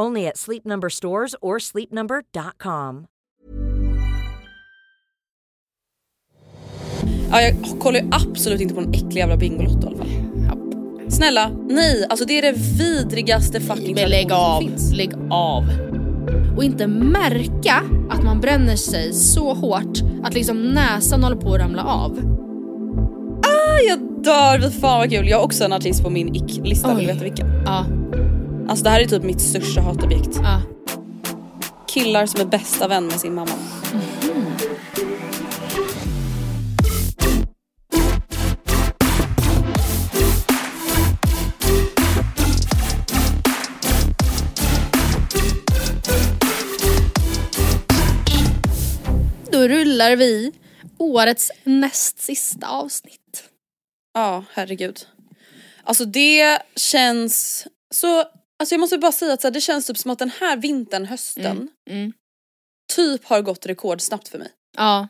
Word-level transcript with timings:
Only 0.00 0.26
at 0.28 0.36
Sleep 0.38 0.64
Number 0.64 0.88
stores 0.88 1.34
or 1.40 1.58
sleepnumber.com. 1.58 3.06
Ja, 7.30 7.40
jag 7.40 7.54
kollar 7.80 8.00
ju 8.00 8.08
absolut 8.12 8.60
inte 8.60 8.74
på 8.74 8.80
någon 8.80 8.94
äcklig 8.94 9.16
jävla 9.16 9.36
Bingolotto 9.36 9.86
i 9.86 9.94
alla 9.94 9.96
fall. 9.96 10.08
Snälla, 11.08 11.50
nej. 11.68 12.06
Alltså 12.08 12.24
det 12.24 12.38
är 12.38 12.42
det 12.42 12.58
vidrigaste 12.78 13.60
fucking 13.60 13.94
Men 13.94 14.10
lägg 14.10 14.32
av, 14.32 14.60
finns. 14.60 14.92
lägg 14.92 15.12
av. 15.30 15.64
Och 16.56 16.64
inte 16.64 16.86
märka 16.86 17.82
att 18.10 18.22
man 18.24 18.40
bränner 18.40 18.76
sig 18.76 19.12
så 19.12 19.54
hårt 19.54 19.98
att 20.24 20.34
liksom 20.34 20.68
näsan 20.68 21.22
håller 21.24 21.36
på 21.36 21.54
att 21.54 21.60
ramla 21.60 21.82
av. 21.84 22.18
Ah, 23.42 23.78
jag 23.88 24.22
dör, 24.24 24.70
fy 24.70 24.80
fan 24.80 24.98
vad 24.98 25.10
kul. 25.10 25.28
Jag 25.28 25.38
har 25.38 25.44
också 25.44 25.64
en 25.64 25.72
artist 25.72 26.02
på 26.02 26.10
min 26.10 26.34
ick-lista, 26.34 26.94
vill 26.94 27.06
du 27.06 27.12
veta 27.12 27.24
vilken? 27.24 27.46
Ja, 27.66 27.84
Alltså 28.72 28.84
det 28.84 28.90
här 28.90 29.00
är 29.00 29.06
typ 29.06 29.22
mitt 29.22 29.40
största 29.40 29.80
hatobjekt. 29.80 30.36
ja. 30.42 30.62
Killar 31.88 32.26
som 32.26 32.40
är 32.40 32.44
bästa 32.44 32.88
vän 32.88 33.06
med 33.06 33.20
sin 33.20 33.34
mamma. 33.34 33.52
Då 49.52 49.68
rullar 49.68 50.16
vi 50.16 50.52
årets 50.98 51.52
näst 51.64 52.18
sista 52.18 52.68
avsnitt. 52.68 53.44
Ja, 54.14 54.44
herregud. 54.52 55.06
Alltså 55.84 56.04
det 56.04 56.58
känns 56.76 57.66
så... 57.90 58.24
Alltså 58.62 58.74
jag 58.74 58.80
måste 58.80 58.98
bara 58.98 59.12
säga 59.12 59.32
att 59.32 59.40
så 59.40 59.46
här, 59.46 59.52
det 59.52 59.60
känns 59.60 59.86
typ 59.86 59.98
som 59.98 60.10
att 60.10 60.18
den 60.18 60.30
här 60.30 60.56
vintern, 60.56 61.04
hösten, 61.04 61.68
Mm. 61.90 62.12
typ 62.94 63.24
har 63.24 63.42
gått 63.42 63.66
rekordsnabbt 63.66 64.28
för 64.28 64.38
mig. 64.38 64.48
Ja. 64.76 65.08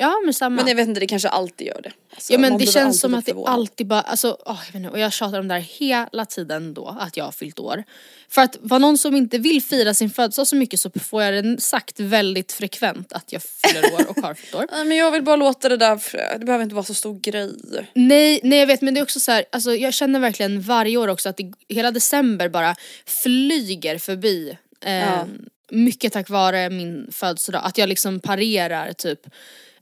Ja 0.00 0.20
men 0.24 0.34
samma. 0.34 0.56
Men 0.56 0.66
jag 0.68 0.74
vet 0.74 0.88
inte, 0.88 1.00
det 1.00 1.06
kanske 1.06 1.28
alltid 1.28 1.66
gör 1.66 1.80
det. 1.82 1.92
Alltså, 2.14 2.32
ja 2.32 2.38
men 2.38 2.58
det 2.58 2.66
känns 2.66 3.00
som 3.00 3.14
att 3.14 3.26
det 3.26 3.34
alltid 3.46 3.86
bara, 3.86 4.00
alltså, 4.00 4.36
åh, 4.46 4.58
jag 4.66 4.72
vet 4.72 4.74
inte, 4.74 4.88
och 4.88 4.98
jag 4.98 5.12
tjatar 5.12 5.40
om 5.40 5.48
det 5.48 5.54
här 5.54 5.60
hela 5.60 6.24
tiden 6.24 6.74
då, 6.74 6.96
att 7.00 7.16
jag 7.16 7.24
har 7.24 7.32
fyllt 7.32 7.58
år. 7.58 7.84
För 8.28 8.42
att 8.42 8.56
vara 8.60 8.78
någon 8.78 8.98
som 8.98 9.16
inte 9.16 9.38
vill 9.38 9.62
fira 9.62 9.94
sin 9.94 10.10
födelsedag 10.10 10.46
så 10.46 10.56
mycket 10.56 10.80
så 10.80 10.90
får 10.90 11.22
jag 11.22 11.44
det 11.44 11.60
sagt 11.60 12.00
väldigt 12.00 12.52
frekvent 12.52 13.12
att 13.12 13.32
jag 13.32 13.42
fyller 13.42 13.94
år 13.94 14.10
och 14.10 14.16
har 14.22 14.34
fyllt 14.34 14.54
år. 14.54 14.66
Nej 14.72 14.84
men 14.84 14.96
jag 14.96 15.10
vill 15.10 15.22
bara 15.22 15.36
låta 15.36 15.68
det 15.68 15.76
där, 15.76 16.00
det 16.38 16.44
behöver 16.44 16.62
inte 16.62 16.74
vara 16.74 16.84
så 16.84 16.94
stor 16.94 17.20
grej. 17.20 17.52
Nej, 17.94 18.40
nej 18.42 18.58
jag 18.58 18.66
vet 18.66 18.80
men 18.82 18.94
det 18.94 19.00
är 19.00 19.02
också 19.02 19.20
så 19.20 19.32
här, 19.32 19.44
alltså 19.52 19.74
jag 19.74 19.94
känner 19.94 20.20
verkligen 20.20 20.60
varje 20.60 20.96
år 20.96 21.08
också 21.08 21.28
att 21.28 21.36
det, 21.36 21.52
hela 21.68 21.90
december 21.90 22.48
bara 22.48 22.76
flyger 23.06 23.98
förbi. 23.98 24.56
Eh, 24.84 24.92
Ja. 24.94 25.26
Mycket 25.70 26.12
tack 26.12 26.30
vare 26.30 26.70
min 26.70 27.08
födelsedag, 27.12 27.62
att 27.64 27.78
jag 27.78 27.88
liksom 27.88 28.20
parerar 28.20 28.92
typ 28.92 29.20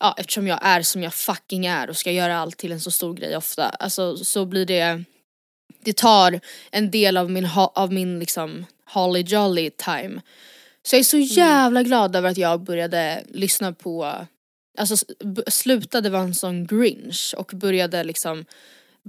Ja 0.00 0.14
eftersom 0.18 0.46
jag 0.46 0.58
är 0.62 0.82
som 0.82 1.02
jag 1.02 1.14
fucking 1.14 1.66
är 1.66 1.90
och 1.90 1.96
ska 1.96 2.12
göra 2.12 2.38
allt 2.38 2.56
till 2.56 2.72
en 2.72 2.80
så 2.80 2.90
stor 2.90 3.14
grej 3.14 3.36
ofta, 3.36 3.68
alltså 3.68 4.16
så 4.16 4.44
blir 4.44 4.66
det 4.66 5.04
Det 5.80 5.96
tar 5.96 6.40
en 6.70 6.90
del 6.90 7.16
av 7.16 7.30
min, 7.30 7.48
av 7.74 7.92
min 7.92 8.18
liksom 8.18 8.66
holly 8.84 9.20
jolly 9.20 9.70
time. 9.70 10.20
Så 10.82 10.96
jag 10.96 11.00
är 11.00 11.04
så 11.04 11.18
jävla 11.18 11.82
glad 11.82 12.16
över 12.16 12.30
att 12.30 12.36
jag 12.36 12.60
började 12.60 13.24
lyssna 13.28 13.72
på 13.72 14.26
alltså 14.78 14.96
slutade 15.46 16.10
vara 16.10 16.22
en 16.22 16.34
sån 16.34 16.66
grinch 16.66 17.34
och 17.38 17.52
började 17.54 18.04
liksom 18.04 18.44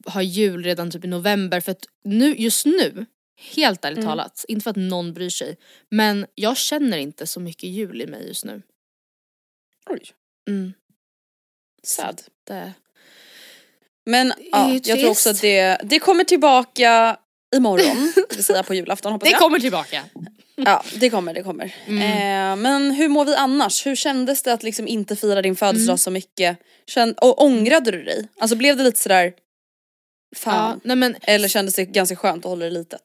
ha 0.06 0.22
jul 0.22 0.64
redan 0.64 0.92
typ 0.92 1.06
i 1.06 1.08
november 1.08 1.60
för 1.60 1.72
att 1.72 1.86
nu, 2.04 2.36
just 2.38 2.66
nu, 2.66 3.06
helt 3.56 3.86
ärligt 3.86 4.06
talat, 4.06 4.46
inte 4.48 4.64
för 4.64 4.70
att 4.70 4.76
någon 4.76 5.14
bryr 5.14 5.30
sig, 5.30 5.58
men 5.90 6.26
jag 6.36 6.58
känner 6.58 6.98
inte 6.98 7.28
så 7.28 7.40
mycket 7.40 7.70
jul 7.70 8.02
i 8.02 8.08
mig 8.08 8.28
just 8.28 8.46
nu. 8.46 8.62
Oj, 9.90 10.02
Mm, 10.50 10.74
sad. 11.84 12.22
det, 12.48 12.74
Men 14.06 14.34
ja, 14.52 14.72
jag 14.84 15.00
tror 15.00 15.10
också 15.10 15.30
att 15.30 15.42
det, 15.42 15.78
det 15.84 16.00
kommer 16.00 16.24
tillbaka 16.24 17.18
imorgon, 17.56 18.14
det 18.30 18.36
vill 18.36 18.44
säga 18.44 18.64
på 18.64 18.74
julafton 18.74 19.12
hoppas 19.12 19.28
det 19.30 19.32
jag. 19.32 19.42
kommer 19.42 19.60
tillbaka. 19.60 20.04
Ja 20.56 20.84
det 21.00 21.10
kommer, 21.10 21.34
det 21.34 21.44
kommer. 21.44 21.76
Mm. 21.88 22.02
Eh, 22.02 22.62
men 22.64 22.92
hur 22.92 23.08
mår 23.10 23.26
vi 23.26 23.36
annars? 23.36 23.86
Hur 23.86 23.96
kändes 23.96 24.44
det 24.44 24.54
att 24.54 24.64
liksom 24.64 24.88
inte 24.88 25.16
fira 25.16 25.42
din 25.42 25.56
födelsedag 25.56 25.92
Mm. 25.92 25.98
så 25.98 26.12
mycket? 26.12 26.58
Känn, 26.88 27.14
och 27.14 27.44
ångrade 27.44 27.92
du 27.92 28.04
dig? 28.04 28.28
Alltså 28.40 28.56
blev 28.56 28.78
det 28.78 28.84
lite 28.84 29.00
sådär, 29.00 29.34
fan? 30.36 30.70
Ja, 30.74 30.80
nej 30.84 30.96
men 30.96 31.16
Eller 31.22 31.48
kändes 31.48 31.76
det 31.76 31.86
ganska 31.86 32.16
skönt 32.16 32.46
att 32.46 32.50
hålla 32.50 32.66
det 32.66 32.72
litet? 32.72 33.02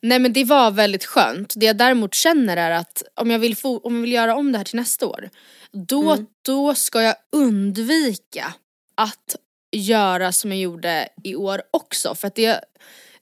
Nej 0.00 0.18
men 0.18 0.32
det 0.32 0.44
var 0.44 0.70
väldigt 0.70 1.04
skönt. 1.04 1.54
Det 1.56 1.66
jag 1.66 1.76
däremot 1.76 2.14
känner 2.14 2.56
är 2.56 2.70
att 2.70 3.02
om 3.14 3.30
jag 3.30 3.38
vill, 3.38 3.56
få, 3.56 3.78
om 3.78 3.94
jag 3.94 4.00
vill 4.02 4.12
göra 4.12 4.36
om 4.36 4.52
det 4.52 4.58
här 4.58 4.64
till 4.64 4.76
nästa 4.76 5.06
år, 5.06 5.30
då, 5.72 6.12
Mm. 6.12 6.26
då 6.42 6.74
ska 6.74 7.02
jag 7.02 7.14
undvika 7.32 8.54
att 8.94 9.36
göra 9.76 10.32
som 10.32 10.50
jag 10.52 10.60
gjorde 10.60 11.08
i 11.24 11.34
år 11.36 11.62
också. 11.70 12.14
För 12.14 12.26
att 12.28 12.34
det, 12.34 12.60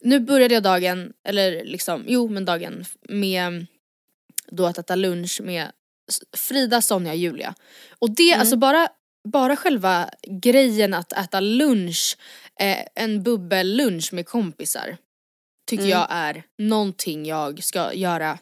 nu 0.00 0.20
började 0.20 0.54
jag 0.54 0.62
dagen, 0.62 1.12
eller 1.24 1.64
liksom, 1.64 2.04
jo 2.06 2.28
men 2.28 2.44
dagen 2.44 2.84
med 3.08 3.66
då 4.46 4.66
att 4.66 4.78
äta 4.78 4.94
lunch 4.94 5.40
med 5.42 5.66
Frida, 6.36 6.82
Sonja, 6.82 7.14
Julia. 7.14 7.54
Och 7.98 8.10
det, 8.10 8.28
Mm. 8.30 8.40
alltså 8.40 8.56
bara, 8.56 8.88
bara 9.28 9.56
själva 9.56 10.10
grejen 10.28 10.94
att 10.94 11.12
äta 11.12 11.40
lunch, 11.40 12.16
eh, 12.60 12.78
en 12.94 13.22
bubbellunch 13.22 14.12
med 14.12 14.26
kompisar 14.26 14.96
tycker 15.70 15.84
Mm. 15.84 15.98
jag 15.98 16.06
är 16.10 16.42
någonting 16.58 17.26
jag 17.26 17.64
ska 17.64 17.92
göra 17.94 18.38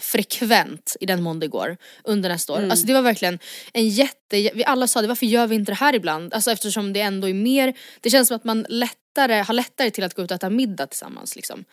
frekvent 0.00 0.96
i 1.00 1.06
den 1.06 1.22
mån 1.22 1.40
det 1.40 1.48
går 1.48 1.76
under 2.04 2.28
nästa 2.28 2.52
år. 2.52 2.58
Mm. 2.58 2.70
Alltså 2.70 2.86
det 2.86 2.92
var 2.92 3.02
verkligen 3.02 3.38
en 3.72 3.88
jätte, 3.88 4.50
vi 4.54 4.64
alla 4.66 4.86
sa 4.86 5.02
det, 5.02 5.08
varför 5.08 5.26
gör 5.26 5.46
vi 5.46 5.54
inte 5.54 5.72
det 5.72 5.76
här 5.76 5.94
ibland? 5.94 6.34
Alltså 6.34 6.50
eftersom 6.50 6.92
det 6.92 7.00
ändå 7.00 7.28
är 7.28 7.34
mer, 7.34 7.74
det 8.00 8.10
känns 8.10 8.28
som 8.28 8.36
att 8.36 8.44
man 8.44 8.66
lättare, 8.68 9.34
har 9.42 9.54
lättare 9.54 9.90
till 9.90 10.04
att 10.04 10.14
gå 10.14 10.22
ut 10.22 10.30
och 10.30 10.34
äta 10.34 10.50
middag 10.50 10.86
tillsammans 10.86 11.36
liksom. 11.36 11.64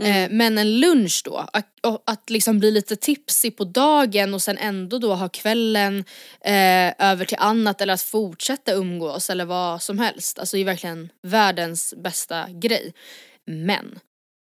Mm. 0.00 0.24
Eh, 0.24 0.36
men 0.36 0.58
en 0.58 0.80
lunch 0.80 1.22
då, 1.24 1.46
att, 1.52 1.66
att 2.04 2.30
liksom 2.30 2.58
bli 2.58 2.70
lite 2.70 2.96
tipsig 2.96 3.56
på 3.56 3.64
dagen 3.64 4.34
och 4.34 4.42
sen 4.42 4.58
ändå 4.58 4.98
då 4.98 5.14
ha 5.14 5.28
kvällen 5.28 6.04
eh, 6.44 6.92
över 7.10 7.24
till 7.24 7.36
annat 7.40 7.80
eller 7.80 7.94
att 7.94 8.02
fortsätta 8.02 8.72
umgås 8.72 9.30
eller 9.30 9.44
vad 9.44 9.82
som 9.82 9.98
helst. 9.98 10.38
Alltså 10.38 10.56
det 10.56 10.62
är 10.62 10.64
verkligen 10.64 11.08
världens 11.22 11.94
bästa 11.96 12.46
grej. 12.50 12.92
Men 13.46 13.98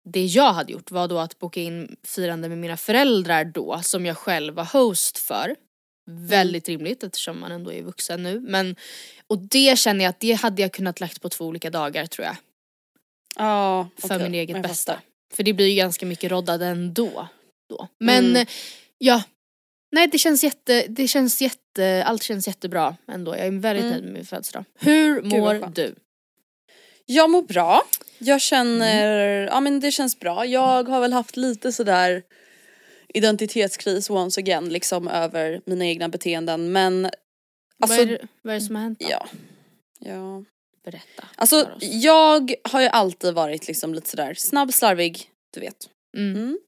det 0.04 0.24
jag 0.24 0.52
hade 0.52 0.72
gjort 0.72 0.90
var 0.90 1.08
då 1.08 1.18
att 1.18 1.38
boka 1.38 1.60
in 1.60 1.96
firande 2.02 2.48
med 2.48 2.58
mina 2.58 2.76
föräldrar 2.76 3.44
då 3.44 3.80
som 3.82 4.06
jag 4.06 4.16
själv 4.16 4.54
var 4.54 4.64
host 4.64 5.18
för. 5.18 5.54
Väldigt 6.10 6.68
rimligt 6.68 7.02
eftersom 7.02 7.40
man 7.40 7.52
ändå 7.52 7.72
är 7.72 7.82
vuxen 7.82 8.22
nu. 8.22 8.40
Men, 8.40 8.76
och 9.26 9.38
det 9.38 9.78
känner 9.78 10.04
jag 10.04 10.10
att 10.10 10.20
det 10.20 10.32
hade 10.32 10.62
jag 10.62 10.72
kunnat 10.72 11.00
lagt 11.00 11.20
på 11.20 11.28
två 11.28 11.44
olika 11.46 11.70
dagar 11.70 12.06
tror 12.06 12.26
jag. 12.26 12.36
Ja, 13.36 13.88
För 13.98 14.06
okej, 14.08 14.18
min 14.22 14.34
eget 14.34 14.62
bästa. 14.62 14.92
fattar. 14.92 15.04
För 15.34 15.42
det 15.42 15.52
blir 15.52 15.66
ju 15.66 15.74
ganska 15.74 16.06
mycket 16.06 16.30
roddad 16.30 16.62
ändå. 16.62 17.28
Då. 17.68 17.88
Men 18.00 18.24
Mm. 18.30 18.46
ja, 18.98 19.22
nej 19.92 20.08
det 20.08 20.18
känns 20.18 20.44
jätte, 20.44 20.86
det 20.88 21.08
känns 21.08 21.42
jätte, 21.42 22.04
allt 22.06 22.22
känns 22.22 22.46
jättebra 22.46 22.96
ändå. 23.08 23.36
Jag 23.36 23.46
är 23.46 23.50
väldigt 23.50 23.82
Mm. 23.84 23.92
nöjd 23.92 24.04
med 24.04 24.12
min 24.12 24.24
födelsedag. 24.26 24.64
Hur 24.78 25.22
mår 25.22 25.70
du? 25.74 25.94
Jag 27.06 27.30
mår 27.30 27.42
bra. 27.42 27.82
Jag 28.18 28.40
känner, 28.40 29.18
Mm. 29.38 29.48
ja 29.52 29.60
men 29.60 29.80
det 29.80 29.90
känns 29.90 30.18
bra. 30.20 30.46
Jag 30.46 30.88
har 30.88 31.00
väl 31.00 31.12
haft 31.12 31.36
lite 31.36 31.72
sådär 31.72 32.22
identitetskris 33.08 34.10
once 34.10 34.40
again 34.40 34.68
liksom 34.68 35.08
över 35.08 35.60
mina 35.66 35.84
egna 35.86 36.08
beteenden 36.08 36.72
men 36.72 37.04
alltså 37.04 37.96
vad, 37.96 37.98
är 37.98 38.06
det, 38.06 38.26
vad 38.42 38.54
är 38.54 38.60
det 38.60 38.66
som 38.66 38.74
har 38.76 38.82
hänt 38.82 38.98
då? 39.00 39.06
ja. 39.10 39.26
Ja. 39.98 40.44
Berätta 40.84 41.24
Alltså 41.36 41.68
jag 41.80 42.54
har 42.64 42.80
ju 42.80 42.88
alltid 42.88 43.34
varit 43.34 43.66
liksom 43.68 43.94
lite 43.94 44.10
sådär 44.10 44.34
snabb, 44.34 44.72
slarvig, 44.72 45.30
du 45.54 45.60
vet. 45.60 45.88
Mm. 46.16 46.36
Mm. 46.36 46.58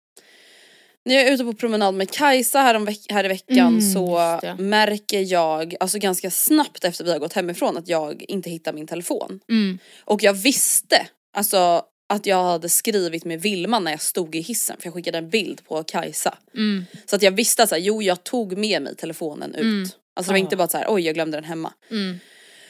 När 1.07 1.15
jag 1.15 1.27
är 1.27 1.33
ute 1.33 1.45
på 1.45 1.53
promenad 1.53 1.95
med 1.95 2.11
Kajsa 2.11 2.61
här, 2.61 2.75
om 2.75 2.89
här 3.09 3.25
i 3.25 3.29
veckan 3.29 3.59
Mm, 3.59 3.93
så 3.93 4.41
märker 4.59 5.21
jag 5.21 5.75
alltså 5.81 5.99
ganska 5.99 6.31
snabbt 6.31 6.85
efter 6.85 7.05
vi 7.05 7.13
har 7.13 7.19
gått 7.19 7.33
hemifrån 7.33 7.77
att 7.77 7.89
jag 7.89 8.25
inte 8.29 8.51
hittar 8.51 8.73
min 8.73 8.87
telefon. 8.87 9.41
Mm. 9.49 9.79
Och 10.05 10.23
jag 10.23 10.33
visste 10.33 11.07
alltså 11.37 11.83
att 12.09 12.27
jag 12.27 12.45
hade 12.45 12.69
skrivit 12.69 13.25
med 13.25 13.41
Vilma 13.41 13.79
när 13.79 13.91
jag 13.91 14.03
stod 14.03 14.35
i 14.35 14.41
hissen 14.41 14.77
för 14.81 14.87
jag 14.87 14.95
skickade 14.95 15.19
en 15.19 15.31
bild 15.31 15.65
på 15.65 15.83
Kajsa. 15.83 16.39
Mm. 16.55 16.85
Så 17.07 17.17
att 17.17 17.23
jag 17.23 17.33
visste 17.33 17.63
att 17.63 17.73
jo 17.77 18.03
jag 18.03 18.25
tog 18.25 18.59
med 18.59 18.83
mig 18.83 18.97
telefonen 18.97 19.55
ut. 19.55 19.63
Mm. 19.63 19.89
Alltså 20.17 20.31
det 20.31 20.35
var 20.35 20.39
inte 20.39 20.57
bara 20.57 20.69
så 20.69 20.79
här, 20.79 20.87
oj 20.89 21.03
jag 21.03 21.15
glömde 21.15 21.37
den 21.37 21.45
hemma. 21.45 21.73
Mm. 21.91 22.19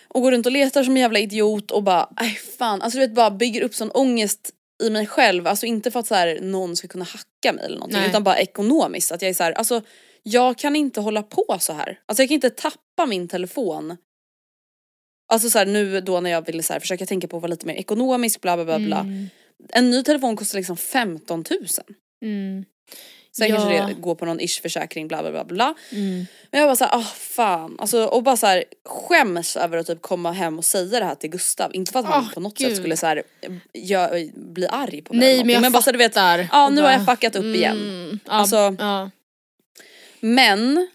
Och 0.09 0.23
går 0.23 0.33
runt 0.33 0.47
och 0.47 0.53
letar 0.53 0.85
som 0.85 0.97
en 0.97 1.03
jävla 1.03 1.19
idiot 1.19 1.71
och 1.71 1.83
bara, 1.83 2.09
nej 2.21 2.39
fan, 2.59 2.83
alltså 2.83 2.99
du 2.99 3.07
vet 3.07 3.15
bara 3.15 3.31
bygger 3.31 3.63
upp 3.63 3.75
sån 3.75 3.91
ångest 3.91 4.51
i 4.83 4.91
mig 4.91 5.07
själv. 5.07 5.47
Alltså 5.47 5.67
inte 5.67 5.91
för 5.91 6.01
att 6.01 6.07
så 6.07 6.15
här, 6.15 6.41
någon 6.41 6.77
ska 6.77 6.89
kunna 6.89 7.05
hacka 7.05 7.53
mig 7.53 7.65
eller 7.65 7.77
någonting 7.77 8.01
Nej. 8.01 8.09
utan 8.09 8.25
bara 8.25 8.39
ekonomiskt. 8.39 9.13
Att 9.13 9.23
jag 9.23 9.29
är 9.29 9.35
så 9.35 9.43
här, 9.43 9.53
alltså 9.53 9.83
jag 10.23 10.59
kan 10.59 10.77
inte 10.77 11.01
hålla 11.01 11.23
på 11.23 11.57
så 11.61 11.73
här. 11.73 12.01
Alltså 12.07 12.23
jag 12.23 12.29
kan 12.29 12.35
inte 12.35 12.51
tappa 12.51 13.07
min 13.07 13.29
telefon. 13.29 13.97
Alltså 15.33 15.51
så 15.51 15.59
här, 15.59 15.67
nu 15.67 16.01
då 16.01 16.21
när 16.21 16.31
jag 16.31 16.47
ville 16.47 16.63
så 16.63 16.73
här, 16.73 16.81
försöka 16.81 17.07
tänka 17.07 17.29
på 17.29 17.37
att 17.37 17.43
vara 17.43 17.51
lite 17.51 17.67
mer 17.67 17.75
ekonomisk 17.75 18.41
bla 18.41 18.57
bla 18.57 18.65
bla 18.65 18.79
bla. 18.79 19.01
Mm. 19.01 19.29
En 19.69 19.91
ny 19.91 20.03
telefon 20.03 20.37
kostar 20.37 20.59
liksom 20.59 20.77
15 20.77 21.45
000. 21.51 21.67
Mm. 22.23 22.65
Sen 23.39 23.49
Ja. 23.49 23.57
kanske 23.57 23.87
det 23.87 24.01
går 24.01 24.15
på 24.15 24.25
någon 24.25 24.41
ish 24.41 24.63
försäkring 24.63 25.09
bla 25.09 25.23
bla 25.23 25.31
bla 25.31 25.45
bla. 25.45 25.75
Mm. 25.93 26.27
Men 26.51 26.61
jag 26.61 26.69
bara 26.69 26.77
såhär, 26.77 26.95
ah 26.97 27.03
fan. 27.17 27.77
Alltså, 27.79 28.05
och 28.05 28.23
bara 28.23 28.37
såhär 28.37 28.65
skäms 28.85 29.57
över 29.57 29.79
att 29.79 29.87
typ 29.87 30.03
komma 30.03 30.33
hem 30.33 30.59
och 30.59 30.65
säga 30.65 31.01
det 31.01 31.05
här 31.07 31.15
till 31.15 31.31
Gustav. 31.31 31.75
Inte 31.75 31.93
för 31.93 31.99
att 32.01 32.07
han 32.07 32.25
Åh, 32.29 32.35
på 32.35 32.41
något 32.41 32.59
gud. 32.59 32.69
sätt 32.69 32.77
skulle 32.77 32.97
såhär, 32.97 33.23
gö- 33.75 34.31
bli 34.53 34.67
arg 34.67 35.03
på 35.03 35.15
mig 35.15 35.21
Nej 35.37 35.45
men 35.45 35.63
jag 35.63 35.73
bara 35.73 35.93
du 35.93 35.99
vet, 35.99 36.15
fattar. 36.15 36.49
ja 36.53 36.69
nu 36.69 36.81
har 36.83 36.91
jag 36.91 37.07
fuckat 37.07 37.37
upp 37.37 37.45
igen. 37.57 37.77
Mm. 37.77 38.19
Ja, 38.25 38.33
Alltså- 38.33 38.77
ja. 38.79 39.11
Men 40.21 40.89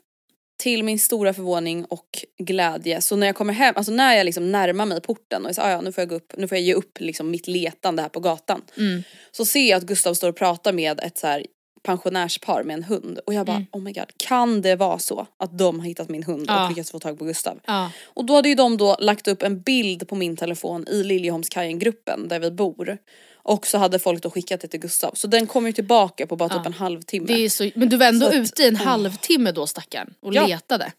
till 0.60 0.84
min 0.84 1.00
stora 1.00 1.34
förvåning 1.34 1.86
och 1.86 2.26
glädje 2.38 3.02
så 3.02 3.16
när 3.16 3.28
jag 3.28 3.36
kommer 3.36 3.54
hem, 3.54 3.74
alltså 3.78 3.92
när 3.92 4.16
jag 4.16 4.26
liksom 4.26 4.52
närmar 4.52 4.86
mig 4.86 5.02
porten 5.02 5.42
och 5.44 5.50
jag 5.50 5.56
säger 5.56 5.68
ah, 5.68 5.72
ja 5.72 5.82
nu 5.82 5.92
får 5.92 6.02
jag 6.02 6.10
gå 6.10 6.16
upp, 6.16 6.34
nu 6.38 6.48
får 6.48 6.58
jag 6.58 6.66
ge 6.66 6.74
upp 6.74 7.00
liksom 7.00 7.32
mitt 7.32 7.48
letande 7.48 8.02
här 8.02 8.10
på 8.10 8.20
gatan. 8.20 8.62
Mm. 8.78 9.04
Så 9.32 9.46
ser 9.46 9.70
jag 9.70 9.78
att 9.78 9.84
Gustav 9.84 10.14
står 10.14 10.30
och 10.30 10.36
pratar 10.36 10.74
med 10.74 11.00
ett 11.00 11.18
så 11.18 11.28
här 11.28 11.46
pensionärspar 11.84 12.64
med 12.64 12.74
en 12.74 12.84
hund 12.84 13.20
och 13.26 13.34
jag 13.34 13.46
bara 13.46 13.56
Mm. 13.56 13.68
oh 13.72 13.82
my 13.82 13.92
god 13.94 14.12
kan 14.18 14.62
det 14.62 14.76
vara 14.76 15.00
så 15.00 15.28
att 15.40 15.58
de 15.58 15.80
har 15.80 15.88
hittat 15.88 16.10
min 16.10 16.24
hund 16.24 16.46
Ja. 16.48 16.64
och 16.64 16.70
lyckats 16.70 16.92
få 16.92 17.00
tag 17.00 17.20
på 17.20 17.26
Gustav? 17.26 17.60
Ja. 17.66 17.92
Och 18.04 18.26
då 18.26 18.36
hade 18.36 18.50
ju 18.50 18.56
de 18.56 18.78
då 18.78 18.96
lagt 19.00 19.28
upp 19.28 19.44
en 19.44 19.62
bild 19.62 20.08
på 20.08 20.16
min 20.16 20.38
telefon 20.38 20.86
i 20.88 21.04
Liljeholmskajen-gruppen 21.04 22.28
där 22.28 22.40
vi 22.40 22.52
bor. 22.52 22.98
Och 23.44 23.68
så 23.68 23.78
hade 23.78 24.00
folk 24.00 24.24
då 24.24 24.30
skickat 24.30 24.62
det 24.62 24.68
till 24.68 24.80
Gustav. 24.80 25.12
Så 25.14 25.28
den 25.28 25.48
kom 25.48 25.66
ju 25.66 25.72
tillbaka 25.72 26.28
på 26.28 26.36
bara 26.36 26.50
typ 26.50 26.58
Ja. 26.58 26.66
en 26.66 26.74
halvtimme. 26.74 27.28
Det 27.28 27.34
är 27.46 27.50
så, 27.50 27.70
men 27.76 27.90
du 27.90 27.98
var 27.98 28.06
ändå 28.06 28.26
Så 28.32 28.34
ute 28.36 28.64
i 28.64 28.68
en 28.68 28.76
åh. 28.76 28.82
halvtimme 28.84 29.52
då 29.52 29.68
stackarn 29.68 30.14
och 30.22 30.34
Ja. 30.36 30.48
letade. 30.48 30.92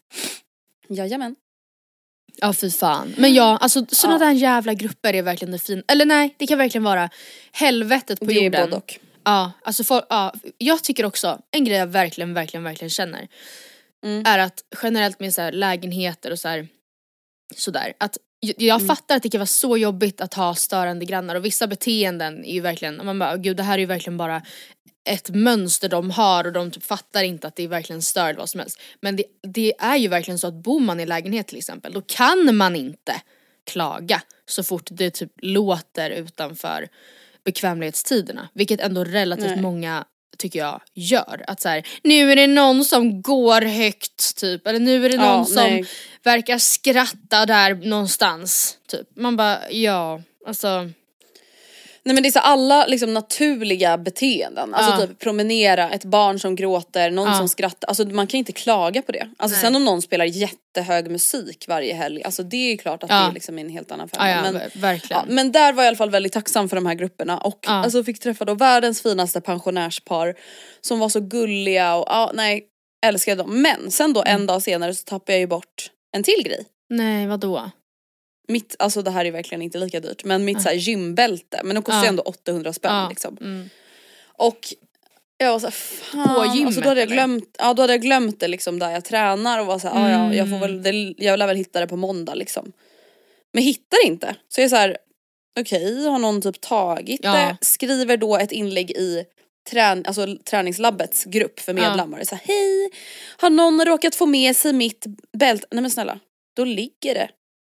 Jajamän. 0.89 1.35
Ja 2.35 2.53
fy 2.53 2.71
fan. 2.71 3.13
Men 3.17 3.33
ja, 3.33 3.57
alltså 3.57 3.85
sådana 3.89 4.19
Ja. 4.19 4.25
där 4.25 4.31
jävla 4.31 4.73
grupper 4.73 5.13
är 5.13 5.21
verkligen 5.21 5.51
det 5.51 5.59
fina. 5.59 5.83
Eller 5.87 6.05
nej, 6.05 6.35
det 6.37 6.47
kan 6.47 6.57
verkligen 6.57 6.83
vara 6.83 7.09
helvetet 7.51 8.19
på 8.19 8.25
Det 8.25 8.33
är 8.33 8.43
jorden. 8.43 8.61
både 8.69 8.75
och. 8.77 8.99
Ja, 9.25 9.51
alltså 9.63 9.83
för, 9.83 10.05
ja, 10.09 10.33
jag 10.57 10.83
tycker 10.83 11.05
också, 11.05 11.39
en 11.51 11.65
grej 11.65 11.77
jag 11.77 11.87
verkligen, 11.87 12.33
verkligen, 12.33 12.63
verkligen 12.63 12.89
känner 12.89 13.27
Mm. 14.05 14.23
är 14.25 14.39
att 14.39 14.63
generellt 14.83 15.19
med 15.19 15.33
så 15.33 15.41
här 15.41 15.51
lägenheter 15.51 16.31
och 16.31 16.39
så 16.39 16.47
här, 16.47 16.67
sådär, 17.55 17.93
att 17.97 18.17
jag, 18.39 18.55
jag 18.61 18.75
Mm. 18.75 18.87
fattar 18.87 19.15
att 19.15 19.23
det 19.23 19.29
kan 19.29 19.39
vara 19.39 19.45
så 19.45 19.77
jobbigt 19.77 20.21
att 20.21 20.33
ha 20.33 20.55
störande 20.55 21.05
grannar 21.05 21.35
och 21.35 21.45
vissa 21.45 21.67
beteenden 21.67 22.45
är 22.45 22.53
ju 22.53 22.61
verkligen, 22.61 23.05
man 23.05 23.19
bara 23.19 23.37
gud 23.37 23.57
det 23.57 23.63
här 23.63 23.73
är 23.73 23.79
ju 23.79 23.85
verkligen 23.85 24.17
bara 24.17 24.41
ett 25.09 25.29
mönster 25.29 25.89
de 25.89 26.11
har 26.11 26.43
och 26.43 26.53
de 26.53 26.71
typ 26.71 26.83
fattar 26.83 27.23
inte 27.23 27.47
att 27.47 27.55
det 27.55 27.63
är 27.63 27.67
verkligen 27.67 28.01
stör 28.01 28.33
vad 28.33 28.49
som 28.49 28.59
helst. 28.59 28.81
Men 29.01 29.15
det, 29.15 29.23
det 29.41 29.73
är 29.79 29.97
ju 29.97 30.07
verkligen 30.07 30.39
så 30.39 30.47
att 30.47 30.53
bor 30.53 30.79
man 30.79 30.99
i 30.99 31.05
lägenhet 31.05 31.47
till 31.47 31.57
exempel, 31.57 31.93
då 31.93 32.01
kan 32.01 32.55
man 32.55 32.75
inte 32.75 33.21
klaga 33.65 34.21
så 34.45 34.63
fort 34.63 34.87
det 34.91 35.09
typ 35.09 35.31
låter 35.41 36.09
utanför 36.09 36.87
bekvämlighetstiderna. 37.45 38.49
Vilket 38.53 38.81
ändå 38.81 39.03
relativt 39.03 39.45
Nej. 39.45 39.61
många 39.61 40.05
tycker 40.37 40.59
jag 40.59 40.81
gör. 40.93 41.43
Att 41.47 41.61
så 41.61 41.69
här, 41.69 41.87
nu 42.03 42.31
är 42.31 42.35
det 42.35 42.47
någon 42.47 42.85
som 42.85 43.21
går 43.21 43.61
högt 43.61 44.35
typ, 44.35 44.67
eller 44.67 44.79
nu 44.79 45.05
är 45.05 45.09
det 45.09 45.17
någon 45.17 45.25
Ja, 45.39 45.45
som 45.45 45.55
nej. 45.55 45.85
verkar 46.23 46.57
skratta 46.57 47.45
där 47.45 47.75
någonstans. 47.75 48.77
Typ. 48.87 49.07
Man 49.15 49.35
bara, 49.35 49.71
ja, 49.71 50.21
alltså. 50.47 50.89
Nej 52.05 52.13
men 52.13 52.23
det 52.23 52.29
är 52.29 52.31
så 52.31 52.39
alla 52.39 52.85
liksom 52.85 53.13
naturliga 53.13 53.97
beteenden. 53.97 54.73
Alltså 54.73 54.91
Ja. 55.01 55.07
typ 55.07 55.19
promenera, 55.19 55.89
ett 55.89 56.05
barn 56.05 56.39
som 56.39 56.55
gråter, 56.55 57.11
någon 57.11 57.27
Ja. 57.29 57.37
som 57.37 57.49
skrattar. 57.49 57.87
Alltså 57.87 58.05
man 58.05 58.27
kan 58.27 58.37
inte 58.37 58.51
klaga 58.51 59.01
på 59.01 59.11
det. 59.11 59.27
Alltså 59.37 59.55
Nej. 59.55 59.61
sen 59.65 59.75
om 59.75 59.85
någon 59.85 60.01
spelar 60.01 60.25
jättehög 60.25 61.11
musik 61.11 61.65
varje 61.67 61.93
helg, 61.93 62.23
alltså 62.23 62.43
det 62.43 62.57
är 62.57 62.71
ju 62.71 62.77
klart 62.77 63.03
att 63.03 63.09
Ja. 63.09 63.15
det 63.15 63.29
är 63.29 63.31
liksom 63.33 63.59
en 63.59 63.69
helt 63.69 63.91
annan 63.91 64.09
femma. 64.09 64.41
Men, 64.41 64.55
ver- 64.55 64.79
verkligen. 64.81 65.25
Men 65.27 65.51
där 65.51 65.73
var 65.73 65.83
jag 65.83 65.87
i 65.87 65.87
alla 65.87 65.97
fall 65.97 66.09
väldigt 66.09 66.33
tacksam 66.33 66.69
för 66.69 66.75
de 66.75 66.85
här 66.85 66.93
grupperna 66.95 67.37
och 67.37 67.59
alltså 67.67 68.03
fick 68.03 68.19
träffa 68.19 68.45
då 68.45 68.53
världens 68.53 69.01
finaste 69.01 69.41
pensionärspar 69.41 70.35
som 70.81 70.99
var 70.99 71.09
så 71.09 71.19
gulliga 71.19 71.95
och 71.95 72.05
ja 72.09 72.31
nej, 72.33 72.63
älskade 73.05 73.43
dem. 73.43 73.61
Men 73.61 73.91
sen 73.91 74.13
då 74.13 74.21
Mm. 74.21 74.35
en 74.41 74.45
dag 74.47 74.61
senare 74.61 74.95
så 74.95 75.03
tappade 75.03 75.31
jag 75.31 75.39
ju 75.39 75.47
bort 75.47 75.89
en 76.15 76.23
till 76.23 76.43
grej. 76.43 76.65
Nej, 76.89 77.27
vadå? 77.27 77.71
Mitt, 78.47 78.75
alltså 78.79 79.01
det 79.01 79.11
här 79.11 79.25
är 79.25 79.31
verkligen 79.31 79.61
inte 79.61 79.77
lika 79.77 79.99
dyrt 79.99 80.23
men 80.23 80.45
mitt 80.45 80.61
så 80.61 80.69
här 80.69 80.75
gymbälte, 80.75 81.61
men 81.63 81.75
de 81.75 81.83
kostar 81.83 81.99
ju 81.99 82.05
Ja. 82.05 82.09
ändå 82.09 82.23
800 82.23 82.73
spänn 82.73 82.95
Ja. 82.95 83.09
liksom. 83.09 83.37
Mm. 83.41 83.69
Och 84.37 84.59
jag 85.37 85.51
var 85.51 85.59
såhär 85.59 85.71
fan, 85.71 86.35
På 86.35 86.45
gymmet, 86.55 86.65
alltså 86.67 86.81
då 86.81 86.89
hade 86.89 86.99
jag 87.01 87.05
eller? 87.07 87.15
glömt, 87.15 87.55
ja 87.59 87.73
då 87.73 87.83
hade 87.83 87.93
jag 87.93 88.01
glömt 88.01 88.39
det 88.39 88.47
liksom 88.47 88.79
där 88.79 88.91
jag 88.91 89.05
tränar 89.05 89.59
och 89.59 89.65
var 89.65 89.79
såhär, 89.79 89.95
mm. 89.95 90.11
ja 90.11 90.33
jag 90.37 90.49
får 90.49 90.59
väl, 90.59 90.83
det, 90.83 91.13
jag 91.25 91.39
lär 91.39 91.47
väl 91.47 91.57
hitta 91.57 91.79
det 91.79 91.87
på 91.87 91.95
måndag 91.97 92.35
liksom. 92.35 92.71
Men 93.53 93.63
hittar 93.63 94.05
inte. 94.05 94.35
Så 94.49 94.61
jag 94.61 94.65
är 94.65 94.69
såhär, 94.69 94.97
okej 95.59 96.07
har 96.07 96.19
någon 96.19 96.41
typ 96.41 96.61
tagit 96.61 97.19
Ja. 97.23 97.33
det? 97.33 97.57
Skriver 97.61 98.17
då 98.17 98.37
ett 98.37 98.51
inlägg 98.51 98.91
i 98.91 99.25
trän, 99.69 100.05
alltså, 100.05 100.37
träningslabbets 100.49 101.23
grupp 101.25 101.59
för 101.59 101.73
Ja. 101.73 101.81
medlemmar. 101.89 102.23
Så 102.23 102.35
här, 102.35 102.43
hej, 102.45 102.89
har 103.37 103.49
någon 103.49 103.85
råkat 103.85 104.15
få 104.15 104.25
med 104.25 104.55
sig 104.55 104.73
mitt 104.73 105.05
bälte? 105.37 105.67
Nej 105.71 105.81
men 105.81 105.91
snälla, 105.91 106.19
då 106.55 106.65
ligger 106.65 107.13
det. 107.13 107.29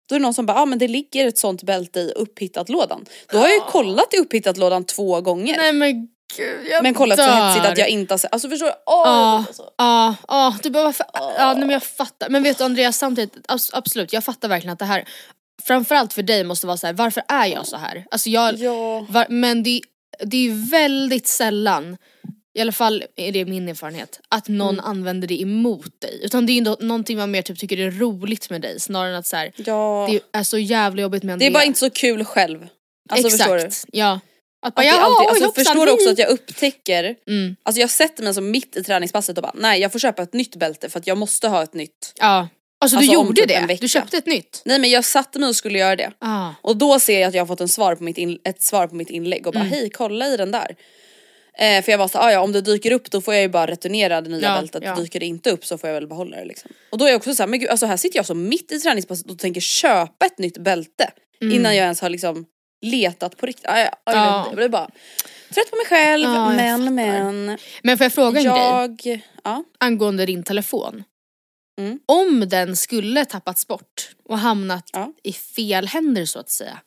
Då 0.10 0.16
är 0.16 0.20
det 0.20 0.24
någon 0.24 0.34
som 0.34 0.46
bara, 0.46 0.58
ah, 0.62 0.66
men 0.66 0.80
det 0.80 0.88
ligger 0.88 1.28
ett 1.28 1.38
sånt 1.38 1.64
bälte 1.64 2.00
i 2.00 2.12
upphittat-lådan. 2.16 3.06
Då 3.32 3.38
har 3.38 3.48
jag 3.48 3.56
ju 3.56 3.62
kollat 3.62 4.14
i 4.14 4.18
upphittat-lådan 4.18 4.84
två 4.84 5.22
gånger. 5.22 5.58
Nej 5.58 5.74
men 5.74 6.08
gud, 6.38 6.68
jag 6.72 6.84
Men 6.84 6.94
kollat 6.94 7.20
så 7.20 7.26
hetsigt 7.26 7.66
att 7.66 7.78
jag 7.78 7.90
inte 7.90 8.14
har 8.14 8.18
sett, 8.18 8.34
alltså 8.34 8.50
förstår 8.50 8.66
du? 8.66 8.74
Ja, 8.86 9.46
alltså. 9.48 9.64
ja, 9.78 10.16
ja, 10.28 10.56
du 10.64 10.72
för, 10.72 11.06
ja 11.38 11.54
nej, 11.54 11.60
men 11.60 11.70
jag 11.70 11.84
fattar. 11.84 12.30
Men 12.30 12.44
vet 12.44 12.58
du 12.58 12.64
Andreas 12.64 12.98
samtidigt, 12.98 13.34
abs- 13.48 13.70
absolut 13.74 14.14
jag 14.14 14.24
fattar 14.24 14.48
verkligen 14.50 14.74
att 14.74 14.80
det 14.80 14.86
här, 14.86 15.08
framförallt 15.64 16.14
för 16.14 16.24
dig 16.24 16.44
måste 16.44 16.68
vara 16.68 16.78
så 16.78 16.88
här: 16.88 16.94
varför 16.94 17.24
är 17.28 17.46
jag 17.46 17.68
så 17.68 17.78
här? 17.78 18.06
Alltså 18.12 18.30
jag, 18.30 18.56
Ja. 18.56 19.06
var, 19.10 19.26
men 19.30 19.64
det, 19.64 19.82
det 20.26 20.38
är 20.38 20.42
ju 20.42 20.66
väldigt 20.66 21.28
sällan, 21.28 21.98
i 22.58 22.62
alla 22.62 22.72
fall 22.72 23.04
är 23.16 23.32
det 23.32 23.46
min 23.46 23.70
erfarenhet, 23.70 24.20
att 24.30 24.48
någon 24.48 24.74
Mm. 24.80 24.86
använder 24.86 25.28
det 25.28 25.42
emot 25.42 26.02
dig. 26.02 26.20
Utan 26.24 26.46
det 26.46 26.52
är 26.52 26.54
ju 26.56 26.62
nå- 26.62 26.78
någonting 26.80 27.18
man 27.18 27.32
mer 27.32 27.42
typ 27.42 27.60
tycker 27.60 27.78
är 27.78 27.92
roligt 27.92 28.50
med 28.50 28.62
dig 28.62 28.80
snarare 28.80 29.10
än 29.12 29.16
att 29.20 29.28
så 29.28 29.36
här, 29.36 29.52
ja. 29.56 30.08
det 30.12 30.38
är 30.40 30.44
så 30.44 30.58
jävla 30.58 31.02
jobbigt 31.02 31.24
med 31.24 31.40
Det 31.40 31.46
är 31.46 31.52
bara 31.52 31.64
inte 31.64 31.80
så 31.80 31.90
kul 31.90 32.26
själv. 32.26 32.68
Alltså 33.10 33.28
Exakt, 33.28 33.86
ja. 33.92 34.20
Att 34.66 34.76
bara, 34.76 34.90
Att 34.90 35.00
alltid, 35.00 35.28
alltså, 35.30 35.46
hoppsan, 35.46 35.66
förstår 35.66 35.94
också 35.94 36.10
att 36.10 36.18
jag 36.18 36.30
upptäcker, 36.30 37.16
Mm, 37.28 37.56
alltså 37.64 37.80
jag 37.82 37.90
sätter 37.90 38.24
mig 38.24 38.34
som 38.34 38.52
mitt 38.52 38.76
i 38.76 38.84
träningspasset 38.84 39.38
och 39.38 39.42
bara 39.44 39.54
nej 39.56 39.82
jag 39.82 39.92
får 39.92 40.00
köpa 40.00 40.22
ett 40.22 40.34
nytt 40.34 40.56
bälte 40.56 40.90
för 40.90 41.00
att 41.00 41.08
jag 41.08 41.18
måste 41.18 41.48
ha 41.48 41.64
ett 41.64 41.74
nytt. 41.74 42.14
ja. 42.20 42.48
Alltså, 42.80 42.98
Alltså, 42.98 43.12
du 43.12 43.16
gjorde 43.16 43.42
typ 43.42 43.52
en 43.52 43.68
det? 43.68 43.76
Du 43.82 43.88
köpte 43.88 44.18
ett 44.18 44.26
nytt? 44.26 44.62
Nej 44.66 44.80
men 44.80 44.90
jag 44.90 45.06
satte 45.06 45.40
mig 45.40 45.50
och 45.50 45.56
skulle 45.56 45.80
göra 45.80 45.96
det. 45.96 46.12
Ah. 46.20 46.50
Och 46.62 46.78
då 46.78 47.00
ser 47.00 47.20
jag 47.20 47.28
att 47.28 47.34
jag 47.34 47.42
har 47.42 47.48
fått 47.48 47.62
en 47.62 47.68
svar 47.68 47.96
på 47.96 48.04
mitt 48.04 48.18
in, 48.18 48.40
ett 48.44 48.62
svar 48.62 48.88
på 48.88 48.96
mitt 48.96 49.10
inlägg 49.10 49.48
och 49.48 49.54
bara 49.54 49.60
Mm. 49.60 49.72
hej 49.74 49.90
kolla 49.90 50.28
i 50.28 50.38
den 50.38 50.52
där. 50.52 50.76
Eh, 51.60 51.84
för 51.84 51.92
jag 51.92 51.98
var 52.00 52.08
så 52.08 52.18
ah, 52.18 52.32
ja 52.32 52.40
om 52.40 52.52
det 52.52 52.62
dyker 52.62 52.92
upp 52.92 53.12
då 53.12 53.22
får 53.22 53.34
jag 53.34 53.42
ju 53.44 53.50
bara 53.50 53.68
returnera 53.68 54.22
det 54.22 54.30
nya 54.30 54.42
Ja, 54.42 54.56
bältet, 54.60 54.84
ja. 54.86 54.96
dyker 54.96 55.20
det 55.20 55.26
inte 55.26 55.52
upp 55.52 55.66
så 55.66 55.78
får 55.78 55.90
jag 55.90 55.94
väl 55.94 56.08
behålla 56.08 56.38
det 56.38 56.46
liksom. 56.46 56.72
Och 56.92 56.98
då 56.98 57.06
är 57.06 57.10
jag 57.10 57.18
också 57.18 57.36
såhär, 57.36 57.48
men 57.48 57.60
gud 57.60 57.70
alltså 57.70 57.86
här 57.86 57.98
sitter 57.98 58.18
jag 58.20 58.26
så 58.26 58.34
mitt 58.34 58.72
i 58.72 58.80
träningspasset 58.80 59.32
och 59.32 59.40
tänker 59.40 59.62
köpa 59.62 60.26
ett 60.26 60.38
nytt 60.38 60.58
bälte 60.58 61.12
innan 61.42 61.76
jag 61.76 61.84
ens 61.84 62.02
har 62.02 62.10
liksom 62.10 62.46
letat 62.86 63.38
på 63.38 63.46
riktigt. 63.46 63.66
Ah, 63.68 63.80
ja, 63.80 63.90
ah, 64.04 64.12
Mm. 64.12 64.24
Ja. 64.24 64.46
jag 64.48 64.56
blir 64.56 64.70
bara 64.70 64.90
trött 65.54 65.70
på 65.70 65.76
mig 65.76 65.86
själv 65.86 66.24
jag 66.24 66.56
men 66.56 66.96
men. 66.96 67.58
Men 67.84 67.98
får 67.98 68.06
jag 68.06 68.14
fråga 68.14 68.40
en 68.40 68.46
grej 68.46 68.56
Jag, 68.58 69.22
ja. 69.44 69.64
angående 69.80 70.26
din 70.26 70.44
telefon? 70.44 71.04
Mm. 71.80 72.00
Om 72.06 72.50
den 72.50 72.76
skulle 72.76 73.26
tappats 73.26 73.68
bort 73.68 74.10
och 74.30 74.40
hamnat 74.40 74.90
Ja. 74.94 75.14
i 75.24 75.34
fel 75.34 75.88
händer 75.88 76.26
så 76.26 76.40
att 76.40 76.50
säga. 76.50 76.80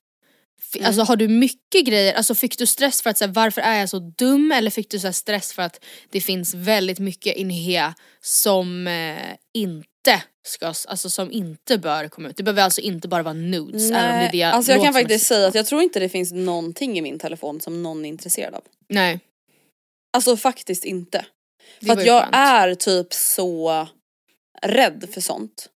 Mm. 0.75 0.87
Alltså 0.87 1.02
har 1.02 1.17
du 1.17 1.29
mycket 1.29 1.85
grejer, 1.87 2.14
alltså 2.14 2.35
fick 2.35 2.59
du 2.59 2.67
stress 2.67 3.02
för 3.02 3.11
att 3.11 3.19
säga 3.19 3.33
varför 3.33 3.61
är 3.61 3.79
jag 3.81 3.88
så 3.88 3.99
dum 3.99 4.52
eller 4.52 4.71
fick 4.71 4.90
du 4.90 4.99
så 4.99 5.12
stress 5.12 5.52
för 5.52 5.62
att 5.62 5.85
det 6.11 6.21
finns 6.21 6.55
väldigt 6.55 6.99
mycket 6.99 7.37
in 7.37 7.50
here 7.50 7.95
som 8.21 8.87
eh, 8.87 9.17
inte 9.55 10.23
ska, 10.47 10.67
alltså 10.67 11.11
som 11.11 11.33
inte 11.33 11.79
bör 11.79 12.09
komma 12.09 12.29
ut. 12.29 12.37
Det 12.37 12.43
behöver 12.43 12.62
alltså 12.62 12.81
inte 12.81 13.09
bara 13.09 13.23
vara 13.23 13.35
nudes 13.35 13.90
även 13.90 14.14
om 14.14 14.21
det 14.25 14.29
det 14.33 14.43
alltså 14.43 14.73
jag 14.73 14.85
kan 14.85 14.93
faktiskt 14.93 15.26
säga 15.26 15.49
att 15.49 15.55
jag 15.55 15.67
tror 15.67 15.83
inte 15.83 16.00
det 16.00 16.09
finns 16.09 16.33
någonting 16.33 16.99
i 16.99 17.02
min 17.02 17.19
telefon 17.19 17.61
som 17.61 17.83
någon 17.83 18.05
är 18.05 18.09
intresserad 18.09 18.55
av. 18.55 18.62
Nej. 18.88 19.21
Alltså 20.12 20.37
faktiskt 20.37 20.85
inte. 20.85 21.25
Det 21.81 21.87
För 21.87 21.93
att 21.93 22.07
jag 22.07 22.23
skönt. 22.23 22.35
är 22.35 22.75
typ 22.75 23.12
så 23.12 23.88
rädd 24.62 25.09
för 25.12 25.21
sånt. 25.21 25.69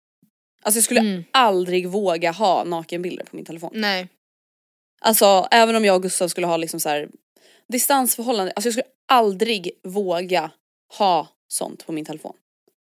Alltså 0.63 0.78
jag 0.78 0.84
skulle 0.84 1.00
Mm. 1.00 1.24
aldrig 1.32 1.90
våga 1.90 2.32
ha 2.32 2.63
nakenbilder 2.63 3.24
på 3.25 3.36
min 3.36 3.46
telefon. 3.46 3.70
Nej. 3.74 4.08
Alltså 5.03 5.48
även 5.51 5.75
om 5.75 5.86
jag 5.86 5.95
och 5.95 6.01
Gustav 6.03 6.27
skulle 6.27 6.48
ha 6.48 6.57
liksom 6.57 6.79
så 6.79 6.89
här 6.89 7.10
distansförhållande, 7.69 8.51
alltså 8.55 8.67
jag 8.67 8.74
skulle 8.74 8.88
aldrig 9.07 9.72
våga 9.83 10.51
ha 10.98 11.27
sånt 11.48 11.86
på 11.86 11.91
min 11.91 12.05
telefon. 12.05 12.33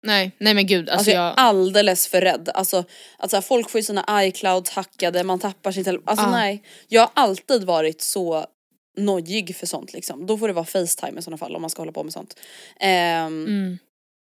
Nej, 0.04 0.32
nej 0.40 0.54
men 0.54 0.68
gud. 0.68 0.90
Alltså, 0.90 0.98
Alltså 0.98 1.12
jag 1.12 1.24
är 1.28 1.34
alldeles 1.34 2.08
för 2.08 2.22
rädd. 2.22 2.50
Alltså 2.54 2.84
att 3.18 3.30
så 3.30 3.38
här, 3.38 3.42
folk 3.42 3.70
får 3.70 3.80
ju 3.80 3.84
sina 3.84 4.26
iClouds 4.26 4.70
hackade, 4.70 5.24
man 5.24 5.40
tappar 5.40 5.72
sin 5.72 5.84
telefon. 5.84 6.08
Alltså 6.08 6.26
Ja. 6.26 6.32
nej. 6.32 6.64
Jag 6.88 7.02
har 7.02 7.10
alltid 7.14 7.64
varit 7.64 8.02
så 8.02 8.46
nojig 8.98 9.56
för 9.56 9.66
sånt 9.66 9.94
liksom. 9.94 10.26
Då 10.26 10.38
får 10.38 10.48
det 10.48 10.54
vara 10.54 10.66
Facetime 10.66 11.20
i 11.20 11.22
sådana 11.22 11.38
fall 11.38 11.56
om 11.56 11.62
man 11.62 11.70
ska 11.70 11.82
hålla 11.82 11.92
på 11.92 12.04
med 12.04 12.14
sånt. 12.14 12.40
Ehm, 12.80 13.46
mm. 13.46 13.78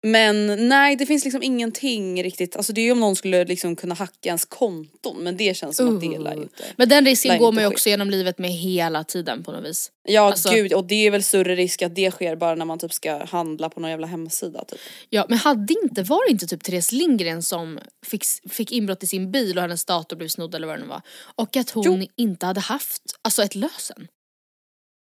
Men 0.06 0.68
nej 0.70 0.96
det 0.96 1.06
finns 1.06 1.24
liksom 1.24 1.44
ingenting 1.44 2.24
riktigt, 2.24 2.56
alltså 2.56 2.74
det 2.74 2.82
är 2.82 2.86
ju 2.86 2.92
om 2.92 3.00
någon 3.00 3.16
skulle 3.16 3.46
liksom 3.46 3.76
kunna 3.76 3.96
hacka 3.96 4.30
ens 4.30 4.46
konton 4.46 5.18
men 5.24 5.38
det 5.38 5.58
känns 5.58 5.78
som 5.78 5.96
att 5.96 6.02
det 6.02 6.20
lär 6.20 6.32
ju 6.32 6.38
Uh. 6.38 6.44
inte. 6.44 6.64
Men 6.78 6.90
den 6.90 7.06
risken 7.06 7.40
går 7.40 7.52
man 7.52 7.64
ju 7.64 7.70
också 7.70 7.90
genom 7.90 8.10
livet 8.10 8.38
med 8.38 8.52
hela 8.52 9.04
tiden 9.04 9.44
på 9.44 9.52
något 9.52 9.66
vis. 9.66 9.92
Ja 10.08 10.22
Alltså- 10.22 10.50
gud 10.50 10.74
och 10.74 10.86
det 10.86 10.96
är 11.08 11.12
väl 11.12 11.24
större 11.24 11.56
risk 11.56 11.82
att 11.82 11.96
det 11.96 12.12
sker 12.12 12.36
bara 12.36 12.56
när 12.56 12.66
man 12.66 12.80
typ 12.80 12.94
ska 12.94 13.26
handla 13.26 13.70
på 13.70 13.80
någon 13.80 13.90
jävla 13.90 14.08
hemsida 14.08 14.66
typ. 14.66 14.80
Ja 15.10 15.26
men 15.30 15.38
hade 15.38 15.74
inte, 15.84 16.04
var 16.04 16.26
det 16.28 16.32
inte 16.32 16.48
typ 16.48 16.64
Therese 16.64 16.92
Lindgren 16.92 17.44
som 17.44 17.80
fick, 18.06 18.24
fick 18.50 18.72
inbrott 18.72 19.04
i 19.04 19.08
sin 19.08 19.32
bil 19.32 19.58
och 19.58 19.62
hennes 19.62 19.86
dator 19.86 20.18
blev 20.18 20.28
snodd 20.28 20.56
eller 20.56 20.68
vad 20.68 20.76
det 20.78 20.82
nu 20.82 20.88
var. 20.88 21.02
Och 21.36 21.58
att 21.58 21.70
hon 21.70 22.08
inte 22.16 22.46
hade 22.46 22.60
haft, 22.60 23.02
alltså 23.22 23.44
ett 23.44 23.56
lösen. 23.56 24.08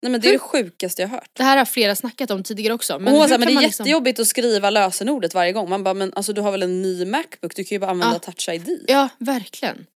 Nej 0.02 0.12
men 0.12 0.20
det 0.20 0.28
är 0.28 0.32
det 0.32 0.38
sjukaste 0.38 1.02
jag 1.02 1.08
har 1.08 1.16
hört. 1.16 1.30
Det 1.32 1.42
här 1.42 1.56
har 1.56 1.64
flera 1.64 1.96
snackat 1.96 2.30
om 2.30 2.42
tidigare 2.42 2.74
också. 2.74 2.98
Men 2.98 3.14
hur 3.14 3.20
såhär, 3.22 3.38
men 3.38 3.46
det 3.46 3.52
är 3.52 3.54
man 3.54 3.62
liksom- 3.62 3.84
jättejobbigt 3.84 4.18
att 4.20 4.26
skriva 4.26 4.70
lösenordet 4.70 5.34
varje 5.34 5.52
gång. 5.52 5.68
Man 5.70 5.84
bara, 5.84 5.94
men 5.94 6.12
alltså 6.16 6.32
du 6.32 6.40
har 6.40 6.50
väl 6.50 6.62
en 6.62 6.82
ny 6.82 7.04
Macbook, 7.04 7.56
du 7.56 7.64
kan 7.64 7.74
ju 7.76 7.78
bara 7.78 7.90
använda 7.90 8.14
Ja. 8.26 8.32
touch 8.32 8.48
ID. 8.48 8.84
Ja 8.88 9.08
verkligen. 9.18 9.86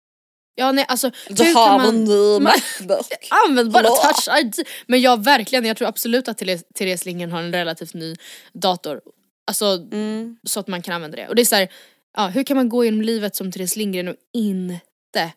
Ja 0.55 0.73
nej 0.73 0.85
alltså, 0.89 1.11
Du 1.29 1.45
hur 1.45 1.55
har 1.55 1.67
kan 1.69 1.81
väl 1.81 1.89
en 1.89 1.95
man... 1.95 2.05
ny 2.05 2.33
man- 2.41 2.43
Macbook? 2.43 3.07
Använd 3.49 3.71
bara 3.73 3.83
Hallå? 3.89 3.97
touch 3.97 4.39
ID. 4.41 4.55
Men 4.87 5.01
ja 5.01 5.17
verkligen, 5.17 5.65
jag 5.65 5.77
tror 5.77 5.89
absolut 5.89 6.29
att 6.29 6.39
Therese 6.75 7.05
Lindgren 7.05 7.33
har 7.33 7.39
en 7.43 7.53
relativt 7.53 7.95
ny 7.95 8.15
dator. 8.53 9.01
Alltså 9.47 9.67
Mm. 9.93 10.37
så 10.45 10.61
att 10.61 10.69
man 10.69 10.83
kan 10.83 10.95
använda 10.95 11.17
det. 11.17 11.29
Och 11.29 11.35
det 11.35 11.43
är 11.43 11.47
så 11.47 11.55
här, 11.57 11.69
ja, 12.17 12.27
hur 12.27 12.43
kan 12.45 12.57
man 12.57 12.69
gå 12.69 12.85
genom 12.85 13.03
livet 13.03 13.37
som 13.37 13.53
Therese 13.53 13.77
Lindgren 13.77 14.09
och 14.09 14.17
inte 14.33 15.33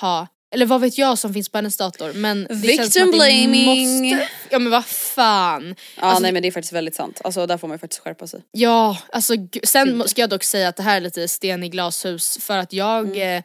ha, 0.00 0.26
eller 0.56 0.66
vad 0.66 0.80
vet 0.80 0.98
jag 0.98 1.18
som 1.18 1.34
finns 1.34 1.48
på 1.48 1.58
hennes 1.58 1.76
dator 1.76 2.12
men 2.12 2.44
det 2.44 2.76
känns 2.76 2.92
som 2.94 3.02
Victim 3.02 3.08
att 3.08 3.10
blaming. 3.14 4.10
Måste, 4.16 4.28
ja 4.50 4.58
men 4.58 4.72
vad 4.72 4.86
fan. 4.86 5.74
Ja 5.96 6.02
Alltså, 6.02 6.22
nej 6.22 6.32
men 6.32 6.42
det 6.42 6.48
är 6.48 6.52
faktiskt 6.52 6.72
väldigt 6.72 6.94
sant. 6.94 7.20
Alltså 7.24 7.46
där 7.46 7.58
får 7.58 7.68
man 7.68 7.74
ju 7.74 7.78
faktiskt 7.78 8.02
skärpa 8.02 8.26
sig. 8.26 8.40
Ja, 8.52 8.98
alltså 9.12 9.34
sen 9.64 10.08
ska 10.08 10.20
jag 10.20 10.30
dock 10.30 10.44
säga 10.44 10.68
att 10.68 10.76
det 10.76 10.82
här 10.82 10.96
är 10.96 11.00
lite 11.00 11.28
sten 11.28 11.62
i 11.64 11.68
glashus 11.68 12.38
för 12.40 12.58
att 12.58 12.72
jag 12.72 13.06
Mm. 13.06 13.38
eh, 13.38 13.42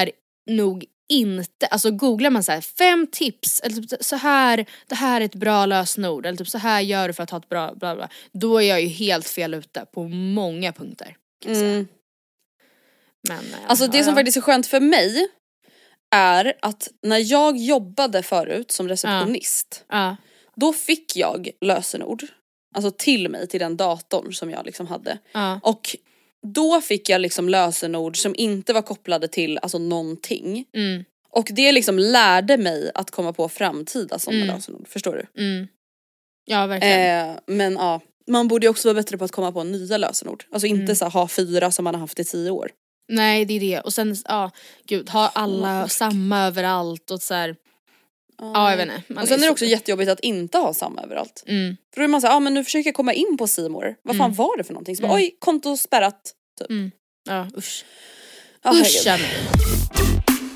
är 0.00 0.10
nog 0.50 0.84
inte, 1.08 1.66
alltså 1.66 1.90
googlar 1.90 2.30
man 2.30 2.42
så 2.42 2.52
här 2.52 2.60
fem 2.60 3.06
tips 3.12 3.60
eller 3.60 3.76
typ 3.76 4.04
så 4.04 4.16
här, 4.16 4.66
det 4.88 4.94
här 4.94 5.20
är 5.20 5.24
ett 5.24 5.34
bra 5.34 5.66
lösenord 5.66 6.26
eller 6.26 6.38
typ 6.38 6.48
så 6.48 6.58
här 6.58 6.80
gör 6.80 7.08
du 7.08 7.14
för 7.14 7.22
att 7.22 7.30
ha 7.30 7.38
ett 7.38 7.48
bra 7.48 7.74
bla 7.74 7.96
bla. 7.96 8.08
Då 8.32 8.62
är 8.62 8.68
jag 8.68 8.80
ju 8.82 8.88
helt 8.88 9.28
fel 9.28 9.54
ute 9.54 9.84
på 9.94 10.08
många 10.08 10.72
punkter. 10.72 11.16
Mm. 11.46 11.88
Men, 13.28 13.38
eh, 13.38 13.58
Alltså 13.66 13.86
det 13.86 14.04
som 14.04 14.14
faktiskt 14.14 14.36
är 14.36 14.40
skönt 14.40 14.66
för 14.66 14.80
mig 14.80 15.28
är 16.16 16.52
att 16.62 16.88
när 17.02 17.32
jag 17.32 17.56
jobbade 17.56 18.22
förut 18.22 18.70
som 18.70 18.88
receptionist 18.88 19.84
Ja, 19.88 20.16
då 20.56 20.72
fick 20.72 21.16
jag 21.16 21.50
lösenord. 21.60 22.24
Alltså 22.74 22.90
till 22.90 23.28
mig, 23.28 23.46
till 23.48 23.60
den 23.60 23.76
datorn 23.76 24.32
som 24.32 24.50
jag 24.50 24.66
liksom 24.66 24.86
hade. 24.86 25.18
ja, 25.32 25.60
Och 25.62 25.96
då 26.54 26.80
fick 26.80 27.08
jag 27.08 27.20
liksom 27.20 27.48
lösenord 27.48 28.16
som 28.16 28.34
inte 28.38 28.72
var 28.72 28.82
kopplade 28.82 29.28
till 29.28 29.58
alltså 29.58 29.78
någonting. 29.78 30.64
mm, 30.74 31.04
Och 31.30 31.48
det 31.50 31.72
liksom 31.72 31.98
lärde 31.98 32.56
mig 32.56 32.90
att 32.94 33.10
komma 33.10 33.32
på 33.32 33.48
framtida 33.48 34.18
sådana 34.18 34.42
Mm. 34.44 34.54
lösenord, 34.56 34.88
förstår 34.88 35.12
du? 35.34 35.42
mm. 35.42 35.68
Ja 36.44 36.66
verkligen. 36.66 37.30
Eh, 37.30 37.36
men 37.46 37.72
ja, 37.72 38.00
man 38.26 38.48
borde 38.48 38.66
ju 38.66 38.70
också 38.70 38.88
vara 38.88 38.94
bättre 38.94 39.18
på 39.18 39.24
att 39.24 39.32
komma 39.32 39.52
på 39.52 39.64
nya 39.64 39.96
lösenord. 39.96 40.44
Alltså 40.50 40.66
inte 40.66 40.82
Mm. 40.82 40.96
så 40.96 41.04
här, 41.04 41.12
ha 41.12 41.28
fyra 41.28 41.70
som 41.70 41.84
man 41.84 41.94
har 41.94 42.00
haft 42.00 42.20
i 42.20 42.24
tio 42.24 42.50
år. 42.50 42.70
Nej 43.08 43.44
det 43.44 43.54
är 43.54 43.60
det 43.60 43.80
och 43.80 43.92
sen, 43.92 44.16
ja 44.24 44.50
gud, 44.86 45.08
har 45.10 45.30
alla 45.34 45.84
Ork. 45.84 45.90
samma 45.92 46.46
överallt 46.46 47.10
och 47.10 47.22
så 47.22 47.34
här. 47.34 47.56
ja 48.40 48.70
jag 48.70 48.76
vet 48.76 48.86
inte. 48.88 49.12
Man 49.12 49.22
Och 49.22 49.28
sen 49.28 49.34
är 49.34 49.40
det 49.40 49.46
så- 49.46 49.52
också 49.52 49.64
jättejobbigt 49.64 50.10
att 50.10 50.20
inte 50.20 50.58
ha 50.58 50.74
samma 50.74 51.02
överallt. 51.02 51.44
Mm, 51.46 51.76
För 51.94 52.00
då 52.00 52.04
är 52.04 52.08
man 52.08 52.20
såhär, 52.20 52.34
ja 52.34 52.36
ah, 52.36 52.40
men 52.40 52.54
nu 52.54 52.64
försöker 52.64 52.88
jag 52.88 52.94
komma 52.94 53.12
in 53.12 53.36
på 53.38 53.46
Simor. 53.46 53.94
Vad 54.02 54.16
fan 54.16 54.24
Mm. 54.26 54.36
var 54.36 54.56
det 54.56 54.64
för 54.64 54.72
någonting? 54.72 54.96
Så 54.96 55.02
bara, 55.02 55.08
Mm. 55.12 55.16
oj, 55.22 55.36
konto 55.38 55.76
spärrat. 55.76 56.32
Typ. 56.58 56.70
mm. 56.70 56.90
Ja 57.28 57.48
usch. 57.56 57.84
Ah, 58.62 58.72
Usch 58.72 59.02
herregud. 59.06 59.26
Annie. 59.26 60.46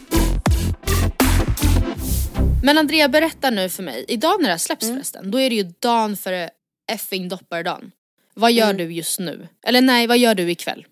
Men 2.62 2.78
Andrea 2.78 3.09
berätta 3.09 3.50
nu 3.50 3.69
för 3.69 3.83
mig, 3.83 4.04
idag 4.09 4.40
när 4.40 4.49
det 4.49 4.52
här 4.52 4.59
släpps 4.59 4.85
Mm. 4.85 4.97
förresten, 4.97 5.30
då 5.30 5.40
är 5.40 5.50
det 5.50 5.57
ju 5.57 5.62
dagen 5.78 6.16
före 6.16 6.50
effing 6.92 7.28
dopparedagen. 7.28 7.90
Vad 8.35 8.52
gör 8.52 8.73
du 8.73 8.92
just 8.92 9.19
nu? 9.21 9.49
Eller 9.66 9.80
nej, 9.80 10.07
vad 10.07 10.19
gör 10.19 10.35
du 10.35 10.50
ikväll? 10.50 10.87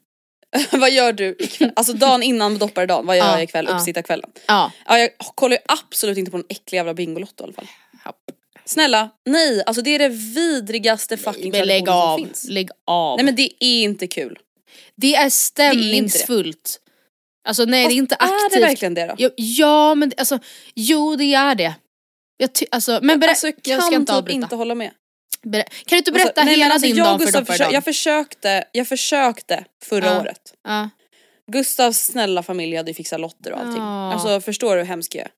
vad 0.72 0.90
gör 0.90 1.12
du 1.12 1.36
ikväll? 1.38 1.72
Alltså 1.76 1.92
dagen 1.92 2.22
innan 2.22 2.58
dopparedagen, 2.58 3.06
vad 3.06 3.16
gör 3.16 3.24
Ja, 3.24 3.32
jag 3.32 3.42
ikväll? 3.42 3.66
ja. 3.68 3.76
Uppsittarkvällen. 3.76 4.30
Ja. 4.46 4.72
Ja, 4.86 4.98
jag 4.98 5.10
kollar 5.18 5.56
ju 5.56 5.62
absolut 5.68 6.18
inte 6.18 6.30
på 6.30 6.36
någon 6.36 6.46
äcklig 6.48 6.78
jävla 6.78 6.94
Bingolotto 6.94 7.42
i 7.42 7.44
alla 7.44 7.52
fall. 7.52 7.66
Snälla, 8.64 9.10
nej, 9.26 9.62
alltså 9.66 9.82
det 9.82 9.90
är 9.90 9.98
det 9.98 10.08
vidrigaste 10.08 11.16
fucking 11.16 11.50
Men 11.52 11.66
lägg 11.66 11.88
av, 11.88 12.16
som 12.18 12.26
finns. 12.26 12.48
lägg 12.48 12.70
av. 12.86 13.16
Nej 13.16 13.24
men 13.24 13.36
det 13.36 13.50
är 13.64 13.82
inte 13.82 14.06
kul. 14.06 14.38
det 14.96 15.14
är 15.14 15.30
stämningsfullt. 15.30 16.80
Alltså 17.48 17.64
nej 17.64 17.88
det 17.88 17.94
är 17.94 17.96
inte 17.96 18.14
Är 18.14 18.24
aktivt. 18.24 18.52
det 18.52 18.60
verkligen 18.60 18.94
det 18.94 19.06
då? 19.06 19.14
Ja, 19.18 19.30
ja 19.36 19.94
men 19.94 20.12
alltså, 20.16 20.38
jo 20.74 21.16
det 21.16 21.34
är 21.34 21.54
det. 21.54 21.74
Jag 22.36 22.52
ty- 22.54 22.66
alltså, 22.70 22.98
men 23.02 23.20
berä- 23.20 23.28
alltså, 23.28 23.46
jag 23.46 23.54
jag 23.64 23.84
ska 23.84 23.94
inte 23.94 24.12
typ 24.12 24.18
avbryta. 24.18 24.36
inte 24.42 24.56
hålla 24.56 24.74
med. 24.74 24.90
Kan 25.52 25.64
du 25.88 25.96
inte 25.96 26.12
berätta 26.12 26.28
Alltså, 26.28 26.44
nej, 26.44 26.56
men 26.56 26.62
hela 26.62 26.74
alltså, 26.74 26.86
din 26.86 26.96
dag 26.96 27.18
för 27.18 27.26
Gustav 27.26 27.40
försö- 27.40 27.44
dopparedagen? 27.44 27.74
jag 27.74 27.84
försökte, 27.84 28.64
jag 28.72 28.88
försökte 28.88 29.64
förra 29.84 30.06
Ja. 30.06 30.20
året. 30.20 30.54
Ja, 30.64 30.90
Gustavs 31.52 31.98
snälla 31.98 32.42
familj 32.42 32.76
hade 32.76 32.90
ju 32.90 32.94
fixat 32.94 33.20
lotter 33.20 33.52
och 33.52 33.58
allting. 33.58 33.82
Ja. 33.82 34.12
Alltså 34.12 34.40
förstår 34.40 34.74
du 34.76 34.80
hur 34.80 34.86
hemsk 34.88 35.14
jag 35.14 35.24
är? 35.24 35.30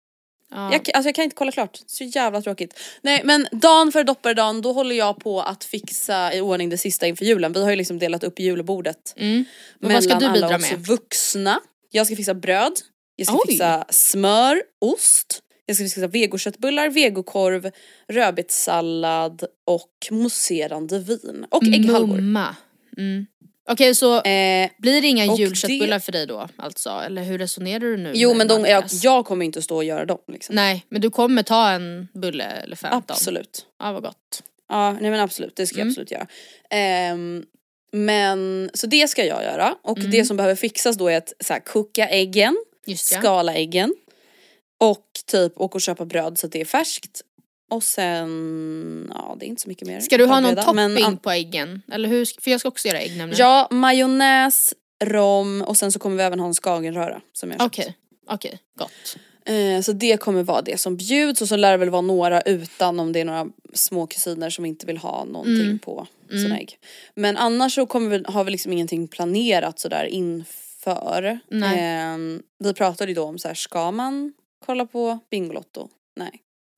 ja. 0.50 0.72
Jag, 0.72 0.90
alltså 0.94 1.08
jag 1.08 1.14
kan 1.14 1.24
inte 1.24 1.36
kolla 1.36 1.52
klart, 1.52 1.78
så 1.86 2.04
jävla 2.04 2.42
tråkigt. 2.42 2.80
Nej 3.02 3.20
men 3.24 3.46
dagen 3.52 3.92
före 3.92 4.02
dopparedagen 4.04 4.62
då 4.62 4.72
håller 4.72 4.94
jag 4.94 5.18
på 5.20 5.40
att 5.42 5.64
fixa 5.64 6.34
i 6.34 6.40
ordning 6.40 6.68
det 6.68 6.78
sista 6.78 7.06
inför 7.06 7.24
julen. 7.24 7.52
Vi 7.52 7.62
har 7.62 7.70
ju 7.70 7.76
liksom 7.76 7.98
delat 7.98 8.24
upp 8.24 8.38
julbordet 8.38 9.14
Mm. 9.16 9.44
Men 9.78 9.92
vad 9.92 10.04
ska 10.04 10.14
du 10.14 10.32
bidra 10.32 10.58
med? 10.58 10.86
vuxna. 10.86 11.60
Jag 11.90 12.06
ska 12.06 12.16
fixa 12.16 12.34
bröd, 12.34 12.72
jag 13.16 13.26
ska 13.26 13.36
Oj. 13.36 13.40
fixa 13.48 13.84
smör, 13.90 14.62
ost, 14.80 15.40
jag 15.70 15.76
ska 15.76 15.84
fixa 15.84 16.06
vegoköttbullar, 16.06 16.88
vegokorv, 16.88 17.70
rödbetssallad 18.08 19.44
och 19.64 20.08
mousserande 20.10 20.98
vin. 20.98 21.46
Och 21.50 21.64
ägghalvor. 21.64 22.16
Mumma. 22.16 22.56
Mm. 22.98 23.26
Okej 23.68 23.94
så 23.94 24.14
Eh, 24.22 24.70
blir 24.78 25.02
det 25.02 25.08
inga 25.08 25.36
julköttbullar 25.36 25.96
det- 25.96 26.00
för 26.00 26.12
dig 26.12 26.26
då 26.26 26.48
alltså? 26.56 26.90
Eller 26.90 27.22
hur 27.22 27.38
resonerar 27.38 27.80
du 27.80 27.96
nu? 27.96 28.12
jo 28.14 28.34
men 28.34 28.48
de, 28.48 28.64
jag, 28.64 28.84
jag 29.02 29.24
kommer 29.26 29.44
inte 29.44 29.62
stå 29.62 29.76
och 29.76 29.84
göra 29.84 30.04
dem 30.04 30.18
liksom. 30.32 30.54
Nej 30.54 30.86
men 30.88 31.00
du 31.00 31.10
kommer 31.10 31.42
ta 31.42 31.70
en 31.70 32.08
bulle 32.14 32.44
eller 32.44 32.76
15? 32.76 33.02
Absolut. 33.08 33.66
Ja 33.78 33.92
vad 33.92 34.02
gott. 34.02 34.42
Ja 34.68 34.92
nej 35.00 35.10
men 35.10 35.20
absolut, 35.20 35.56
det 35.56 35.66
ska 35.66 35.76
jag 35.76 35.80
Mm. 35.82 35.90
absolut 35.90 36.10
göra. 36.10 36.26
Ehm, 36.70 37.44
men 37.92 38.70
så 38.74 38.86
det 38.86 39.08
ska 39.08 39.24
jag 39.24 39.42
göra 39.44 39.74
och 39.82 39.98
Mm. 39.98 40.10
det 40.10 40.24
som 40.24 40.36
behöver 40.36 40.54
fixas 40.56 40.96
då 40.96 41.08
är 41.08 41.16
att 41.16 41.32
så 41.40 41.52
här, 41.52 41.60
koka 41.60 42.08
äggen, 42.08 42.56
skala 42.96 43.54
äggen 43.54 43.94
och 44.80 45.06
typ 45.26 45.52
åka 45.60 45.74
och 45.74 45.80
köpa 45.80 46.04
bröd 46.04 46.38
så 46.38 46.46
att 46.46 46.52
det 46.52 46.60
är 46.60 46.64
färskt. 46.64 47.22
Och 47.70 47.82
sen, 47.82 49.10
ja 49.14 49.36
det 49.40 49.46
är 49.46 49.48
inte 49.48 49.62
så 49.62 49.68
mycket 49.68 49.88
mer. 49.88 50.00
Ska 50.00 50.18
du 50.18 50.26
ha 50.26 50.40
någon 50.40 50.54
men, 50.54 50.64
topping 50.64 51.04
an- 51.04 51.16
på 51.16 51.30
äggen? 51.30 51.82
Eller 51.92 52.08
hur? 52.08 52.40
För 52.40 52.50
jag 52.50 52.60
ska 52.60 52.68
också 52.68 52.88
göra 52.88 52.98
ägg 53.00 53.16
nämligen. 53.16 53.38
Ja, 53.46 53.68
majonnäs, 53.70 54.74
rom 55.04 55.62
och 55.62 55.76
sen 55.76 55.92
så 55.92 55.98
kommer 55.98 56.16
vi 56.16 56.22
även 56.22 56.40
ha 56.40 56.46
en 56.46 56.54
skagenröra 56.54 57.20
som 57.32 57.50
jag 57.50 57.58
har 57.58 57.68
köpt. 57.68 57.78
Okej, 57.78 57.96
okej, 58.28 58.58
gott. 58.78 59.16
Eh, 59.44 59.80
så 59.82 59.92
det 59.92 60.16
kommer 60.20 60.42
vara 60.42 60.62
det 60.62 60.80
som 60.80 60.96
bjuds 60.96 61.42
och 61.42 61.48
så 61.48 61.56
lär 61.56 61.70
det 61.70 61.76
väl 61.76 61.90
vara 61.90 62.02
några 62.02 62.40
utan 62.40 63.00
om 63.00 63.12
det 63.12 63.20
är 63.20 63.24
några 63.24 63.46
små 63.74 64.06
kusiner 64.06 64.50
som 64.50 64.64
inte 64.64 64.86
vill 64.86 64.98
ha 64.98 65.24
någonting 65.24 65.60
Mm. 65.60 65.78
på 65.78 66.06
sina 66.30 66.58
ägg. 66.58 66.78
Men 67.14 67.36
annars 67.36 67.74
så 67.74 67.86
kommer 67.86 68.18
vi, 68.18 68.24
har 68.26 68.44
vi 68.44 68.50
liksom 68.50 68.72
ingenting 68.72 69.08
planerat 69.08 69.78
sådär 69.78 70.04
inför. 70.04 71.40
Eh, 71.52 72.16
vi 72.58 72.74
pratade 72.74 73.10
ju 73.10 73.14
då 73.14 73.24
om 73.24 73.38
så 73.38 73.48
här, 73.48 73.54
ska 73.54 73.90
man 73.90 74.32
kolla 74.66 74.86
på 74.86 75.18
Bingolotto? 75.30 75.88
Nej. 76.16 76.30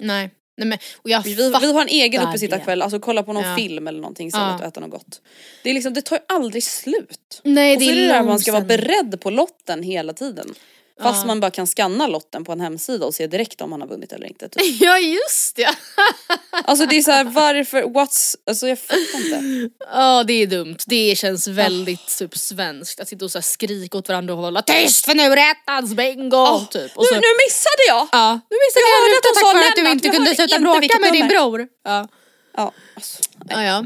Nej. 0.02 0.30
Nej 0.56 0.68
men, 0.68 0.78
och 1.02 1.10
jag 1.10 1.22
Vi, 1.22 1.34
vi 1.34 1.72
har 1.72 1.82
en 1.82 1.88
egen 1.88 2.28
uppesittarkväll, 2.28 2.82
alltså 2.82 3.00
kolla 3.00 3.22
på 3.22 3.32
någon 3.32 3.44
Ja. 3.44 3.56
film 3.56 3.88
eller 3.88 4.00
någonting 4.00 4.26
istället 4.28 4.48
Ja. 4.48 4.54
och 4.58 4.64
äta 4.64 4.80
något 4.80 4.90
gott. 4.90 5.20
Det, 5.62 5.70
är 5.70 5.74
liksom, 5.74 5.94
det 5.94 6.02
tar 6.02 6.16
ju 6.16 6.22
aldrig 6.28 6.64
slut. 6.64 7.40
Nej 7.44 7.74
och 7.74 7.80
det 7.80 7.84
så 7.86 7.90
är 7.92 7.96
är 7.96 8.00
det 8.00 8.06
där 8.06 8.22
man 8.22 8.38
ska 8.38 8.52
vara 8.52 8.64
beredd 8.64 9.20
på 9.20 9.30
lotten 9.30 9.82
hela 9.82 10.12
tiden. 10.12 10.54
Fast 11.02 11.20
Ja. 11.22 11.26
man 11.26 11.40
bara 11.40 11.50
kan 11.50 11.66
scanna 11.66 12.06
lotten 12.06 12.44
på 12.44 12.52
en 12.52 12.60
hemsida 12.60 13.06
och 13.06 13.14
se 13.14 13.26
direkt 13.26 13.60
om 13.60 13.70
man 13.70 13.80
har 13.80 13.88
vunnit 13.88 14.12
eller 14.12 14.26
inte. 14.26 14.48
Typ. 14.48 14.62
Ja 14.80 14.98
just 14.98 15.56
det! 15.56 15.68
Alltså 16.64 16.86
det 16.86 16.96
är 16.96 17.02
så 17.02 17.10
här, 17.10 17.24
varför, 17.24 17.82
what's, 17.82 18.36
alltså 18.46 18.68
jag 18.68 18.78
fattar 18.78 19.18
inte. 19.18 19.70
Ja 19.92 20.24
det 20.24 20.32
är 20.32 20.46
dumt, 20.46 20.76
det 20.86 21.18
känns 21.18 21.48
väldigt 21.48 22.18
typ 22.18 22.36
svenskt 22.38 23.00
att 23.00 23.08
sitta 23.08 23.24
och 23.24 23.30
så 23.30 23.42
skrika 23.42 23.98
åt 23.98 24.08
varandra 24.08 24.34
och 24.34 24.40
hålla 24.40 24.62
tyst 24.62 25.04
för 25.04 25.14
nu 25.14 25.22
ettans 25.22 25.94
bingo! 25.94 26.36
Åh, 26.36 26.68
typ. 26.68 26.96
Och 26.96 27.02
nu, 27.02 27.08
så, 27.08 27.14
nu 27.14 27.30
missade 27.46 27.82
jag! 27.88 28.08
ja, 28.12 28.40
nu 28.50 28.56
missade 28.66 28.84
Jag 28.92 29.08
jag 29.08 29.16
rutan 29.16 29.34
tack 29.34 29.54
vare 29.54 29.68
att 29.68 29.76
du 29.76 29.90
inte 29.90 30.08
kunde 30.08 30.34
sluta 30.34 30.58
bråka 30.58 30.98
med 31.00 31.12
din 31.12 31.28
bror. 31.28 31.68
Ja. 31.84 32.08
Ja, 32.56 32.72
alltså. 32.94 33.22
Ja, 33.48 33.62
ja. 33.62 33.84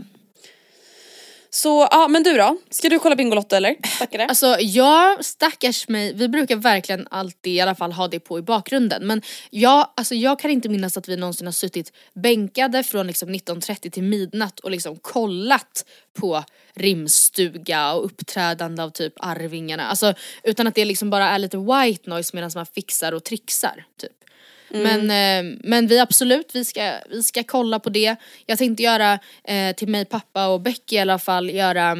Så 1.56 1.88
ja 1.90 2.08
men 2.08 2.22
du 2.22 2.36
då? 2.36 2.56
Ska 2.70 2.88
du 2.88 2.98
kolla 2.98 3.16
Bingolotto 3.16 3.56
eller? 3.56 3.76
Stackare. 3.96 4.26
Alltså 4.26 4.56
jag, 4.60 5.24
stackars 5.24 5.88
mig, 5.88 6.12
vi 6.14 6.28
brukar 6.28 6.56
verkligen 6.56 7.06
alltid 7.10 7.52
i 7.52 7.60
alla 7.60 7.74
fall 7.74 7.92
ha 7.92 8.08
det 8.08 8.20
på 8.20 8.38
i 8.38 8.42
bakgrunden 8.42 9.06
men 9.06 9.22
jag, 9.50 9.90
alltså 9.96 10.14
jag 10.14 10.38
kan 10.38 10.50
inte 10.50 10.68
minnas 10.68 10.96
att 10.96 11.08
vi 11.08 11.16
någonsin 11.16 11.46
har 11.46 11.52
suttit 11.52 11.92
bänkade 12.14 12.82
från 12.82 13.06
liksom 13.06 13.28
19.30 13.28 13.90
till 13.90 14.02
midnatt 14.02 14.60
och 14.60 14.70
liksom 14.70 14.96
kollat 14.96 15.84
på 16.18 16.44
rimstuga 16.74 17.92
och 17.92 18.04
uppträdande 18.04 18.82
av 18.82 18.90
typ 18.90 19.12
Arvingarna. 19.16 19.86
Alltså 19.86 20.14
utan 20.42 20.66
att 20.66 20.74
det 20.74 20.84
liksom 20.84 21.10
bara 21.10 21.28
är 21.28 21.38
lite 21.38 21.56
white 21.56 22.10
noise 22.10 22.30
medan 22.36 22.50
man 22.54 22.66
fixar 22.66 23.12
och 23.12 23.24
trixar 23.24 23.84
typ. 24.00 24.25
Men, 24.70 25.10
eh, 25.10 25.58
men 25.64 25.86
vi 25.86 25.98
absolut, 25.98 26.54
vi 26.54 26.64
ska, 26.64 26.92
vi 27.10 27.22
ska 27.22 27.42
kolla 27.42 27.78
på 27.78 27.90
det. 27.90 28.16
Jag 28.46 28.58
tänkte 28.58 28.82
göra 28.82 29.18
eh, 29.44 29.76
till 29.76 29.88
mig, 29.88 30.04
pappa 30.04 30.48
och 30.48 30.60
Becky 30.60 30.96
i 30.96 30.98
alla 30.98 31.18
fall, 31.18 31.50
göra 31.50 31.96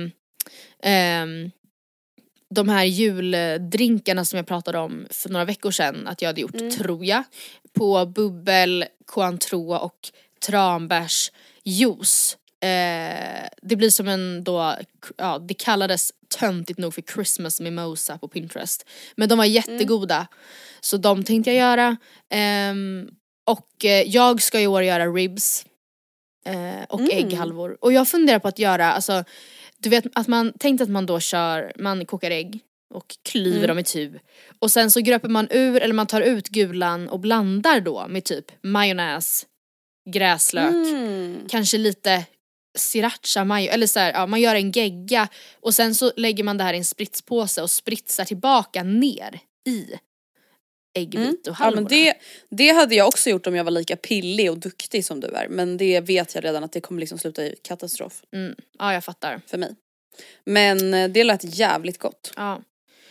ehm, 0.82 1.50
de 2.50 2.68
här 2.68 2.84
juldrinkarna 2.84 4.24
som 4.24 4.36
jag 4.36 4.46
pratade 4.46 4.78
om 4.78 5.06
för 5.10 5.28
några 5.28 5.44
veckor 5.44 5.70
sedan 5.70 6.06
att 6.06 6.22
jag 6.22 6.28
hade 6.28 6.40
gjort, 6.40 6.70
tror 6.78 7.04
jag. 7.04 7.22
På 7.72 8.06
bubbel, 8.06 8.84
cointreau 9.06 9.76
och 9.76 10.10
tranbärsjuice. 10.46 12.36
Eh, 12.60 13.48
det 13.62 13.76
blir 13.76 13.90
som 13.90 14.08
en 14.08 14.44
då, 14.44 14.76
ja 15.16 15.38
det 15.38 15.54
kallades 15.54 16.12
töntigt 16.38 16.78
nog 16.78 16.94
för 16.94 17.02
Christmas 17.02 17.60
mimosa 17.60 18.18
på 18.18 18.28
Pinterest. 18.28 18.86
Men 19.16 19.28
de 19.28 19.38
var 19.38 19.44
jättegoda. 19.44 20.26
Så 20.80 20.96
de 20.96 21.24
tänkte 21.24 21.50
jag 21.50 21.58
göra. 21.58 21.96
Ehm, 22.30 23.08
och 23.46 23.84
eh, 23.84 24.02
jag 24.02 24.42
ska 24.42 24.60
i 24.60 24.66
år 24.66 24.82
göra 24.82 25.06
ribs. 25.06 25.66
Eh, 26.46 26.84
och 26.88 27.00
Mm. 27.00 27.10
ägghalvor. 27.26 27.78
Och 27.80 27.92
jag 27.92 28.08
funderar 28.08 28.38
på 28.38 28.48
att 28.48 28.58
göra, 28.58 28.92
alltså 28.92 29.24
du 29.78 29.88
vet 29.88 30.04
att 30.14 30.26
man, 30.28 30.52
tänk 30.58 30.80
att 30.80 30.88
man 30.88 31.06
då 31.06 31.20
kör, 31.20 31.72
man 31.78 32.06
kokar 32.06 32.30
ägg 32.30 32.60
och 32.94 33.16
klyver 33.22 33.56
Mm. 33.56 33.68
dem 33.68 33.78
i 33.78 33.84
tu. 33.84 34.18
Och 34.58 34.70
sen 34.70 34.90
så 34.90 35.00
gröper 35.00 35.28
man 35.28 35.48
ur, 35.50 35.82
eller 35.82 35.94
man 35.94 36.06
tar 36.06 36.20
ut 36.20 36.48
gulan 36.48 37.08
och 37.08 37.20
blandar 37.20 37.80
då 37.80 38.06
med 38.08 38.24
typ 38.24 38.44
majonnäs, 38.62 39.46
gräslök, 40.10 40.70
Mm. 40.74 41.36
kanske 41.48 41.78
lite 41.78 42.24
sriracha 42.76 43.44
majo, 43.44 43.70
eller 43.70 43.86
så 43.86 44.00
här, 44.00 44.12
ja, 44.12 44.26
man 44.26 44.40
gör 44.40 44.54
en 44.54 44.70
gegga 44.70 45.28
och 45.60 45.74
sen 45.74 45.94
så 45.94 46.12
lägger 46.16 46.44
man 46.44 46.56
det 46.58 46.64
här 46.64 46.74
i 46.74 46.78
en 46.78 46.84
spritspåse 46.84 47.62
och 47.62 47.70
spritsar 47.70 48.24
tillbaka 48.24 48.82
ner 48.82 49.40
i 49.66 49.84
Mm. 49.88 49.98
Ja, 51.12 51.20
äggvitohalvorna. 51.22 51.80
men 51.80 51.88
det, 51.88 52.14
det 52.50 52.70
hade 52.70 52.94
jag 52.94 53.08
också 53.08 53.30
gjort 53.30 53.46
om 53.46 53.54
jag 53.54 53.64
var 53.64 53.70
lika 53.70 53.96
pillig 53.96 54.50
och 54.50 54.58
duktig 54.58 55.04
som 55.04 55.20
du 55.20 55.26
är. 55.28 55.48
Men 55.48 55.76
det 55.76 56.00
vet 56.00 56.34
jag 56.34 56.44
redan 56.44 56.64
att 56.64 56.72
det 56.72 56.80
kommer 56.80 57.00
liksom 57.00 57.18
sluta 57.18 57.44
i 57.44 57.54
katastrof 57.62 58.22
mm, 58.32 58.54
ja 58.78 58.92
jag 58.94 59.04
fattar. 59.04 59.40
för 59.46 59.58
mig. 59.58 59.74
Men 60.44 60.94
eh, 60.94 61.08
det 61.08 61.24
lät 61.24 61.58
jävligt 61.58 61.98
gott. 61.98 62.32
Ja. 62.36 62.60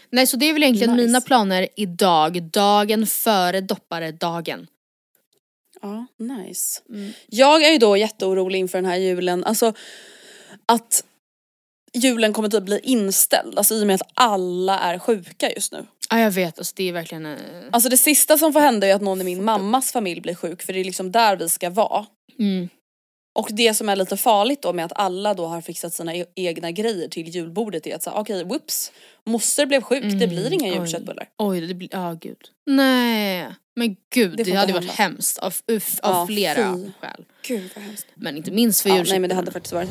Nej 0.10 0.28
så 0.28 0.38
det 0.38 0.50
är 0.50 0.54
väl 0.54 0.64
egentligen 0.64 0.96
Nice. 0.96 1.06
mina 1.08 1.22
planer 1.22 1.68
idag, 1.76 2.44
dagen 2.44 3.08
före 3.08 3.62
dopparedagen. 3.62 4.68
Ja, 5.86 6.06
nice. 6.26 6.82
Mm. 6.90 7.12
Jag 7.28 7.64
är 7.64 7.72
ju 7.72 7.78
då 7.78 7.98
jätteorolig 7.98 8.60
inför 8.60 8.78
den 8.78 8.86
här 8.92 8.98
julen. 8.98 9.44
Alltså 9.44 9.74
att 10.66 11.04
julen 11.94 12.34
kommer 12.34 12.50
typ 12.50 12.64
bli 12.64 12.80
inställd. 12.84 13.58
Alltså 13.58 13.76
i 13.76 13.84
och 13.84 13.88
med 13.88 13.96
att 13.96 14.10
alla 14.14 14.80
är 14.80 15.00
sjuka 15.00 15.52
just 15.52 15.72
nu. 15.72 15.86
Ja 16.10 16.20
jag 16.20 16.32
vet, 16.32 16.58
alltså 16.60 16.74
det 16.76 16.90
är 16.90 16.94
verkligen... 16.94 17.26
eh, 17.26 17.38
Alltså 17.72 17.90
det 17.90 17.98
sista 17.98 18.38
som 18.38 18.54
får 18.54 18.60
hända 18.60 18.88
är 18.88 18.96
att 18.96 19.02
någon 19.02 19.22
i 19.22 19.24
min 19.24 19.44
mammas 19.44 19.92
familj 19.92 20.22
blir 20.22 20.36
sjuk 20.36 20.64
för 20.64 20.74
det 20.74 20.80
är 20.80 20.84
liksom 20.84 21.12
där 21.12 21.36
vi 21.36 21.50
ska 21.50 21.70
vara. 21.70 22.06
Mm. 22.40 22.70
Och 23.40 23.48
det 23.52 23.74
som 23.74 23.90
är 23.90 23.96
lite 23.96 24.18
farligt 24.18 24.62
då 24.62 24.74
med 24.74 24.86
att 24.86 24.92
alla 24.96 25.34
då 25.34 25.46
har 25.46 25.62
fixat 25.62 25.94
sina 25.94 26.16
e- 26.16 26.26
egna 26.36 26.72
grejer 26.72 27.08
till 27.08 27.28
julbordet 27.30 27.88
är 27.88 27.96
att 27.96 28.04
säga 28.04 28.16
okej 28.16 28.44
whoops, 28.44 28.92
moster 29.26 29.66
blev 29.66 29.82
sjuk, 29.82 30.04
det 30.20 30.28
blir 30.28 30.54
inga 30.54 30.68
julköttbullar. 30.74 31.30
Oj, 31.38 31.62
det 31.62 31.74
blir, 31.74 31.90
ja 31.92 32.18
gud. 32.22 32.38
Nej, 32.66 33.48
men 33.76 33.96
gud 34.14 34.38
Det 34.38 34.44
det, 34.44 34.52
hade 34.54 34.74
varit 34.74 34.92
hemskt 34.92 35.38
av, 35.38 35.54
uff, 35.72 36.00
av 36.04 36.14
Ja, 36.14 36.26
flera 36.28 36.74
fy. 36.78 36.92
skäl. 37.02 37.26
Gud 37.48 37.70
vad 37.76 37.84
hemskt. 37.84 38.08
Men 38.16 38.38
inte 38.38 38.52
minst 38.52 38.82
för 38.82 38.90
Ja, 38.90 38.96
julköttbullarna. 38.96 39.14
nej 39.14 39.20
men 39.20 39.30
det 39.30 39.36
hade 39.36 39.52
faktiskt 39.52 39.74
varit 39.74 39.90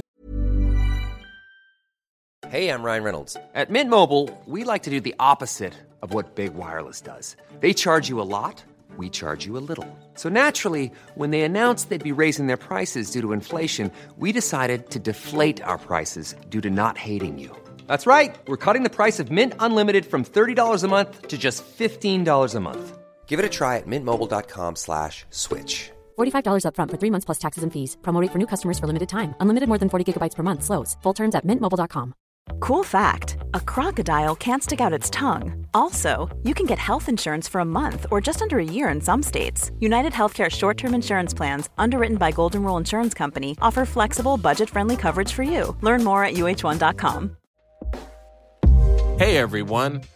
Hey, 2.51 2.69
I'm 2.69 2.85
Ryan 2.85 3.03
Reynolds. 3.05 3.37
At 3.55 3.71
Mint 3.71 3.91
Mobile, 3.91 4.29
we 4.47 4.65
like 4.73 4.85
to 4.85 4.91
do 4.91 5.01
the 5.01 5.15
opposite 5.19 5.73
of 6.03 6.13
what 6.15 6.35
Big 6.37 6.55
Wireless 6.55 7.01
does. 7.01 7.37
They 7.61 7.73
charge 7.75 8.09
you 8.11 8.21
a 8.21 8.25
lot, 8.25 8.65
we 8.99 9.09
charge 9.09 9.47
you 9.47 9.57
a 9.57 9.65
little. 9.69 9.87
So 10.15 10.29
naturally, 10.29 10.91
when 11.17 11.31
they 11.31 11.43
announced 11.43 11.89
they'd 11.89 12.15
be 12.15 12.23
raising 12.23 12.47
their 12.47 12.57
prices 12.59 13.11
due 13.11 13.21
to 13.23 13.33
inflation, 13.33 13.91
we 14.19 14.31
decided 14.33 14.91
to 14.91 14.99
deflate 15.01 15.63
our 15.65 15.79
prices 15.79 16.35
due 16.49 16.61
to 16.61 16.71
not 16.71 16.97
hating 16.99 17.39
you. 17.39 17.51
That's 17.89 18.07
right. 18.07 18.35
We're 18.47 18.57
cutting 18.67 18.85
the 18.85 18.95
price 18.95 19.19
of 19.23 19.31
Mint 19.31 19.53
Unlimited 19.59 20.07
from 20.07 20.23
$30 20.25 20.85
a 20.85 20.89
month 20.89 21.27
to 21.29 21.37
just 21.37 21.65
$15 21.79 22.55
a 22.55 22.61
month. 22.61 22.99
Give 23.27 23.41
it 23.41 23.45
a 23.45 23.49
try 23.49 23.79
at 23.79 23.87
mintmobile.com 23.89 24.77
slash 24.77 25.25
switch. 25.31 25.91
$45 26.17 26.65
upfront 26.67 26.91
for 26.93 26.99
three 26.99 27.11
months 27.11 27.25
plus 27.25 27.39
taxes 27.39 27.65
and 27.65 27.73
fees. 27.73 27.97
Promo 28.03 28.21
rate 28.21 28.31
for 28.31 28.39
new 28.39 28.47
customers 28.47 28.79
for 28.79 28.87
limited 28.87 29.09
time. 29.09 29.35
Unlimited 29.41 29.69
more 29.69 29.79
than 29.79 29.89
40 29.89 30.05
gigabytes 30.13 30.37
per 30.37 30.45
month. 30.45 30.63
Slows. 30.63 30.97
Full 31.03 31.15
terms 31.15 31.35
at 31.35 31.45
mintmobile.com. 31.45 32.15
Cool 32.61 32.85
fact 32.85 33.37
a 33.55 33.61
crocodile 33.61 34.37
can't 34.37 34.63
stick 34.63 34.81
out 34.81 34.93
its 34.93 35.11
tongue. 35.11 35.67
Also, 35.75 36.29
you 36.43 36.55
can 36.55 36.67
get 36.67 36.79
health 36.79 37.09
insurance 37.09 37.49
for 37.49 37.61
a 37.61 37.65
month 37.65 38.07
or 38.11 38.21
just 38.21 38.43
under 38.43 38.59
a 38.59 38.65
year 38.65 38.89
in 38.89 39.01
some 39.01 39.23
states. 39.23 39.71
United 39.81 40.13
Healthcare 40.13 40.51
short 40.51 40.77
term 40.77 40.95
insurance 40.95 41.35
plans, 41.35 41.69
underwritten 41.79 42.17
by 42.17 42.31
Golden 42.33 42.63
Rule 42.63 42.77
Insurance 42.77 43.15
Company, 43.15 43.57
offer 43.63 43.85
flexible, 43.85 44.37
budget 44.37 44.71
friendly 44.71 44.97
coverage 44.97 45.33
for 45.33 45.43
you. 45.43 45.77
Learn 45.81 46.05
more 46.05 46.25
at 46.25 46.35
uh1.com. 46.35 47.37
Hey 49.19 49.37
everyone, 49.39 50.03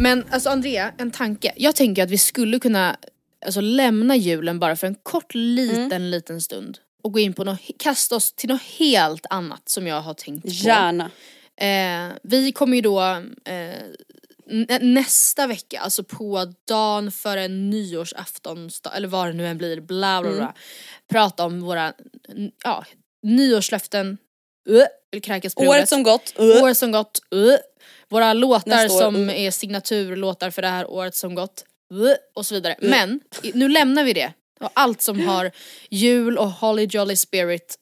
Men 0.00 0.24
alltså 0.30 0.48
Andrea, 0.50 0.92
en 0.98 1.10
tanke. 1.10 1.52
Jag 1.56 1.76
tänker 1.76 2.02
att 2.02 2.10
vi 2.10 2.18
skulle 2.18 2.58
kunna 2.58 2.96
alltså, 3.46 3.60
lämna 3.60 4.16
julen 4.16 4.58
bara 4.58 4.76
för 4.76 4.86
en 4.86 4.94
kort 4.94 5.34
liten, 5.34 5.92
Mm. 5.92 6.02
liten 6.02 6.40
stund. 6.40 6.78
Och 7.02 7.12
gå 7.12 7.18
in 7.18 7.34
på 7.34 7.44
något, 7.44 7.60
kasta 7.78 8.16
oss 8.16 8.32
till 8.32 8.48
något 8.48 8.62
helt 8.62 9.26
annat 9.30 9.68
som 9.68 9.86
jag 9.86 10.00
har 10.00 10.14
tänkt 10.14 10.42
på. 10.42 10.48
Gärna. 10.48 11.10
Eh, 11.60 12.16
vi 12.22 12.52
kommer 12.52 12.76
ju 12.76 12.80
då 12.80 13.00
eh, 13.44 13.82
nä- 14.46 14.78
nästa 14.78 15.46
vecka, 15.46 15.80
alltså 15.80 16.04
på 16.04 16.52
dagen 16.68 17.12
före 17.12 17.48
nyårsafton, 17.48 18.70
eller 18.94 19.08
vad 19.08 19.26
det 19.28 19.32
nu 19.32 19.46
än 19.46 19.58
blir, 19.58 19.80
bla 19.80 20.22
bla 20.22 20.30
bla. 20.30 20.40
Mm. 20.40 20.52
Prata 21.10 21.44
om 21.44 21.60
våra 21.60 21.92
ja, 22.64 22.84
nyårslöften, 23.22 24.18
uh, 24.70 24.82
vill 25.10 25.22
kräkas 25.22 25.52
Året 25.56 25.88
som 25.88 26.02
gått. 26.02 26.34
Uh. 26.40 26.62
År 26.62 26.74
som 26.74 26.92
gått, 26.92 27.18
uh. 27.34 27.54
Våra 28.10 28.32
låtar 28.32 28.88
som 28.88 29.16
uh. 29.16 29.40
är 29.40 29.50
signaturlåtar 29.50 30.50
för 30.50 30.62
det 30.62 30.68
här 30.68 30.90
året 30.90 31.14
som 31.14 31.34
gått, 31.34 31.64
uh, 31.92 32.10
och 32.34 32.46
så 32.46 32.54
vidare. 32.54 32.76
Men 32.80 33.20
i- 33.42 33.52
nu 33.54 33.68
lämnar 33.68 34.04
vi 34.04 34.12
det. 34.12 34.32
Och 34.60 34.70
allt 34.74 35.02
som 35.02 35.20
har 35.26 35.50
jul 35.90 36.38
och 36.38 36.50
holly 36.50 36.84
jolly 36.90 37.16
spirit. 37.16 37.74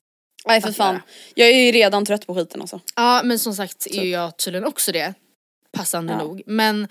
Nej 0.46 0.60
för 0.60 0.72
fan. 0.72 1.00
Jag 1.34 1.48
är 1.48 1.58
ju 1.66 1.72
redan 1.72 2.04
trött 2.06 2.26
på 2.26 2.34
skiten 2.34 2.60
alltså. 2.60 2.80
Ja 2.96 3.20
men 3.24 3.38
som 3.38 3.54
sagt 3.54 3.86
är 3.86 4.02
ju 4.02 4.10
jag 4.10 4.36
tydligen 4.36 4.64
också 4.66 4.92
det. 4.92 5.14
passande 5.72 6.12
Ja. 6.12 6.18
nog. 6.18 6.42
Men 6.46 6.88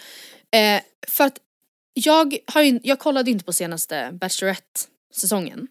eh, 0.52 0.82
för 1.08 1.24
att 1.24 1.40
jag, 1.94 2.38
har 2.48 2.62
ju, 2.62 2.80
jag 2.84 3.00
kollade 3.00 3.30
ju 3.30 3.34
inte 3.34 3.46
på 3.46 3.54
senaste 3.54 4.10
Bachelorette-säsongen. 4.14 5.68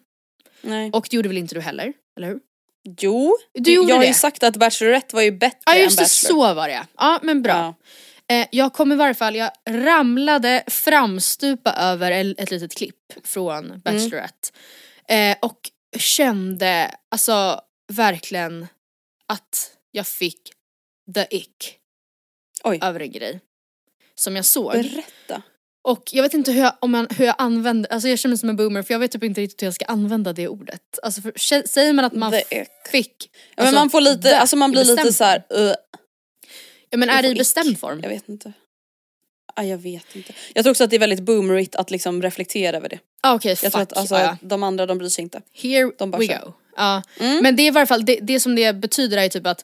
Nej. 0.61 0.89
Och 0.93 1.07
det 1.09 1.15
gjorde 1.15 1.29
väl 1.29 1.37
inte 1.37 1.55
du 1.55 1.61
heller? 1.61 1.93
Eller 2.17 2.27
hur? 2.27 2.39
Jo, 2.99 3.37
Du 3.53 3.73
jag 3.73 3.95
har 3.95 4.01
ju 4.03 4.07
det. 4.07 4.13
sagt 4.13 4.43
att 4.43 4.57
Bachelorette 4.57 5.15
var 5.15 5.23
ju 5.23 5.31
bättre 5.31 5.59
Ja 5.65 5.75
än 5.75 5.81
just 5.81 5.97
det, 5.97 6.03
Bachelor. 6.03 6.33
så 6.49 6.53
var 6.53 6.67
det 6.67 6.87
Ja 6.97 7.19
men 7.23 7.41
bra. 7.41 7.53
Ja. 8.27 8.35
Eh, 8.35 8.47
jag 8.51 8.73
kom 8.73 8.91
i 8.91 8.95
varje 8.95 9.13
fall, 9.13 9.35
jag 9.35 9.51
ramlade 9.69 10.63
framstupa 10.67 11.73
över 11.73 12.11
ett 12.37 12.51
litet 12.51 12.75
klipp 12.75 13.13
från 13.23 13.81
Bachelorette. 13.85 14.49
Eh, 15.09 15.37
och 15.41 15.59
kände 15.97 16.95
alltså 17.11 17.61
verkligen 17.93 18.67
att 19.27 19.71
jag 19.91 20.07
fick 20.07 20.39
the 21.15 21.25
ick 21.35 21.77
Oj. 22.63 22.79
över 22.81 22.99
en 22.99 23.11
grej. 23.11 23.39
Som 24.15 24.35
jag 24.35 24.45
såg. 24.45 24.71
Berätta. 24.71 25.41
Och 25.83 26.03
jag 26.11 26.23
vet 26.23 26.33
inte 26.33 26.51
hur 26.51 26.61
jag, 26.61 26.73
om 26.79 26.93
jag, 26.93 27.13
hur 27.13 27.25
jag 27.25 27.35
använder, 27.37 27.93
alltså 27.93 28.09
jag 28.09 28.19
känner 28.19 28.31
mig 28.31 28.37
som 28.39 28.49
en 28.49 28.55
boomer 28.55 28.83
för 28.83 28.93
jag 28.93 28.99
vet 28.99 29.11
typ 29.11 29.23
inte 29.23 29.41
riktigt 29.41 29.61
hur 29.61 29.67
jag 29.67 29.73
ska 29.73 29.85
använda 29.85 30.33
det 30.33 30.47
ordet. 30.47 30.99
Alltså 31.03 31.21
för, 31.21 31.67
säger 31.67 31.93
man 31.93 32.05
att 32.05 32.13
man 32.13 32.33
fick. 32.91 33.29
Ja, 33.31 33.39
men 33.55 33.65
alltså, 33.65 33.79
man 33.79 33.89
får 33.89 34.01
lite, 34.01 34.37
alltså 34.37 34.55
man 34.55 34.71
blir 34.71 34.85
lite 34.85 35.03
bestämd 35.03 35.15
så 35.15 35.23
här. 35.23 35.43
form. 35.49 35.67
Uh, 35.67 35.73
Ja 36.93 36.97
men 36.97 37.09
jag 37.09 37.17
är 37.17 37.23
det 37.23 37.29
i 37.29 37.35
bestämd 37.35 37.79
form? 37.79 37.99
Jag 38.03 38.09
vet 38.09 38.29
inte. 38.29 38.53
Ah, 39.55 39.63
jag 39.63 39.77
vet 39.77 40.15
inte. 40.15 40.33
Jag 40.53 40.63
tror 40.63 40.71
också 40.71 40.83
att 40.83 40.89
det 40.89 40.95
är 40.95 40.99
väldigt 40.99 41.19
boomerigt 41.19 41.75
att 41.75 41.91
liksom 41.91 42.21
reflektera 42.21 42.77
över 42.77 42.89
det. 42.89 42.99
Ah, 43.23 43.33
Okej, 43.35 43.49
Jag 43.49 43.59
fuck. 43.59 43.71
tror 43.71 43.81
att 43.81 43.97
alltså, 43.97 44.15
ja. 44.15 44.37
de 44.41 44.63
andra 44.63 44.85
de 44.85 44.97
bryr 44.97 45.09
sig 45.09 45.21
inte. 45.21 45.41
Here 45.53 45.91
De 45.97 46.11
bara 46.11 46.17
we 46.17 46.27
kör. 46.27 46.39
go. 46.45 46.53
Ja. 46.77 47.01
Mm. 47.19 47.43
Men 47.43 47.55
det 47.55 47.63
är 47.63 47.67
i 47.67 47.71
varje 47.71 47.87
fall, 47.87 48.05
det, 48.05 48.19
det 48.21 48.39
som 48.39 48.55
det 48.55 48.73
betyder 48.73 49.17
är 49.17 49.29
typ 49.29 49.47
att 49.47 49.63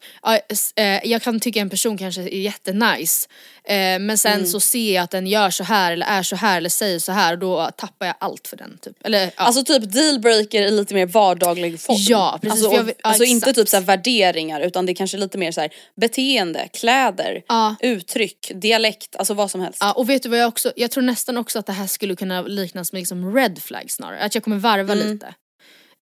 eh, 0.75 1.05
jag 1.09 1.21
kan 1.21 1.39
tycka 1.39 1.59
en 1.59 1.69
person 1.69 1.97
kanske 1.97 2.21
är 2.21 2.27
jättenice 2.41 3.27
eh, 3.63 3.99
men 3.99 4.17
sen 4.17 4.33
Mm. 4.33 4.45
så 4.47 4.59
ser 4.59 4.93
jag 4.95 5.03
att 5.03 5.11
den 5.11 5.27
gör 5.27 5.49
så 5.49 5.63
här 5.63 5.91
eller 5.91 6.05
är 6.05 6.23
så 6.23 6.35
här 6.35 6.57
eller 6.57 6.69
säger 6.69 6.99
så 6.99 7.11
här 7.11 7.33
och 7.33 7.39
då 7.39 7.69
tappar 7.77 8.05
jag 8.05 8.15
allt 8.19 8.47
för 8.47 8.57
den 8.57 8.77
typ. 8.81 9.05
Eller, 9.05 9.19
ja. 9.23 9.31
Alltså 9.35 9.63
typ 9.63 9.93
dealbreaker 9.93 10.61
i 10.61 10.71
lite 10.71 10.93
mer 10.93 11.05
vardaglig 11.05 11.79
form. 11.79 11.97
Ja, 11.99 12.39
precis, 12.41 12.51
Alltså, 12.63 12.71
jag 12.75 12.81
och, 12.81 12.87
vill- 12.87 12.95
ja, 13.03 13.09
alltså 13.09 13.23
inte 13.23 13.53
typ 13.53 13.69
så 13.69 13.79
värderingar 13.79 14.61
utan 14.61 14.85
det 14.85 14.91
är 14.91 14.95
kanske 14.95 15.17
lite 15.17 15.37
mer 15.37 15.51
så 15.51 15.61
här 15.61 15.69
beteende, 15.95 16.67
kläder, 16.73 17.41
Ja. 17.47 17.75
uttryck, 17.79 18.51
dialekt, 18.55 19.15
alltså 19.15 19.33
vad 19.33 19.51
som 19.51 19.61
helst. 19.61 19.77
Ja, 19.81 19.91
och 19.91 20.09
vet 20.09 20.23
du 20.23 20.29
vad 20.29 20.39
jag 20.39 20.47
också, 20.47 20.71
jag 20.75 20.91
tror 20.91 21.03
nästan 21.03 21.37
också 21.37 21.59
att 21.59 21.65
det 21.65 21.73
här 21.73 21.87
skulle 21.87 22.15
kunna 22.15 22.41
liknas 22.41 22.93
med 22.93 22.99
liksom 22.99 23.35
red 23.35 23.48
flag 23.57 23.91
snarare, 23.91 24.19
att 24.19 24.35
jag 24.35 24.43
kommer 24.43 24.57
varva 24.57 24.93
Mm. 24.93 25.07
lite. 25.11 25.27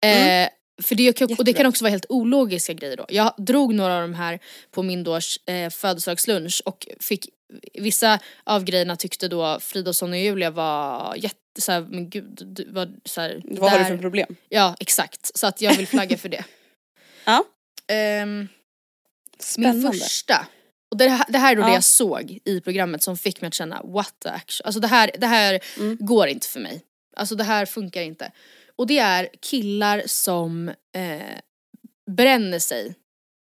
Eh, 0.06 0.48
för 0.82 0.94
det, 0.94 1.12
kan- 1.18 1.34
och 1.38 1.44
det 1.44 1.52
kan 1.52 1.66
också 1.66 1.84
vara 1.84 1.90
helt 1.90 2.06
ologiska 2.08 2.72
grejer 2.72 2.96
då. 2.96 3.06
Jag 3.08 3.34
drog 3.38 3.74
några 3.74 3.94
av 3.96 4.00
de 4.02 4.14
här 4.14 4.38
på 4.70 4.82
min 4.82 5.04
då 5.04 5.16
eh, 5.46 5.70
födelsedagslunch 5.70 6.62
och 6.64 6.86
fick 7.00 7.28
Vissa 7.74 8.18
av 8.44 8.64
grejerna 8.64 8.96
tyckte 8.96 9.28
då 9.28 9.60
Fridolfsson 9.60 10.10
och 10.12 10.18
Julia 10.18 10.50
var 10.50 11.14
jätte 11.16 11.36
såhär, 11.60 11.80
men 11.80 12.10
gud, 12.10 12.42
du, 12.46 12.70
var 12.72 12.88
såhär, 13.04 13.40
vad 13.44 13.70
har 13.70 13.78
du 13.78 13.84
där- 13.84 13.90
för 13.90 13.98
problem? 13.98 14.36
Ja 14.48 14.76
exakt, 14.80 15.38
så 15.38 15.46
att 15.46 15.60
jag 15.60 15.74
vill 15.76 15.86
flagga 15.86 16.16
för 16.18 16.28
det. 16.28 16.44
Ja. 17.24 17.44
Ehm, 17.92 18.48
min 19.58 19.92
första, 19.92 20.46
och 20.90 20.96
det 20.96 21.08
här, 21.08 21.24
det 21.28 21.38
här 21.38 21.52
är 21.52 21.56
då 21.56 21.62
det 21.62 21.68
Ja. 21.68 21.74
jag 21.74 21.84
såg 21.84 22.38
i 22.44 22.60
programmet 22.60 23.02
som 23.02 23.16
fick 23.18 23.40
mig 23.40 23.48
att 23.48 23.54
känna 23.54 23.82
what 23.82 24.14
the 24.22 24.28
action. 24.28 24.64
Alltså 24.66 24.80
det 24.80 24.88
här, 24.88 25.10
det 25.18 25.26
här 25.26 25.60
Mm. 25.78 25.96
går 26.00 26.28
inte 26.28 26.46
för 26.48 26.60
mig. 26.60 26.82
Alltså 27.16 27.34
det 27.34 27.44
här 27.44 27.66
funkar 27.66 28.02
inte. 28.02 28.32
Och 28.76 28.86
det 28.86 28.98
är 28.98 29.28
killar 29.40 30.02
som 30.06 30.68
eh, 30.68 31.38
bränner 32.10 32.58
sig 32.58 32.94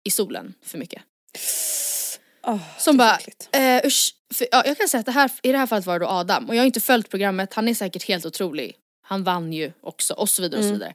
i 0.05 0.11
solen 0.11 0.55
för 0.65 0.79
mycket. 0.79 1.03
Åh, 2.47 2.59
Som 2.79 2.97
bara, 2.97 3.19
eh, 3.53 3.87
usch, 3.87 4.15
för, 4.35 4.47
ja, 4.53 4.63
jag 4.67 4.79
kan 4.79 4.89
säga 4.89 5.01
att 5.01 5.07
det 5.07 5.13
här, 5.13 5.31
i 5.43 5.53
det 5.53 5.59
här 5.59 5.67
fallet 5.67 5.87
var 5.87 5.99
det 5.99 6.05
då 6.05 6.11
Adam 6.11 6.49
och 6.49 6.55
jag 6.55 6.61
har 6.61 6.67
inte 6.67 6.81
följt 6.81 7.09
programmet, 7.11 7.55
han 7.55 7.69
är 7.69 7.75
säkert 7.75 8.05
helt 8.09 8.27
otrolig. 8.27 8.75
Han 9.03 9.25
vann 9.25 9.53
ju 9.53 9.73
också 9.81 10.15
och 10.15 10.29
så 10.31 10.43
vidare 10.43 10.59
och 10.59 10.65
så 10.65 10.69
Mm. 10.75 10.79
vidare. 10.79 10.95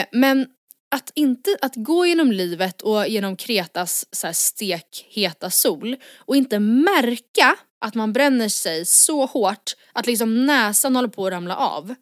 Eh, 0.00 0.06
men 0.12 0.46
att 0.90 1.12
inte, 1.14 1.56
att 1.62 1.72
gå 1.76 2.06
genom 2.06 2.32
livet 2.32 2.82
och 2.82 3.08
genom 3.08 3.36
Kretas 3.36 4.06
så 4.12 4.26
här, 4.26 4.34
stekheta 4.34 5.50
sol 5.50 5.96
och 6.16 6.36
inte 6.36 6.58
märka 6.58 7.56
att 7.80 7.94
man 7.94 8.12
bränner 8.12 8.48
sig 8.48 8.86
så 8.86 9.26
hårt 9.26 9.72
att 9.92 10.06
liksom 10.06 10.46
näsan 10.46 10.96
håller 10.96 11.08
på 11.08 11.26
att 11.26 11.32
ramla 11.32 11.56
av. 11.56 11.94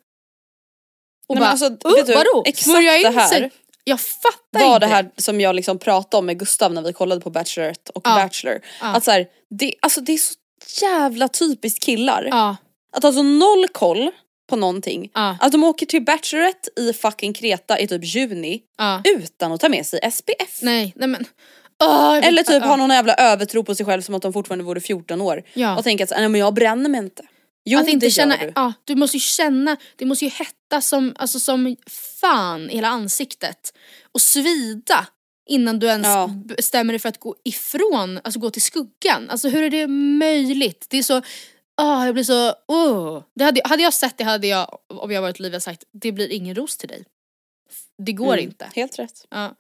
Och 1.29 1.35
Nej, 1.35 1.41
bara, 1.41 1.51
alltså, 1.51 1.67
"Uh, 1.67 1.95
vet 1.97 2.07
du, 2.07 2.15
vadå? 2.15 2.43
exakt 2.47 2.79
in 2.79 2.85
det 3.03 3.11
här 3.11 3.29
sig? 3.29 3.51
Jag 3.85 4.01
fattar 4.01 4.61
var 4.61 4.75
inte. 4.75 4.79
det 4.79 4.87
här 4.87 5.11
som 5.17 5.41
jag 5.41 5.55
liksom 5.57 5.79
pratade 5.79 6.19
om 6.19 6.27
med 6.27 6.39
Gustav 6.39 6.73
när 6.73 6.83
vi 6.83 6.93
kollade 6.93 7.21
på 7.21 7.31
Bachelorette 7.31 7.93
och 7.95 8.03
Ja. 8.09 8.15
Bachelor. 8.15 8.61
Ja. 8.81 8.87
Att 8.87 9.05
så 9.05 9.11
här, 9.11 9.27
det, 9.51 9.75
alltså 9.83 10.01
det 10.01 10.13
är 10.13 10.19
så 10.19 10.35
jävla 10.85 11.29
typiskt 11.29 11.85
killar. 11.85 12.29
Ja, 12.31 12.57
Att 12.93 13.03
ha 13.03 13.13
så 13.13 13.23
noll 13.23 13.69
koll 13.69 14.11
på 14.49 14.57
någonting. 14.57 15.11
Att 15.15 15.53
de 15.53 15.65
åker 15.65 15.87
till 15.87 16.05
Bachelorette 16.05 16.71
i 16.81 16.93
fucking 16.93 17.33
Kreta 17.33 17.79
i 17.79 17.89
typ 17.89 18.05
juni 18.05 18.63
utan 19.19 19.53
att 19.53 19.61
ta 19.61 19.69
med 19.69 19.87
sig 19.87 20.01
SPF. 20.13 20.59
Nej, 20.63 20.93
nej 20.97 21.09
men. 21.09 21.25
Jag 21.79 22.25
Eller 22.25 22.43
typ 22.43 22.63
ja. 22.63 22.67
ha 22.67 22.77
någon 22.77 22.91
jävla 22.91 23.15
övertro 23.15 23.65
på 23.65 23.75
sig 23.75 23.87
själv 23.87 24.03
som 24.03 24.15
att 24.15 24.23
de 24.23 24.33
fortfarande 24.33 24.65
vore 24.65 24.81
14 24.81 25.21
år. 25.21 25.43
Ja. 25.55 25.77
Och 25.79 25.85
tänka 25.85 26.05
att 26.05 26.11
nej 26.11 26.29
men 26.29 26.41
jag 26.41 26.55
bränner 26.55 26.91
mig 26.91 26.99
inte. 27.01 27.23
Jo 27.65 27.81
att 27.81 27.89
inte 27.89 28.07
det 28.07 28.11
känna, 28.11 28.37
gör 28.39 28.47
du. 28.47 28.53
ja 28.57 28.73
du 28.85 28.95
måste 28.95 29.17
ju 29.17 29.21
känna, 29.21 29.77
det 29.97 30.05
måste 30.05 30.25
ju 30.25 30.31
hetta 30.31 30.81
som, 30.81 31.15
alltså 31.19 31.41
som 31.41 31.77
fan 32.21 32.71
i 32.71 32.75
hela 32.75 32.89
ansiktet. 32.89 33.73
Och 34.13 34.21
svida 34.21 35.07
innan 35.49 35.79
du 35.79 35.87
ens 35.87 36.07
Ja. 36.07 36.31
bestämmer 36.45 36.93
dig 36.93 36.99
för 37.01 37.09
att 37.09 37.21
gå 37.21 37.35
ifrån, 37.45 38.21
alltså 38.25 38.41
gå 38.41 38.51
till 38.51 38.63
skuggan. 38.63 39.31
Alltså 39.31 39.49
hur 39.49 39.63
är 39.63 39.71
det 39.71 39.87
möjligt? 40.19 40.87
Det 40.91 40.99
är 40.99 41.03
så, 41.03 41.23
ah 41.77 42.05
jag 42.05 42.15
blir 42.15 42.25
så, 42.25 42.53
oh. 42.69 43.23
det 43.35 43.45
hade, 43.45 43.61
hade 43.65 43.83
jag 43.83 43.95
sett 43.95 44.19
det 44.19 44.25
hade 44.25 44.47
jag, 44.47 44.79
om 44.89 45.11
jag 45.11 45.23
varit 45.23 45.41
Olivia 45.41 45.61
sagt, 45.61 45.85
det 45.93 46.13
blir 46.13 46.33
ingen 46.33 46.55
ros 46.55 46.77
till 46.77 46.89
dig. 46.89 47.05
Det 47.99 48.13
går 48.13 48.33
Mm, 48.35 48.45
inte. 48.45 48.71
Helt 48.75 48.99
rätt. 48.99 49.27
Ja. 49.31 49.55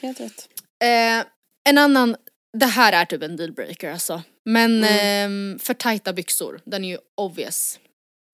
Helt 0.00 0.20
rätt. 0.20 0.48
Eh, 0.84 1.26
en 1.66 1.78
annan, 1.78 2.16
det 2.58 2.66
här 2.66 2.92
är 2.92 3.04
typ 3.04 3.22
en 3.22 3.36
dealbreaker 3.36 3.90
alltså. 3.92 4.22
Men 4.44 4.84
Mm. 4.84 4.90
ehm, 5.52 5.58
för 5.58 5.74
tajta 5.74 6.12
byxor, 6.12 6.60
den 6.64 6.84
är 6.84 6.88
ju 6.88 6.98
obvious. 7.16 7.78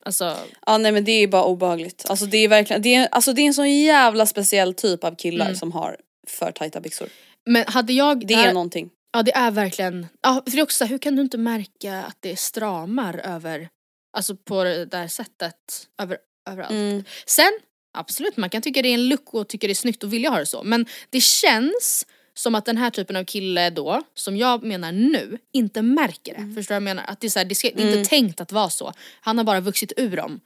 Alltså, 0.04 0.36
Ja 0.66 0.78
nej 0.78 0.92
men 0.92 1.04
det 1.04 1.12
är 1.12 1.26
bara 1.26 1.44
obehagligt. 1.44 2.04
Alltså 2.10 2.26
det 2.26 2.38
är 2.38 2.48
verkligen, 2.48 2.82
det 2.82 2.94
är, 2.94 3.08
alltså 3.10 3.32
det 3.32 3.42
är 3.42 3.46
en 3.46 3.54
sån 3.54 3.70
jävla 3.80 4.26
speciell 4.26 4.74
typ 4.74 5.04
av 5.04 5.14
killar 5.16 5.46
Mm. 5.46 5.56
som 5.56 5.72
har 5.72 5.96
för 6.28 6.52
tajta 6.52 6.80
byxor. 6.80 7.08
men 7.46 7.64
hade 7.68 7.92
jag, 7.92 8.26
Det 8.26 8.34
här- 8.34 8.48
är 8.48 8.52
någonting. 8.52 8.90
ja 9.12 9.22
det 9.22 9.34
är 9.34 9.50
verkligen, 9.50 10.06
ja 10.22 10.42
för 10.46 10.50
det 10.52 10.58
är 10.58 10.62
också 10.62 10.84
hur 10.84 10.98
kan 10.98 11.16
du 11.16 11.22
inte 11.22 11.38
märka 11.38 12.02
att 12.02 12.16
det 12.20 12.36
stramar 12.38 13.18
över, 13.18 13.68
alltså 14.16 14.36
på 14.36 14.64
det 14.64 14.84
där 14.84 15.08
sättet, 15.08 15.54
över, 16.02 16.18
överallt. 16.50 16.70
Mm. 16.70 17.04
Sen, 17.26 17.52
absolut 17.98 18.36
man 18.36 18.50
kan 18.50 18.62
tycka 18.62 18.82
det 18.82 18.88
är 18.88 18.94
en 18.94 19.08
look 19.08 19.34
och 19.34 19.48
tycka 19.48 19.66
det 19.66 19.72
är 19.72 19.74
snyggt 19.74 20.04
och 20.04 20.12
vilja 20.12 20.30
ha 20.30 20.38
det 20.38 20.46
så, 20.46 20.62
men 20.62 20.86
det 21.10 21.20
känns 21.20 22.06
som 22.34 22.54
att 22.54 22.64
den 22.64 22.76
här 22.76 22.90
typen 22.90 23.16
av 23.16 23.24
kille 23.24 23.70
då, 23.70 24.02
som 24.14 24.36
jag 24.36 24.62
menar 24.62 24.92
nu, 24.92 25.38
inte 25.52 25.82
märker 25.82 26.34
det. 26.34 26.54
Förstår 26.54 26.60
du 26.60 26.64
vad 26.68 26.76
jag 26.76 26.82
menar? 26.82 27.04
Att 27.06 27.20
det 27.20 27.26
är, 27.26 27.30
så 27.30 27.38
här, 27.38 27.46
det, 27.46 27.54
ska, 27.54 27.70
Mm. 27.70 27.88
inte 27.88 28.10
tänkt 28.10 28.40
att 28.40 28.52
vara 28.52 28.70
så. 28.70 28.92
Han 29.20 29.38
har 29.38 29.44
bara 29.44 29.60
vuxit 29.60 29.92
ur 29.96 30.16
dem. 30.16 30.40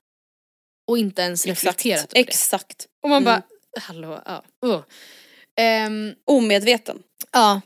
Och 0.88 0.98
inte 0.98 1.22
ens 1.22 1.46
reflekterat 1.46 2.00
Exakt. 2.04 2.12
över 2.14 2.24
det. 2.24 2.30
Exakt. 2.30 2.86
Och 3.02 3.08
man 3.08 3.22
Mm. 3.22 3.24
bara, 3.24 3.42
hallå, 3.80 4.22
ja. 4.26 4.44
Uh. 4.66 4.82
Ehm, 5.56 6.14
Omedveten. 6.24 6.98
ja. 7.32 7.60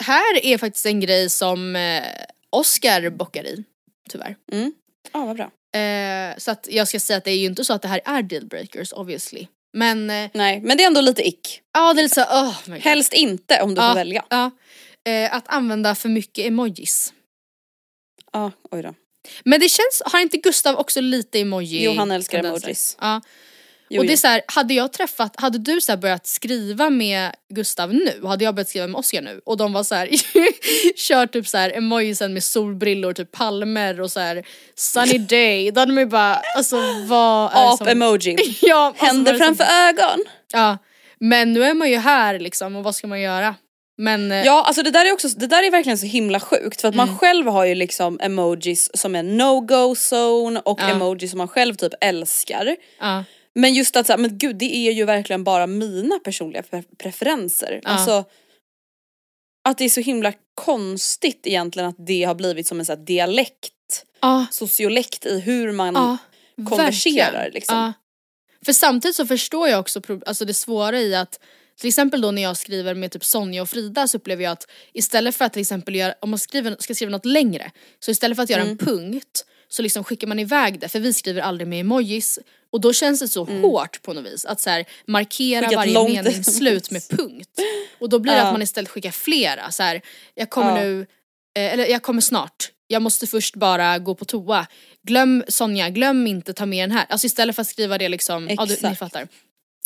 Här 0.00 0.44
är 0.44 0.58
faktiskt 0.58 0.86
en 0.86 1.00
grej 1.00 1.30
som 1.30 1.76
eh, 1.76 2.02
Oscar 2.50 3.10
bockar 3.10 3.44
i, 3.46 3.64
tyvärr. 4.10 4.36
Mm. 4.52 4.72
Ja 5.12 5.24
vad 5.24 5.36
bra. 5.36 5.50
Eh, 5.80 6.36
så 6.38 6.50
att 6.50 6.68
jag 6.70 6.88
ska 6.88 7.00
säga 7.00 7.16
att 7.16 7.24
det 7.24 7.30
är 7.30 7.38
ju 7.38 7.46
inte 7.46 7.64
så 7.64 7.72
att 7.72 7.82
det 7.82 7.88
här 7.88 8.00
är 8.04 8.22
dealbreakers 8.22 8.92
obviously. 8.92 9.46
Men 9.76 10.10
eh, 10.10 10.30
Nej 10.34 10.60
men 10.60 10.76
det 10.76 10.82
är 10.82 10.86
ändå 10.86 11.00
lite 11.00 11.28
ick. 11.28 11.60
ja 11.74 11.94
det 11.94 12.00
är 12.00 12.02
lite 12.02 12.14
så, 12.14 12.22
oh 12.22 12.54
my 12.66 12.74
God. 12.74 12.82
Helst 12.84 13.12
inte 13.12 13.62
om 13.62 13.74
du 13.74 13.80
Ja. 13.80 13.88
får 13.88 13.94
välja. 13.94 14.24
Ja. 14.30 14.50
Eh, 15.08 15.34
att 15.34 15.44
använda 15.48 15.94
för 15.94 16.08
mycket 16.08 16.46
emojis. 16.46 17.12
Ja 18.32 18.52
oj 18.70 18.82
då. 18.82 18.94
Men 19.44 19.60
det 19.60 19.68
känns, 19.68 20.02
har 20.04 20.20
inte 20.20 20.36
Gustav 20.36 20.76
också 20.76 21.00
lite 21.00 21.40
emoji? 21.40 21.84
Jo, 21.84 21.92
han 21.96 22.10
älskar 22.10 22.38
emojis. 22.44 22.96
Ja. 23.00 23.20
Jo, 23.88 24.00
och 24.00 24.06
det 24.06 24.12
är 24.12 24.16
så 24.16 24.26
här, 24.26 24.42
hade 24.46 24.74
jag 24.74 24.92
träffat, 24.92 25.40
hade 25.40 25.58
du 25.58 25.80
så 25.80 25.96
börjat 25.96 26.26
skriva 26.26 26.90
med 26.90 27.32
Gustav 27.54 27.94
nu, 27.94 28.20
hade 28.26 28.44
jag 28.44 28.54
börjat 28.54 28.68
skriva 28.68 28.86
med 28.86 28.98
Oscar 28.98 29.22
nu 29.22 29.40
och 29.44 29.56
de 29.56 29.72
var 29.72 29.82
så 29.82 29.94
här 29.94 30.08
kör 30.96 31.26
typ 31.26 31.48
så 31.48 31.58
här 31.58 31.76
emojisen 31.76 32.32
med 32.34 32.44
solbrillor, 32.44 33.12
typ 33.12 33.32
palmer 33.32 34.00
och 34.00 34.10
så 34.12 34.20
här 34.20 34.46
sunny 34.74 35.18
day, 35.18 35.70
då 35.70 35.80
hade 35.80 35.92
man 35.92 36.02
ju 36.02 36.08
bara 36.08 36.34
alltså 36.56 36.76
vad 37.06 37.52
är 37.52 37.70
det 37.70 37.76
som... 37.76 37.86
Ap-emoji. 37.86 38.36
Ja, 38.62 38.86
alltså, 38.86 39.04
Händer 39.04 39.32
som- 39.32 39.38
framför 39.38 39.64
ögon. 39.88 40.24
Ja, 40.52 40.78
men 41.20 41.52
nu 41.52 41.64
är 41.64 41.74
man 41.74 41.90
ju 41.90 41.96
här 41.96 42.38
liksom 42.38 42.76
och 42.76 42.84
vad 42.84 42.94
ska 42.94 43.06
man 43.06 43.20
göra? 43.20 43.54
Men 43.98 44.32
eh, 44.32 44.44
Ja 44.44 44.64
alltså 44.66 44.82
det 44.82 44.90
där 44.90 45.04
är 45.06 45.12
också, 45.12 45.28
det 45.28 45.46
där 45.46 45.62
är 45.62 45.70
verkligen 45.70 45.98
så 45.98 46.06
himla 46.06 46.40
sjukt 46.40 46.80
för 46.80 46.88
att 46.88 46.94
Mm. 46.94 47.06
man 47.06 47.18
själv 47.18 47.46
har 47.46 47.64
ju 47.64 47.74
liksom 47.74 48.20
emojis 48.22 48.90
som 48.94 49.14
är 49.16 49.22
no-go 49.22 49.94
zone 49.94 50.60
och 50.64 50.80
Ja. 50.82 50.88
emojis 50.88 51.30
som 51.30 51.38
man 51.38 51.48
själv 51.48 51.74
typ 51.74 51.92
älskar. 52.00 52.76
ja, 53.00 53.24
Men 53.56 53.74
just 53.74 53.96
att 53.96 54.06
så 54.06 54.12
här, 54.12 54.18
men 54.18 54.38
gud 54.38 54.56
det 54.56 54.76
är 54.76 54.92
ju 54.92 55.04
verkligen 55.04 55.44
bara 55.44 55.66
mina 55.66 56.18
personliga 56.18 56.62
pre- 56.62 56.96
preferenser. 56.98 57.80
Ja. 57.82 57.90
Alltså 57.90 58.24
att 59.68 59.78
det 59.78 59.84
är 59.84 59.88
så 59.88 60.00
himla 60.00 60.32
konstigt 60.54 61.40
egentligen 61.46 61.88
att 61.88 62.06
det 62.06 62.24
har 62.24 62.34
blivit 62.34 62.66
som 62.66 62.80
en 62.80 62.86
sån 62.86 62.98
här 62.98 63.04
dialekt, 63.04 63.72
Ja, 64.20 64.46
sociolekt 64.50 65.26
i 65.26 65.40
hur 65.40 65.72
man 65.72 65.94
ja. 65.94 66.16
konverserar 66.68 67.32
verkligen. 67.32 67.52
liksom. 67.54 67.76
Ja. 67.78 67.92
För 68.64 68.72
samtidigt 68.72 69.16
så 69.16 69.26
förstår 69.26 69.68
jag 69.68 69.80
också 69.80 70.00
alltså 70.26 70.44
det 70.44 70.54
svåra 70.54 71.00
i 71.00 71.14
att 71.14 71.40
till 71.80 71.88
exempel 71.88 72.20
då 72.20 72.30
när 72.30 72.42
jag 72.42 72.56
skriver 72.56 72.94
med 72.94 73.10
typ 73.12 73.24
Sonja 73.24 73.62
och 73.62 73.68
Frida 73.70 74.08
så 74.08 74.16
upplever 74.18 74.44
jag 74.44 74.52
att 74.52 74.70
istället 74.92 75.34
för 75.36 75.44
att 75.44 75.52
till 75.52 75.62
exempel 75.62 75.94
göra, 75.94 76.14
om 76.20 76.30
man 76.30 76.38
skriver, 76.38 76.76
ska 76.78 76.94
skriva 76.94 77.10
något 77.12 77.24
längre, 77.24 77.70
så 78.00 78.10
istället 78.10 78.36
för 78.36 78.42
att 78.42 78.50
göra 78.50 78.62
Mm. 78.62 78.72
en 78.72 78.78
punkt 78.78 79.44
så 79.68 79.82
liksom 79.82 80.04
skickar 80.04 80.26
man 80.26 80.38
iväg 80.38 80.80
det 80.80 80.88
för 80.88 81.00
vi 81.00 81.12
skriver 81.14 81.42
aldrig 81.42 81.68
med 81.68 81.80
emojis 81.80 82.38
och 82.76 82.80
då 82.80 82.92
känns 82.92 83.20
det 83.20 83.28
så 83.28 83.44
hårt 83.44 84.02
på 84.02 84.12
något 84.12 84.24
vis 84.32 84.44
att 84.44 84.60
så 84.60 84.70
här, 84.70 84.84
markera 85.06 85.58
Mm. 85.58 85.68
Skicka 85.70 85.72
ett 85.72 85.76
varje 85.76 85.92
långt 85.94 86.12
meningsslut 86.24 86.90
med 86.90 87.08
punkt. 87.08 87.50
Och 87.98 88.08
då 88.08 88.18
blir 88.18 88.32
det 88.32 88.38
Ja. 88.38 88.44
att 88.46 88.52
man 88.52 88.62
istället 88.62 88.90
skickar 88.90 89.10
flera 89.10 89.70
så 89.70 89.82
här, 89.82 90.00
jag 90.34 90.50
kommer 90.50 90.68
Ja. 90.76 90.82
nu, 90.82 91.00
eh, 91.58 91.72
eller 91.72 91.86
jag 91.86 92.02
kommer 92.02 92.20
snart, 92.20 92.70
jag 92.86 93.02
måste 93.02 93.26
först 93.26 93.54
bara 93.56 93.98
gå 93.98 94.14
på 94.14 94.24
toa. 94.24 94.66
Glöm 95.02 95.44
Sonja, 95.48 95.88
glöm 95.90 96.26
inte 96.26 96.52
ta 96.52 96.66
med 96.66 96.88
den 96.88 96.96
här. 96.96 97.06
Alltså 97.08 97.26
istället 97.26 97.54
för 97.56 97.62
att 97.62 97.68
skriva 97.68 97.98
det 97.98 98.08
liksom, 98.08 98.48
ja 98.50 98.66
du, 98.66 98.88
ni 98.88 98.96
fattar. 98.96 99.28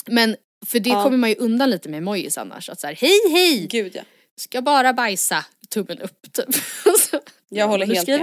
Men 0.06 0.36
för 0.66 0.78
det 0.80 0.90
Ja. 0.90 1.02
kommer 1.02 1.18
man 1.18 1.30
ju 1.30 1.36
undan 1.36 1.70
lite 1.70 1.88
med 1.88 1.98
emojis 1.98 2.38
annars. 2.38 2.68
Att 2.70 2.80
så 2.80 2.86
här, 2.86 2.94
hej 2.94 3.20
hej! 3.32 3.66
Gud 3.70 3.92
ja. 3.94 4.02
Ska 4.40 4.62
bara 4.62 4.92
bajsa, 4.92 5.44
tummen 5.68 5.98
upp 5.98 6.32
typ. 6.32 6.46
Jag 7.48 7.68
håller 7.68 7.86
helt 7.86 8.08
med. 8.08 8.20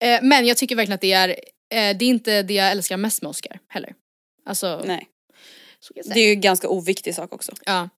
Eh, 0.00 0.18
men 0.22 0.46
jag 0.46 0.56
tycker 0.56 0.76
verkligen 0.76 0.94
att 0.94 1.00
det 1.00 1.12
är, 1.12 1.36
det 1.70 1.76
är 1.76 2.02
inte 2.02 2.42
det 2.42 2.54
jag 2.54 2.70
älskar 2.70 2.96
mest 2.96 3.22
med 3.22 3.28
Oscar 3.30 3.58
heller. 3.68 3.94
Alltså, 4.44 4.82
Nej. 4.84 5.08
Det 6.04 6.20
är 6.20 6.26
ju 6.26 6.32
en 6.32 6.40
ganska 6.40 6.68
oviktig 6.68 7.14
sak 7.14 7.32
också. 7.32 7.52
Ja. 7.66 7.88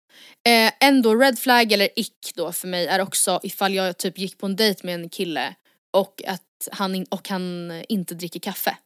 Eh, 0.47 0.73
ändå 0.81 1.15
red 1.15 1.39
flag 1.39 1.73
eller 1.73 1.89
ick 1.97 2.33
då 2.35 2.53
för 2.53 2.69
mig 2.69 2.87
är 2.87 3.01
också 3.01 3.41
ifall 3.43 3.75
jag 3.75 3.97
typ 3.99 4.19
gick 4.19 4.39
på 4.39 4.47
en 4.47 4.57
dejt 4.57 4.87
med 4.87 4.95
en 4.95 5.09
kille 5.09 5.55
och 5.93 6.23
att 6.27 6.69
han, 6.73 6.95
in, 6.95 7.05
och 7.11 7.29
han 7.29 7.73
inte 7.89 8.15
dricker 8.15 8.41
kaffe. 8.41 8.77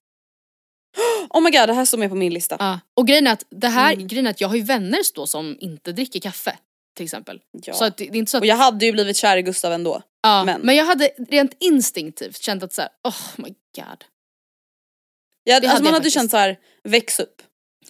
Oh 1.31 1.40
my 1.42 1.51
god, 1.51 1.68
det 1.68 1.73
här 1.75 1.85
står 1.85 1.99
med 1.99 2.09
på 2.11 2.14
min 2.16 2.35
lista. 2.35 2.57
Ja. 2.59 2.81
Och 2.97 3.07
grejen 3.07 3.27
är 3.27 3.33
att 3.33 3.45
det 3.51 3.68
här, 3.68 3.92
Mm. 3.92 4.07
grejen 4.09 4.27
att 4.27 4.40
jag 4.40 4.49
har 4.49 4.57
ju 4.57 4.62
vänner 4.62 4.99
då 5.14 5.27
som 5.27 5.57
inte 5.61 5.92
dricker 5.92 6.21
kaffe 6.21 6.59
till 6.97 7.05
exempel. 7.05 7.40
Ja. 7.53 7.73
Så 7.75 7.85
att 7.85 7.97
det, 7.97 8.05
det 8.05 8.16
är 8.16 8.18
inte 8.18 8.31
så 8.31 8.37
att, 8.37 8.40
Och 8.40 8.47
jag 8.47 8.57
hade 8.57 8.87
ju 8.87 8.92
blivit 8.92 9.16
kär 9.16 9.37
i 9.37 9.42
Gustav 9.42 9.73
ändå. 9.73 10.03
ja, 10.23 10.45
men. 10.45 10.61
men- 10.61 10.77
jag 10.77 10.85
hade 10.85 11.11
rent 11.29 11.57
instinktivt 11.61 12.37
känt 12.42 12.62
att 12.62 12.73
såhär, 12.73 12.90
oh 13.05 13.16
my 13.37 13.49
god. 13.77 14.05
Jag, 15.45 15.63
Det 15.63 15.67
alltså 15.67 15.69
hade 15.69 15.83
man 15.83 15.87
jag 15.87 15.93
hade 15.93 16.03
faktiskt. 16.03 16.15
känt 16.15 16.31
så 16.31 16.37
här: 16.37 16.59
väx 16.85 17.21
upp. 17.21 17.43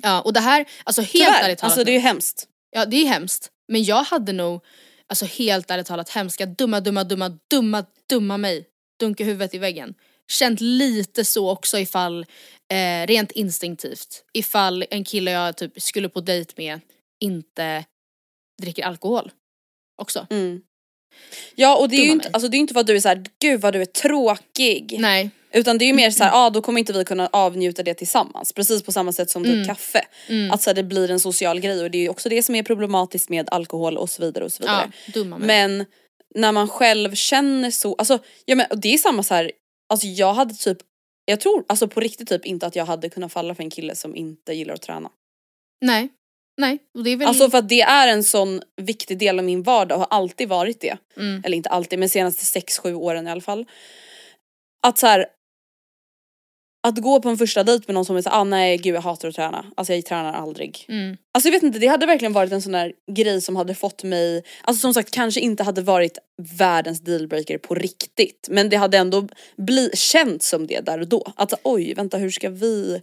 Ja 0.03 0.21
och 0.21 0.33
det 0.33 0.41
här, 0.41 0.67
alltså 0.85 1.03
helt 1.03 1.13
Tyvärr, 1.13 1.45
ärligt 1.45 1.59
talat 1.59 1.73
alltså 1.73 1.85
det 1.85 1.91
är 1.91 1.95
ju 1.95 1.99
hemskt. 1.99 2.49
Ja 2.71 2.85
det 2.85 2.97
är 2.97 3.07
hemskt. 3.07 3.51
Men 3.69 3.85
jag 3.85 4.03
hade 4.03 4.33
nog, 4.33 4.65
alltså 5.07 5.25
helt 5.25 5.71
ärligt 5.71 5.87
talat 5.87 6.09
hemska, 6.11 6.47
dumma, 6.47 6.81
dumma, 6.81 7.05
dumma, 7.05 7.39
dumma, 7.51 7.85
dumma 8.09 8.37
mig. 8.37 8.67
Dunka 9.01 9.25
huvudet 9.25 9.55
i 9.55 9.59
väggen. 9.59 9.95
Känt 10.31 10.61
lite 10.61 11.25
så 11.25 11.51
också 11.51 11.79
ifall, 11.79 12.27
eh, 12.73 13.07
rent 13.07 13.33
instinktivt, 13.33 14.25
ifall 14.33 14.85
en 14.91 15.05
kille 15.05 15.31
jag 15.31 15.57
typ 15.57 15.83
skulle 15.83 16.09
på 16.09 16.21
dejt 16.21 16.53
med 16.57 16.81
inte 17.21 17.85
dricker 18.63 18.83
alkohol. 18.85 19.31
Också. 20.03 20.27
Mm. 20.31 20.61
Ja 21.55 21.77
och 21.77 21.89
det 21.89 21.97
är 21.97 22.05
ju 22.05 22.11
inte, 22.11 22.31
alltså 22.33 22.49
det 22.49 22.57
är 22.57 22.59
inte 22.59 22.81
att 22.81 22.87
du 22.87 22.97
är 22.97 23.01
så 23.01 23.09
här, 23.09 23.25
gud 23.41 23.61
vad 23.61 23.73
du 23.73 23.81
är 23.81 23.87
tråkig. 23.87 24.97
Nej. 25.01 25.31
Utan 25.53 25.79
det 25.79 25.85
är 25.85 25.87
ju 25.87 25.93
mer 25.93 26.11
så 26.11 26.25
här, 26.25 26.31
ah, 26.47 26.51
då 26.51 26.63
kommer 26.63 26.79
inte 26.79 26.93
vi 26.93 27.05
kunna 27.05 27.29
avnjuta 27.33 27.83
det 27.83 27.95
tillsammans. 27.95 28.53
Precis 28.53 28.83
på 28.83 28.93
samma 28.93 29.13
sätt 29.13 29.31
som 29.31 29.45
typ 29.45 29.67
kaffe. 29.67 30.05
Att 30.53 30.63
så 30.63 30.71
här, 30.71 30.75
det 30.75 30.83
blir 30.83 31.11
en 31.11 31.21
social 31.21 31.61
grej 31.61 31.83
och 31.83 31.91
det 31.91 31.99
är 31.99 32.03
ju 32.03 32.09
också 32.09 32.29
det 32.29 32.43
som 32.43 32.55
är 32.55 32.63
problematiskt 32.63 33.29
med 33.29 33.49
alkohol 33.51 33.97
och 33.97 34.11
så 34.11 34.23
vidare 34.23 34.45
och 34.45 34.53
så 34.53 34.63
vidare. 34.63 34.93
Ja, 35.07 35.13
dumma 35.13 35.39
mig. 35.39 35.47
Men 35.47 35.87
när 36.35 36.53
man 36.53 36.69
själv 36.69 37.15
känner 37.15 37.71
så, 37.71 37.95
alltså 37.95 38.19
ja, 38.45 38.55
men, 38.55 38.67
det 38.77 38.95
är 38.95 38.99
samma 38.99 39.23
så 39.23 39.35
här, 39.35 39.53
alltså 39.89 40.07
jag 40.07 40.35
hade 40.35 40.55
typ, 40.55 40.79
jag 41.25 41.41
tror 41.41 41.65
alltså 41.69 41.89
på 41.89 42.01
riktigt 42.01 42.29
typ 42.29 42.47
inte 42.47 42.67
att 42.67 42.77
jag 42.77 42.87
hade 42.87 43.09
kunnat 43.09 43.33
falla 43.33 43.55
för 43.55 43.63
en 43.63 43.71
kille 43.71 43.95
som 43.97 44.17
inte 44.17 44.53
gillar 44.53 44.75
att 44.75 44.83
träna. 44.83 45.11
Nej. 45.81 46.09
Nej. 46.57 46.79
Och 46.95 47.05
det 47.05 47.11
är 47.11 47.17
väl... 47.17 47.29
Alltså 47.29 47.51
för 47.51 47.59
att 47.59 47.69
det 47.69 47.81
är 47.81 48.09
en 48.09 48.25
sån 48.25 48.63
viktig 48.77 49.19
del 49.19 49.39
av 49.39 49.45
min 49.45 49.63
vardag 49.63 49.97
och 49.97 50.01
har 50.01 50.19
alltid 50.19 50.49
varit 50.49 50.81
det. 50.81 50.97
Mm. 51.17 51.43
Eller 51.45 51.57
inte 51.57 51.69
alltid 51.69 51.99
men 51.99 52.09
senaste 52.09 52.61
6-7 52.61 52.95
åren 52.95 53.29
i 53.29 53.31
alla 53.31 53.41
fall. 53.41 53.67
Att 54.87 54.99
så 54.99 55.07
här. 55.07 55.27
Att 56.87 56.99
gå 56.99 57.23
på 57.23 57.29
en 57.29 57.39
första 57.39 57.65
dejt 57.65 57.85
med 57.87 57.95
någon 57.95 58.05
som 58.05 58.17
är 58.17 58.23
såhär, 58.23 58.41
ah, 58.41 58.45
nej 58.45 58.77
gud 58.77 58.95
jag 58.95 59.01
hatar 59.01 59.29
att 59.29 59.35
träna. 59.35 59.67
Alltså 59.77 59.95
jag 59.95 60.05
tränar 60.05 60.33
aldrig. 60.33 60.85
Mm. 60.89 61.17
Alltså 61.35 61.49
jag 61.49 61.53
vet 61.53 61.63
inte, 61.63 61.79
det 61.79 61.87
hade 61.87 62.07
verkligen 62.07 62.33
varit 62.33 62.53
en 62.53 62.63
sån 62.63 62.73
där 62.73 62.93
grej 63.13 63.41
som 63.41 63.57
hade 63.57 63.75
fått 63.75 64.03
mig, 64.03 64.45
alltså 64.63 64.81
som 64.81 64.95
sagt 64.95 65.11
kanske 65.11 65.41
inte 65.41 65.63
hade 65.63 65.83
varit 65.83 66.19
världens 66.59 67.01
dealbreaker 67.01 67.59
på 67.59 67.75
riktigt. 67.75 68.49
Men 68.51 68.69
det 68.69 68.77
hade 68.77 68.99
ändå 68.99 69.29
bli, 69.57 69.91
känts 69.95 70.49
som 70.49 70.67
det 70.67 70.81
där 70.81 71.01
och 71.01 71.09
då. 71.09 71.33
Att 71.37 71.55
oj 71.63 71.95
vänta 71.95 72.19
hur 72.19 72.31
ska 72.31 72.51
vi? 72.51 73.03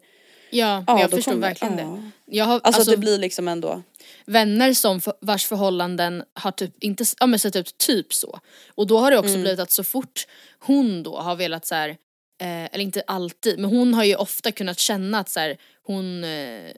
Ja, 0.50 0.84
Ja, 0.88 1.00
jag 1.02 1.10
förstår 1.10 1.36
verkligen 1.36 1.78
ja. 1.78 1.86
det. 1.86 2.12
Jag 2.38 2.46
har, 2.46 2.54
Alltså, 2.54 2.68
alltså, 2.68 2.82
att 2.82 2.88
det 2.88 2.98
blir 2.98 3.18
liksom 3.18 3.48
ändå, 3.48 3.84
vänner 4.26 4.74
som 4.74 5.02
vars 5.22 5.46
förhållanden 5.46 6.24
har 6.34 6.52
typ 6.52 6.84
inte, 6.84 7.06
ja 7.20 7.26
men 7.26 7.40
sett 7.40 7.56
ut 7.56 7.78
typ 7.78 8.14
så. 8.14 8.40
Och 8.76 8.88
då 8.88 8.98
har 8.98 9.12
det 9.12 9.18
också 9.18 9.38
blivit 9.38 9.60
att 9.60 9.72
så 9.72 9.84
fort 9.84 10.28
hon 10.60 11.04
då 11.04 11.20
har 11.20 11.36
velat 11.36 11.66
så 11.66 11.76
här, 11.76 11.90
eh, 11.90 12.66
eller 12.66 12.80
inte 12.80 13.04
alltid, 13.08 13.60
men 13.60 13.70
hon 13.70 13.94
har 13.94 14.04
ju 14.04 14.16
ofta 14.16 14.52
kunnat 14.52 14.80
känna 14.80 15.20
att 15.20 15.30
så 15.30 15.40
här, 15.40 15.58
hon 15.84 16.24
eh, 16.24 16.72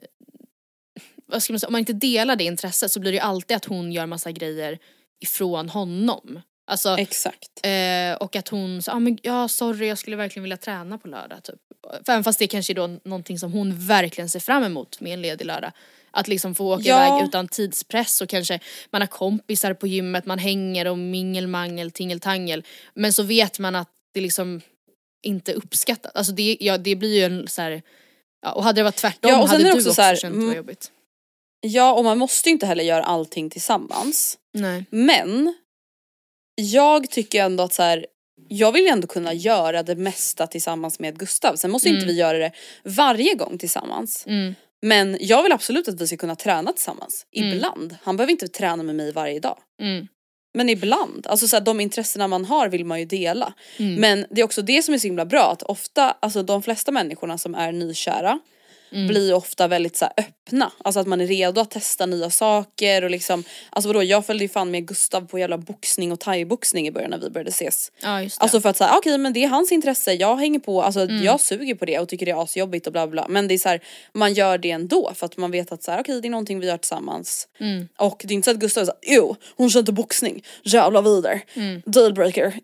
vad 1.26 1.42
ska 1.42 1.52
man 1.52 1.60
säga, 1.60 1.68
om 1.68 1.72
man 1.72 1.78
inte 1.78 1.92
delar 1.92 2.36
det 2.36 2.44
intresset 2.44 2.92
så 2.92 3.00
blir 3.00 3.12
det 3.12 3.16
ju 3.16 3.22
alltid 3.22 3.56
att 3.56 3.64
hon 3.64 3.92
gör 3.92 4.06
massa 4.06 4.32
grejer 4.32 4.78
ifrån 5.20 5.68
honom. 5.68 6.40
Alltså, 6.72 6.96
exakt. 6.98 7.60
Eh, 7.62 8.14
och 8.20 8.36
att 8.36 8.48
hon 8.48 8.82
sa, 8.82 8.92
ah, 8.92 8.98
men, 8.98 9.18
ja 9.22 9.48
sorry 9.48 9.86
jag 9.86 9.98
skulle 9.98 10.16
verkligen 10.16 10.42
vilja 10.42 10.56
träna 10.56 10.98
på 10.98 11.08
lördag 11.08 11.42
typ. 11.42 11.60
Även 12.08 12.24
fast 12.24 12.38
det 12.38 12.46
kanske 12.46 12.72
är 12.72 12.74
då 12.74 12.86
någonting 13.04 13.38
som 13.38 13.52
hon 13.52 13.86
verkligen 13.86 14.28
ser 14.28 14.40
fram 14.40 14.64
emot 14.64 15.00
med 15.00 15.12
en 15.12 15.22
ledig 15.22 15.44
lördag. 15.44 15.72
Att 16.10 16.28
liksom 16.28 16.54
få 16.54 16.74
åka 16.74 16.82
Ja. 16.84 17.16
iväg 17.18 17.28
utan 17.28 17.48
tidspress 17.48 18.20
och 18.20 18.28
kanske 18.28 18.60
man 18.90 19.02
har 19.02 19.06
kompisar 19.06 19.74
på 19.74 19.86
gymmet, 19.86 20.26
man 20.26 20.38
hänger 20.38 20.86
och 20.86 20.98
mingelmangel, 20.98 21.90
tingeltangel. 21.90 22.64
Men 22.94 23.12
så 23.12 23.22
vet 23.22 23.58
man 23.58 23.76
att 23.76 23.88
det 24.14 24.20
liksom 24.20 24.60
inte 25.22 25.52
uppskattat. 25.52 26.16
Alltså 26.16 26.32
det, 26.32 26.56
ja, 26.60 26.78
det 26.78 26.96
blir 26.96 27.14
ju 27.16 27.24
en 27.24 27.48
så 27.48 27.62
här, 27.62 27.82
ja, 28.42 28.52
och 28.52 28.64
hade 28.64 28.80
det 28.80 28.84
varit 28.84 28.96
tvärtom 28.96 29.30
Ja, 29.30 29.42
och 29.42 29.48
hade 29.48 29.64
du 29.64 29.68
också 29.68 29.78
också 29.78 29.94
så 29.94 30.02
här, 30.02 30.16
känt 30.16 30.34
det 30.34 30.38
var 30.38 30.44
mm, 30.44 30.56
jobbigt. 30.56 30.90
Ja 31.60 31.92
och 31.92 32.04
man 32.04 32.18
måste 32.18 32.48
ju 32.48 32.52
inte 32.52 32.66
heller 32.66 32.84
göra 32.84 33.04
allting 33.04 33.50
tillsammans. 33.50 34.38
Nej. 34.52 34.84
Men 34.90 35.54
jag 36.54 37.10
tycker 37.10 37.42
ändå 37.42 37.64
att 37.64 37.72
så 37.72 37.82
här, 37.82 38.06
jag 38.48 38.72
vill 38.72 38.88
ändå 38.88 39.06
kunna 39.06 39.32
göra 39.32 39.82
det 39.82 39.96
mesta 39.96 40.46
tillsammans 40.46 40.98
med 40.98 41.18
Gustav. 41.18 41.56
Sen 41.56 41.70
måste 41.70 41.88
inte 41.88 42.06
vi 42.06 42.12
göra 42.12 42.38
det 42.38 42.52
varje 42.84 43.34
gång 43.34 43.58
tillsammans. 43.58 44.24
Mm. 44.26 44.54
Men 44.82 45.18
jag 45.20 45.42
vill 45.42 45.52
absolut 45.52 45.88
att 45.88 46.00
vi 46.00 46.06
ska 46.06 46.16
kunna 46.16 46.36
träna 46.36 46.72
tillsammans. 46.72 47.26
Ibland. 47.30 47.96
Han 48.02 48.16
behöver 48.16 48.30
inte 48.30 48.48
träna 48.48 48.82
med 48.82 48.94
mig 48.94 49.12
varje 49.12 49.40
dag. 49.40 49.58
Mm. 49.80 50.08
Men 50.54 50.68
ibland, 50.68 51.26
alltså 51.26 51.48
så 51.48 51.56
här, 51.56 51.64
de 51.64 51.80
intressena 51.80 52.28
man 52.28 52.44
har 52.44 52.68
vill 52.68 52.84
man 52.84 52.98
ju 52.98 53.04
dela. 53.04 53.54
Mm. 53.76 53.94
Men 53.94 54.26
det 54.30 54.40
är 54.40 54.44
också 54.44 54.62
det 54.62 54.82
som 54.82 54.94
är 54.94 54.98
så 54.98 55.06
himla 55.06 55.24
bra 55.24 55.52
att 55.52 55.62
ofta, 55.62 56.16
alltså 56.20 56.42
de 56.42 56.62
flesta 56.62 56.92
människorna 56.92 57.38
som 57.38 57.54
är 57.54 57.72
nykära 57.72 58.38
Mm. 58.92 59.06
blir 59.08 59.34
ofta 59.34 59.68
väldigt 59.68 59.96
så 59.96 60.04
här, 60.04 60.12
öppna. 60.16 60.72
Alltså 60.84 61.00
att 61.00 61.06
man 61.06 61.20
är 61.20 61.26
redo 61.26 61.60
att 61.60 61.70
testa 61.70 62.06
nya 62.06 62.30
saker 62.30 63.04
och 63.04 63.10
liksom, 63.10 63.44
alltså 63.70 63.88
vadå 63.88 64.02
jag 64.02 64.26
följde 64.26 64.44
ju 64.44 64.48
fan 64.48 64.70
med 64.70 64.86
Gustav 64.88 65.26
på 65.26 65.38
jävla 65.38 65.58
boxning 65.58 66.12
och 66.12 66.20
thaiboxning 66.20 66.86
i 66.86 66.90
början 66.90 67.10
när 67.10 67.18
vi 67.18 67.30
började 67.30 67.50
ses. 67.50 67.92
Ja. 68.02 68.08
Alltså 68.38 68.60
för 68.60 68.68
att 68.68 68.76
säga 68.76 68.94
okej 68.96 69.18
men 69.18 69.32
det 69.32 69.44
är 69.44 69.48
hans 69.48 69.72
intresse, 69.72 70.12
jag 70.12 70.36
hänger 70.36 70.58
på, 70.58 70.82
alltså 70.82 71.00
Mm. 71.00 71.22
jag 71.24 71.40
suger 71.40 71.74
på 71.74 71.84
det 71.84 71.98
och 71.98 72.08
tycker 72.08 72.26
det 72.26 72.32
är 72.32 72.42
asjobbigt 72.42 72.86
och 72.86 72.92
bla 72.92 73.06
bla 73.06 73.26
men 73.28 73.48
det 73.48 73.54
är 73.54 73.58
så 73.58 73.68
här, 73.68 73.80
man 74.14 74.34
gör 74.34 74.58
det 74.58 74.70
ändå 74.70 75.12
för 75.14 75.26
att 75.26 75.36
man 75.36 75.50
vet 75.50 75.72
att 75.72 75.82
så 75.82 75.90
här, 75.90 76.00
okej 76.00 76.20
det 76.20 76.28
är 76.28 76.30
någonting 76.30 76.60
vi 76.60 76.66
gör 76.66 76.76
tillsammans. 76.78 77.48
Mm. 77.60 77.88
Och 77.98 78.22
det 78.24 78.32
är 78.32 78.36
inte 78.36 78.44
så 78.44 78.50
att 78.50 78.56
Gustav 78.56 78.80
är 78.82 78.86
såhär, 78.86 78.98
jo 79.02 79.36
hon 79.56 79.70
kör 79.70 79.80
inte 79.80 79.92
boxning, 79.92 80.44
jävla 80.62 81.00
vidare, 81.02 81.40
Mm. 81.54 81.82
dealbreaker. 81.86 82.54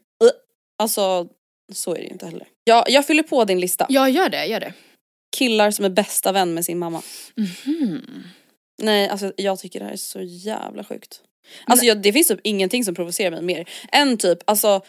Alltså 0.78 1.26
så 1.72 1.94
är 1.94 1.98
det 1.98 2.06
inte 2.06 2.26
heller. 2.26 2.46
Jag, 2.64 2.90
jag 2.90 3.06
fyller 3.06 3.22
på 3.22 3.44
din 3.44 3.60
lista. 3.60 3.86
Ja 3.88 4.08
gör 4.08 4.28
det, 4.28 4.46
gör 4.46 4.60
det. 4.60 4.72
Killar 5.36 5.70
som 5.70 5.84
är 5.84 5.88
bästa 5.90 6.32
vän 6.32 6.54
med 6.54 6.64
sin 6.64 6.78
mamma. 6.78 7.02
Mhm. 7.36 8.02
Nej 8.82 9.08
alltså 9.08 9.32
jag 9.36 9.58
tycker 9.58 9.78
det 9.78 9.84
här 9.84 9.92
är 9.92 9.96
så 9.96 10.20
jävla 10.22 10.84
sjukt. 10.84 11.20
Alltså 11.64 11.86
jag, 11.86 12.02
det 12.02 12.12
finns 12.12 12.28
typ 12.28 12.40
ingenting 12.42 12.84
som 12.84 12.94
provocerar 12.94 13.30
mig 13.30 13.42
mer 13.42 13.68
än 13.92 14.16
typ 14.16 14.38
alltså 14.44 14.82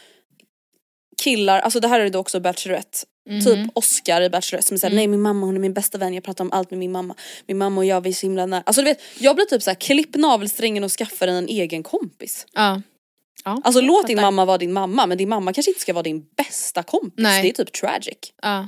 killar, 1.21 1.59
alltså 1.59 1.79
det 1.79 1.87
här 1.87 1.99
är 1.99 2.09
då 2.09 2.19
också 2.19 2.39
Bachelorette. 2.39 2.97
Mhm. 3.29 3.41
Typ 3.41 3.69
Oscar 3.73 4.21
i 4.21 4.29
Bachelorette 4.29 4.67
som 4.67 4.77
säger 4.77 4.91
Mm. 4.91 4.97
nej 4.97 5.07
min 5.07 5.21
mamma 5.21 5.45
hon 5.45 5.55
är 5.55 5.59
min 5.59 5.73
bästa 5.73 5.97
vän, 5.97 6.13
jag 6.13 6.23
pratar 6.23 6.43
om 6.43 6.51
allt 6.51 6.69
med 6.71 6.79
min 6.79 6.91
mamma. 6.91 7.15
Min 7.47 7.57
mamma 7.57 7.81
och 7.81 7.85
jag 7.85 8.01
vi 8.01 8.09
är 8.09 8.13
så 8.13 8.25
himla 8.25 8.45
nära. 8.45 8.63
Alltså 8.65 8.81
du 8.81 8.85
vet, 8.85 9.01
jag 9.19 9.35
blir 9.35 9.45
typ 9.45 9.63
såhär 9.63 9.75
klipp 9.75 10.15
navelsträngen 10.15 10.83
och 10.83 10.91
skaffa 10.91 11.25
dig 11.25 11.37
en 11.37 11.47
egen 11.47 11.83
kompis. 11.83 12.45
Ja. 12.53 12.81
ja. 13.45 13.61
Alltså 13.63 13.81
låt 13.81 14.07
din 14.07 14.21
mamma 14.21 14.45
vara 14.45 14.57
din 14.57 14.73
mamma 14.73 15.05
men 15.07 15.17
din 15.17 15.29
mamma 15.29 15.53
kanske 15.53 15.71
inte 15.71 15.81
ska 15.81 15.93
vara 15.93 16.03
din 16.03 16.25
bästa 16.37 16.83
kompis. 16.83 17.13
Nej. 17.23 17.41
Det 17.43 17.49
är 17.49 17.53
typ 17.65 17.73
tragic. 17.73 18.17
Ja. 18.41 18.67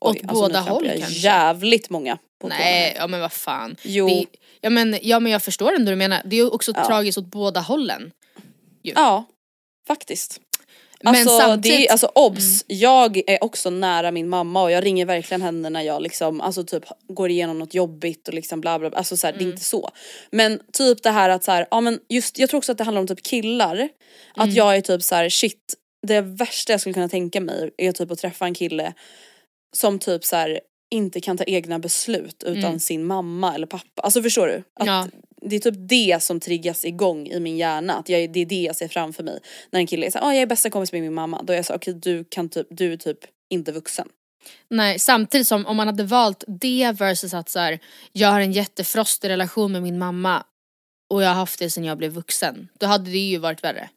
Åt 0.00 0.22
nu 0.22 0.28
båda 0.28 0.60
håll 0.60 0.84
kanske. 0.98 1.12
Jävligt 1.20 1.90
många 1.90 2.18
tårna 2.40 2.54
Nej, 2.58 2.94
ja 2.98 3.06
men 3.06 3.20
vad 3.20 3.32
fan. 3.32 3.76
Jo. 3.82 4.08
Det, 4.08 4.24
ja, 4.60 4.70
men, 4.70 4.98
ja 5.02 5.20
men 5.20 5.32
jag 5.32 5.42
förstår 5.42 5.72
ändå 5.74 5.90
du 5.90 5.96
menar. 5.96 6.22
Det 6.24 6.36
är 6.36 6.40
ju 6.40 6.48
också 6.50 6.72
Ja. 6.76 6.86
tragiskt 6.86 7.18
åt 7.18 7.26
båda 7.26 7.60
hållen. 7.60 8.12
ju. 8.82 8.92
Ja, 8.94 9.24
faktiskt. 9.86 10.40
Men 11.00 11.14
Alltså, 11.14 11.38
samtidigt, 11.38 11.72
Mm. 11.74 11.82
det, 11.82 11.88
alltså 11.88 12.06
obs, 12.14 12.64
jag 12.66 13.22
är 13.26 13.44
också 13.44 13.70
nära 13.70 14.10
min 14.10 14.28
mamma 14.28 14.62
och 14.62 14.70
jag 14.70 14.84
ringer 14.84 15.06
verkligen 15.06 15.42
henne 15.42 15.70
när 15.70 15.82
jag 15.82 16.02
liksom, 16.02 16.40
alltså 16.40 16.64
typ 16.64 16.84
går 17.08 17.30
igenom 17.30 17.58
något 17.58 17.74
jobbigt 17.74 18.28
och 18.28 18.34
liksom 18.34 18.60
bla 18.60 18.78
bla, 18.78 18.90
bla. 18.90 18.98
alltså 18.98 19.16
så 19.16 19.26
här, 19.26 19.32
det 19.32 19.38
Mm. 19.38 19.48
är 19.48 19.52
inte 19.52 19.64
så. 19.64 19.90
Men 20.30 20.60
typ 20.72 21.02
det 21.02 21.10
här 21.10 21.28
att 21.28 21.44
så 21.44 21.52
här, 21.52 21.66
ja 21.70 21.80
men 21.80 22.00
just, 22.08 22.38
jag 22.38 22.50
tror 22.50 22.58
också 22.58 22.72
att 22.72 22.78
det 22.78 22.84
handlar 22.84 23.00
om 23.00 23.06
typ 23.06 23.22
killar. 23.22 23.88
Att 24.34 24.44
Mm. 24.44 24.54
jag 24.56 24.76
är 24.76 24.80
typ 24.80 25.02
så 25.02 25.14
här, 25.14 25.28
shit, 25.28 25.74
det 26.06 26.20
värsta 26.20 26.72
jag 26.72 26.80
skulle 26.80 26.94
kunna 26.94 27.08
tänka 27.08 27.40
mig 27.40 27.70
är 27.76 27.92
typ 27.92 28.10
att 28.10 28.18
träffa 28.18 28.44
en 28.44 28.54
kille 28.54 28.92
som 29.76 29.98
typ 29.98 30.24
så 30.24 30.36
här 30.36 30.60
inte 30.90 31.20
kan 31.20 31.36
ta 31.36 31.44
egna 31.44 31.78
beslut 31.78 32.42
utan 32.42 32.64
Mm. 32.64 32.78
sin 32.80 33.04
mamma 33.04 33.54
eller 33.54 33.66
pappa. 33.66 34.02
Alltså 34.02 34.22
förstår 34.22 34.46
du? 34.46 34.62
Att 34.80 34.86
Ja. 34.86 35.08
Det 35.42 35.56
är 35.56 35.60
typ 35.60 35.74
det 35.88 36.22
som 36.22 36.40
triggas 36.40 36.84
igång 36.84 37.26
i 37.28 37.40
min 37.40 37.56
hjärna. 37.56 37.94
Att 37.94 38.08
jag, 38.08 38.32
det 38.32 38.40
är 38.40 38.46
det 38.46 38.62
jag 38.62 38.76
ser 38.76 38.88
framför 38.88 39.22
mig. 39.22 39.40
När 39.70 39.80
en 39.80 39.86
kille 39.86 40.06
är 40.06 40.10
såhär, 40.10 40.26
ah, 40.26 40.32
jag 40.32 40.42
är 40.42 40.46
bästa 40.46 40.70
kompis 40.70 40.92
med 40.92 41.02
min 41.02 41.14
mamma. 41.14 41.42
Då 41.42 41.52
är 41.52 41.56
jag 41.56 41.66
så 41.66 41.74
okej 41.74 41.94
du 41.94 42.24
kan 42.24 42.48
typ, 42.48 42.66
du 42.70 42.92
är 42.92 42.96
typ 42.96 43.18
inte 43.50 43.72
vuxen. 43.72 44.08
Nej, 44.70 44.98
samtidigt 44.98 45.46
som 45.46 45.66
om 45.66 45.76
man 45.76 45.86
hade 45.86 46.02
valt 46.04 46.44
det 46.46 46.92
versus 46.98 47.34
att 47.34 47.48
så 47.48 47.58
här, 47.58 47.78
jag 48.12 48.28
har 48.28 48.40
en 48.40 48.52
jättefrostig 48.52 49.28
relation 49.28 49.72
med 49.72 49.82
min 49.82 49.98
mamma 49.98 50.44
och 51.10 51.22
jag 51.22 51.28
har 51.28 51.34
haft 51.34 51.58
det 51.58 51.70
sedan 51.70 51.84
jag 51.84 51.98
blev 51.98 52.12
vuxen. 52.12 52.68
Då 52.80 52.86
hade 52.86 53.10
det 53.10 53.18
ju 53.18 53.38
varit 53.38 53.64
värre. 53.64 53.88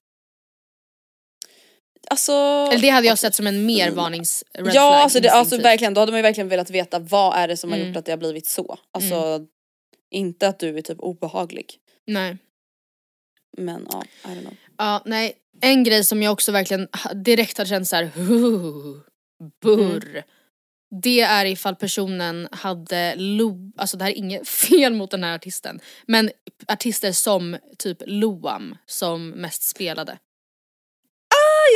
Alltså. 2.10 2.32
Eller 2.72 2.82
det 2.82 2.90
hade 2.90 3.08
jag 3.08 3.20
sett 3.20 3.36
som 3.36 3.48
en 3.48 3.66
mer 3.66 3.92
varnings 3.92 4.44
red 4.54 4.68
Ja 4.68 4.72
flag 4.72 4.94
alltså, 4.94 5.20
det, 5.20 5.30
alltså 5.30 5.40
instinktivt. 5.56 5.66
verkligen, 5.66 5.94
då 5.94 6.02
hade 6.02 6.12
man 6.12 6.20
ju 6.20 6.24
verkligen 6.24 6.50
velat 6.50 6.70
veta 6.70 7.00
vad 7.00 7.38
är 7.38 7.48
det 7.48 7.58
som 7.58 7.70
har 7.72 7.78
Mm. 7.78 7.88
gjort 7.88 7.98
att 7.98 8.06
det 8.06 8.12
har 8.12 8.18
blivit 8.18 8.48
så. 8.48 8.78
Alltså 8.92 9.46
inte 10.12 10.48
att 10.48 10.60
du 10.60 10.78
är 10.78 10.82
typ 10.82 11.00
obehaglig. 11.00 11.76
Nej. 12.08 12.38
Men 13.58 13.88
ja, 13.92 14.04
I 14.26 14.28
don't 14.28 14.42
know. 14.42 14.54
Ja, 14.78 15.02
nej. 15.06 15.34
En 15.62 15.84
grej 15.84 16.04
som 16.04 16.24
jag 16.24 16.34
också 16.34 16.52
verkligen 16.52 16.88
direkt 17.26 17.58
har 17.58 17.66
känt 17.66 17.88
såhär, 17.88 18.12
burr. 19.62 20.10
Mm. 20.10 20.24
Det 21.04 21.22
är 21.22 21.46
ifall 21.46 21.76
personen 21.76 22.48
hade 22.52 23.16
lo, 23.16 23.72
alltså 23.78 23.98
det 23.98 24.04
här 24.04 24.12
är 24.12 24.16
inget 24.18 24.48
fel 24.70 24.94
mot 24.94 25.12
den 25.12 25.24
här 25.24 25.36
artisten, 25.36 25.80
men 26.08 26.32
artister 26.68 27.12
som 27.12 27.58
typ 27.78 27.98
Loam 28.06 28.78
som 28.86 29.30
mest 29.30 29.64
spelade. 29.64 30.18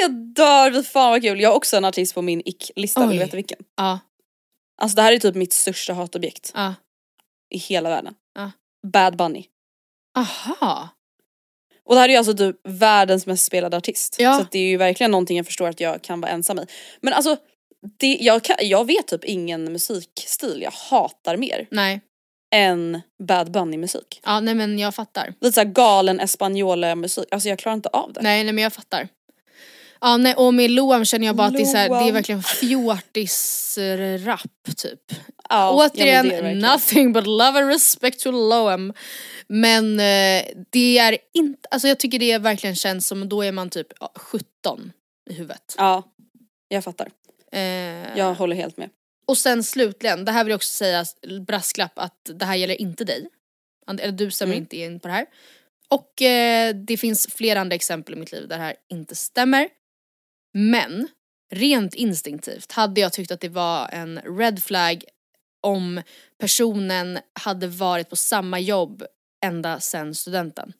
Jag 0.02 0.12
dör, 0.12 0.84
fan 0.84 1.12
vad 1.12 1.22
kul. 1.22 1.42
Jag 1.42 1.50
har 1.50 1.56
också 1.56 1.78
en 1.78 1.86
artist 1.86 2.14
på 2.14 2.22
min 2.22 2.42
ick-lista, 2.46 3.08
vill 3.08 3.18
du 3.18 3.24
veta 3.24 3.36
vilken? 3.36 3.60
Ja, 3.78 4.00
Alltså 4.78 4.96
det 4.96 5.02
här 5.02 5.14
är 5.14 5.20
typ 5.20 5.36
mitt 5.36 5.54
största 5.54 5.94
hatobjekt 5.94 6.52
ja. 6.54 6.74
i 7.50 7.58
hela 7.58 7.90
världen. 7.90 8.14
Ja. 8.36 8.52
Bad 8.88 9.18
Bunny. 9.18 9.46
Aha. 10.18 10.90
Och 11.86 11.96
det 11.96 12.02
här 12.02 12.10
är 12.10 12.14
ju 12.14 12.18
alltså 12.18 12.34
typ 12.34 12.56
världens 12.64 13.26
mest 13.26 13.46
spelade 13.46 13.78
artist. 13.78 14.16
Ja. 14.20 14.34
Så 14.34 14.42
att 14.42 14.52
det 14.52 14.60
är 14.60 14.70
ju 14.70 14.78
verkligen 14.78 15.12
någonting 15.12 15.38
jag 15.38 15.46
förstår 15.46 15.70
att 15.70 15.80
jag 15.80 16.02
kan 16.02 16.22
vara 16.22 16.32
ensam 16.32 16.60
i. 16.60 16.66
Men 17.02 17.14
alltså, 17.14 17.38
det, 18.00 18.18
jag, 18.22 18.44
kan, 18.44 18.56
jag 18.60 18.86
vet 18.86 19.08
typ 19.08 19.24
ingen 19.24 19.72
musikstil 19.72 20.62
jag 20.62 20.72
hatar 20.72 21.38
mer 21.38 21.68
Nej. 21.72 22.02
än 22.56 23.02
Bad 23.28 23.52
Bunny 23.52 23.78
musik. 23.78 24.22
Ja, 24.24 24.40
nej 24.40 24.56
men 24.56 24.80
jag 24.80 24.96
fattar. 24.96 25.34
Lite 25.42 25.54
såhär 25.54 25.68
galen 25.68 26.20
espanjola 26.20 26.96
musik, 26.96 27.26
alltså 27.32 27.50
jag 27.50 27.60
klarar 27.60 27.76
inte 27.76 27.90
av 27.90 28.14
det. 28.14 28.22
Nej, 28.22 28.44
nej 28.44 28.54
men 28.54 28.64
jag 28.64 28.74
fattar. 28.74 29.08
Ja, 30.06 30.18
nej, 30.18 30.36
och 30.36 30.54
med 30.54 30.72
Loam 30.72 31.06
känner 31.06 31.26
jag 31.28 31.36
bara 31.36 31.48
att 31.48 31.54
det 31.54 31.62
är, 31.62 31.66
så 31.66 31.78
här, 31.78 31.90
det 31.90 32.10
är 32.10 32.12
verkligen 32.12 32.44
fjortis-rap 32.44 34.76
typ. 34.78 35.00
Ja, 35.50 35.72
Återigen, 35.72 36.60
ja, 36.60 36.72
nothing 36.72 37.14
but 37.14 37.28
love 37.28 37.60
and 37.60 37.68
respect 37.68 38.20
to 38.20 38.32
Loam. 38.32 38.94
Men 39.48 40.00
eh, 40.00 40.44
det 40.72 40.98
är 40.98 41.18
inte, 41.34 41.68
alltså 41.72 41.88
jag 41.88 42.00
tycker 42.00 42.20
det 42.20 42.38
verkligen 42.38 42.76
känns 42.76 43.08
som, 43.08 43.30
då 43.30 43.42
är 43.42 43.52
man 43.52 43.70
typ 43.70 43.88
ja, 44.00 44.12
17 44.16 44.92
i 45.30 45.34
huvudet. 45.34 45.76
Ja, 45.78 46.04
jag 46.68 46.84
fattar. 46.84 47.10
Eh, 47.52 47.62
Jag 48.18 48.34
håller 48.34 48.56
helt 48.56 48.78
med. 48.78 48.90
Och 49.28 49.38
sen 49.38 49.64
slutligen, 49.64 50.26
det 50.26 50.32
här 50.32 50.44
vill 50.44 50.52
jag 50.52 50.58
också 50.58 50.74
säga, 50.74 51.06
brasklapp 51.48 52.00
att 52.00 52.30
det 52.40 52.46
här 52.46 52.56
gäller 52.56 52.82
inte 52.82 53.04
dig. 53.04 53.28
Eller 54.00 54.12
du 54.12 54.32
stämmer 54.32 54.54
Mm. 54.54 54.64
inte 54.64 54.78
in 54.78 55.00
på 55.00 55.08
det 55.08 55.14
här. 55.14 55.26
Och 55.90 56.22
eh, 56.22 56.76
det 56.76 56.98
finns 56.98 57.28
flera 57.36 57.62
andra 57.62 57.76
exempel 57.76 58.14
i 58.14 58.18
mitt 58.18 58.32
liv 58.32 58.48
där 58.48 58.58
det 58.58 58.64
här 58.64 58.76
inte 58.92 59.16
stämmer. 59.16 59.70
Men 60.54 61.08
rent 61.54 61.94
instinktivt 61.96 62.72
hade 62.72 63.02
jag 63.02 63.14
tyckt 63.14 63.32
att 63.32 63.42
det 63.42 63.50
var 63.50 63.90
en 63.92 64.20
red 64.20 64.64
flag 64.64 65.04
om 65.62 66.02
personen 66.38 67.20
hade 67.34 67.68
varit 67.68 68.10
på 68.10 68.16
samma 68.16 68.60
jobb 68.60 69.04
ända 69.46 69.80
sedan 69.80 70.16
studenten. 70.16 70.74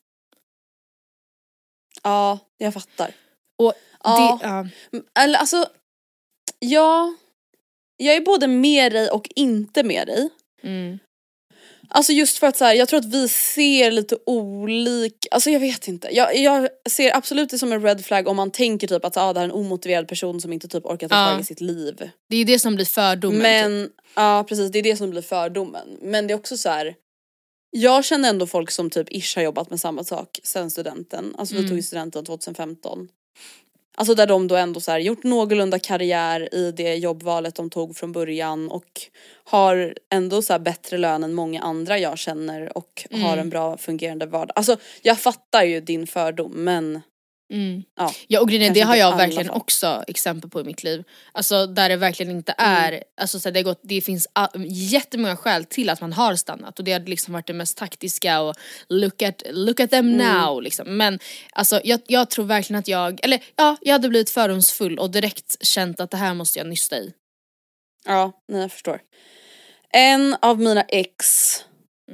Ja, 2.02 2.38
jag 2.58 2.74
fattar. 2.74 3.14
Och 3.58 3.72
Ja. 4.04 4.38
det, 4.42 4.46
ja. 4.46 4.68
Eller 5.22 5.38
alltså, 5.38 5.66
ja. 6.58 7.14
Jag 7.96 8.16
är 8.16 8.20
både 8.20 8.46
med 8.46 8.92
dig 8.92 9.10
och 9.10 9.28
inte 9.36 9.82
med 9.82 10.06
dig. 10.06 10.30
Mm. 10.62 10.98
Alltså 11.88 12.12
just 12.12 12.38
för 12.38 12.46
att 12.46 12.56
så 12.56 12.64
här, 12.64 12.74
jag 12.74 12.88
tror 12.88 12.98
att 13.00 13.04
vi 13.14 13.28
ser 13.28 13.90
lite 13.90 14.16
olika, 14.26 15.28
alltså 15.30 15.50
jag 15.50 15.60
vet 15.60 15.88
inte. 15.88 16.08
Jag, 16.12 16.36
jag 16.36 16.68
ser 16.90 17.16
absolut 17.16 17.50
det 17.50 17.58
som 17.58 17.72
en 17.72 17.82
red 17.82 18.04
flag 18.04 18.28
om 18.28 18.36
man 18.36 18.50
tänker 18.50 18.86
typ 18.86 19.04
att 19.04 19.16
ah, 19.16 19.32
det 19.32 19.40
här 19.40 19.46
är 19.46 19.50
en 19.50 19.56
omotiverad 19.56 20.08
person 20.08 20.40
som 20.40 20.52
inte 20.52 20.68
typ 20.68 20.84
orkar 20.86 21.08
ta 21.08 21.14
tag 21.30 21.40
i 21.40 21.44
sitt 21.44 21.60
liv. 21.60 22.10
Det 22.28 22.36
är 22.36 22.38
ju 22.38 22.44
det 22.44 22.58
som 22.58 22.74
blir 22.74 22.84
fördomen. 22.86 23.40
typ. 23.40 23.42
Men, 23.42 23.90
ja 24.14 24.44
precis 24.48 24.70
det 24.72 24.78
är 24.78 24.82
det 24.82 24.96
som 24.96 25.10
blir 25.10 25.22
fördomen. 25.22 25.98
Men 26.02 26.26
det 26.26 26.34
är 26.34 26.36
också 26.38 26.56
så 26.56 26.68
här. 26.68 26.94
Jag 27.70 28.04
känner 28.04 28.28
ändå 28.28 28.46
folk 28.46 28.70
som 28.70 28.90
typ 28.90 29.12
ish 29.12 29.36
har 29.36 29.42
jobbat 29.42 29.70
med 29.70 29.80
samma 29.80 30.04
sak 30.04 30.40
sen 30.44 30.70
studenten. 30.70 31.34
Alltså 31.38 31.54
vi 31.54 31.58
Mm. 31.58 31.68
tog 31.70 31.76
ju 31.78 31.82
studenten 31.82 32.24
2015. 32.24 33.08
Alltså 33.96 34.14
där 34.14 34.26
de 34.26 34.48
då 34.48 34.56
ändå 34.56 34.80
så 34.80 34.98
gjort 34.98 35.22
någorlunda 35.24 35.78
karriär 35.78 36.54
i 36.54 36.72
det 36.72 36.94
jobbvalet 36.94 37.54
de 37.54 37.70
tog 37.70 37.96
från 37.96 38.12
början 38.12 38.68
och 38.70 39.00
har 39.44 39.94
ändå 40.12 40.42
så 40.42 40.58
bättre 40.58 40.98
lön 40.98 41.24
än 41.24 41.34
många 41.34 41.62
andra 41.62 41.98
jag 41.98 42.18
känner 42.18 42.78
och 42.78 43.06
har 43.10 43.18
Mm. 43.18 43.38
en 43.38 43.50
bra 43.50 43.76
fungerande 43.76 44.26
vardag. 44.26 44.52
Alltså 44.56 44.76
jag 45.02 45.18
fattar 45.18 45.62
ju 45.64 45.80
din 45.80 46.06
fördom 46.06 46.52
men 46.52 47.00
Mm. 47.54 47.82
ja. 47.96 48.14
Ja 48.28 48.40
och 48.40 48.48
grejen 48.48 48.72
det 48.74 48.80
har 48.80 48.96
jag 48.96 49.16
verkligen 49.16 49.46
fall. 49.46 49.56
också 49.56 50.04
exempel 50.08 50.50
på 50.50 50.60
i 50.60 50.64
mitt 50.64 50.82
liv. 50.82 51.04
Alltså 51.32 51.66
där 51.66 51.88
det 51.88 51.96
verkligen 51.96 52.32
inte 52.32 52.54
är, 52.58 53.04
alltså 53.20 53.40
så 53.40 53.48
här, 53.48 53.54
det, 53.54 53.62
gått, 53.62 53.80
det 53.82 54.00
finns 54.00 54.28
a- 54.32 54.48
jättemånga 54.68 55.36
skäl 55.36 55.64
till 55.64 55.90
att 55.90 56.00
man 56.00 56.12
har 56.12 56.36
stannat 56.36 56.78
och 56.78 56.84
det 56.84 56.92
har 56.92 57.00
liksom 57.00 57.32
varit 57.34 57.46
det 57.46 57.52
mest 57.52 57.76
taktiska 57.78 58.40
och 58.40 58.54
look 58.88 59.22
at, 59.22 59.42
look 59.50 59.80
at 59.80 59.90
them 59.90 60.12
now 60.16 60.62
liksom. 60.62 60.96
Men 60.96 61.18
alltså 61.52 61.80
jag, 61.84 62.00
jag 62.06 62.30
tror 62.30 62.44
verkligen 62.44 62.78
att 62.80 62.88
jag, 62.88 63.20
eller 63.24 63.40
ja, 63.56 63.76
jag 63.80 63.92
hade 63.92 64.08
blivit 64.08 64.30
fördomsfull 64.30 64.98
och 64.98 65.10
direkt 65.10 65.66
känt 65.66 66.00
att 66.00 66.10
det 66.10 66.16
här 66.16 66.34
måste 66.34 66.58
jag 66.58 66.68
nysta 66.68 66.96
i. 66.96 67.12
Ja, 68.06 68.32
nej 68.48 68.60
jag 68.60 68.72
förstår. 68.72 69.00
En 69.90 70.36
av 70.42 70.60
mina 70.60 70.82
ex 70.82 71.26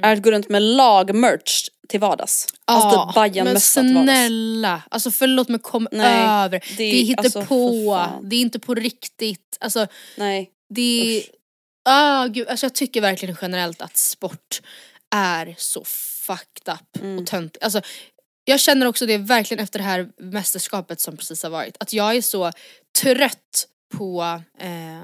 är 0.01 0.13
att 0.13 0.21
gå 0.21 0.31
runt 0.31 0.49
med 0.49 0.61
lagmerch 0.61 1.67
till 1.91 1.99
vardags. 1.99 2.47
Alltså 2.65 2.97
Ja, 2.97 3.05
typ 3.05 3.15
Bajan-mössa 3.15 3.81
till 3.81 3.93
men 3.93 4.05
vardags. 4.05 4.17
snälla, 4.27 4.81
alltså 4.91 5.11
förlåt 5.11 5.49
men 5.49 5.59
kom 5.59 5.87
Nej, 5.91 6.23
över. 6.45 6.59
det 6.59 6.75
Det, 6.77 6.83
är- 6.83 7.11
är 7.13 7.17
alltså, 7.19 7.39
hittepå, 7.39 7.95
fan. 7.95 8.29
det 8.29 8.35
är 8.35 8.41
inte 8.41 8.59
på 8.59 8.75
riktigt. 8.75 9.57
Alltså 9.59 9.87
Nej. 10.17 10.49
Det 10.69 11.17
Usch. 11.27 11.35
ah, 11.89 12.25
gud, 12.27 12.47
alltså 12.47 12.65
jag 12.65 12.75
tycker 12.75 13.01
verkligen 13.01 13.37
generellt 13.41 13.81
att 13.81 13.97
sport 13.97 14.61
är 15.15 15.55
så 15.57 15.83
fucked 16.27 16.73
up 16.73 17.01
Mm. 17.03 17.19
och 17.19 17.27
töntigt. 17.27 17.63
Alltså, 17.63 17.81
jag 18.45 18.59
känner 18.59 18.85
också 18.85 19.05
det 19.05 19.17
verkligen 19.17 19.63
efter 19.63 19.79
det 19.79 19.85
här 19.85 20.07
mästerskapet 20.19 20.99
som 21.01 21.17
precis 21.17 21.43
har 21.43 21.49
varit. 21.49 21.77
Att 21.79 21.93
jag 21.93 22.15
är 22.15 22.21
så 22.21 22.51
trött 23.01 23.67
på 23.97 24.41
eh, 24.59 25.01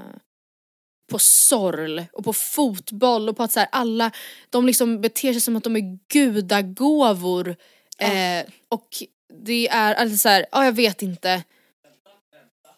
på 1.07 1.19
sorl 1.19 2.03
och 2.13 2.23
på 2.23 2.33
fotboll 2.33 3.29
och 3.29 3.37
på 3.37 3.43
att 3.43 3.51
så 3.51 3.59
här, 3.59 3.69
alla 3.71 4.11
de 4.49 4.65
liksom 4.65 5.01
beter 5.01 5.31
sig 5.33 5.41
som 5.41 5.55
att 5.55 5.63
de 5.63 5.75
är 5.75 5.99
gudagåvor. 6.13 7.55
Eh, 7.99 8.45
och 8.69 8.87
det 9.43 9.67
är 9.67 9.93
alltså 9.93 10.17
så 10.17 10.29
här, 10.29 10.45
ja 10.51 10.65
jag 10.65 10.71
vet 10.71 11.01
inte. 11.01 11.43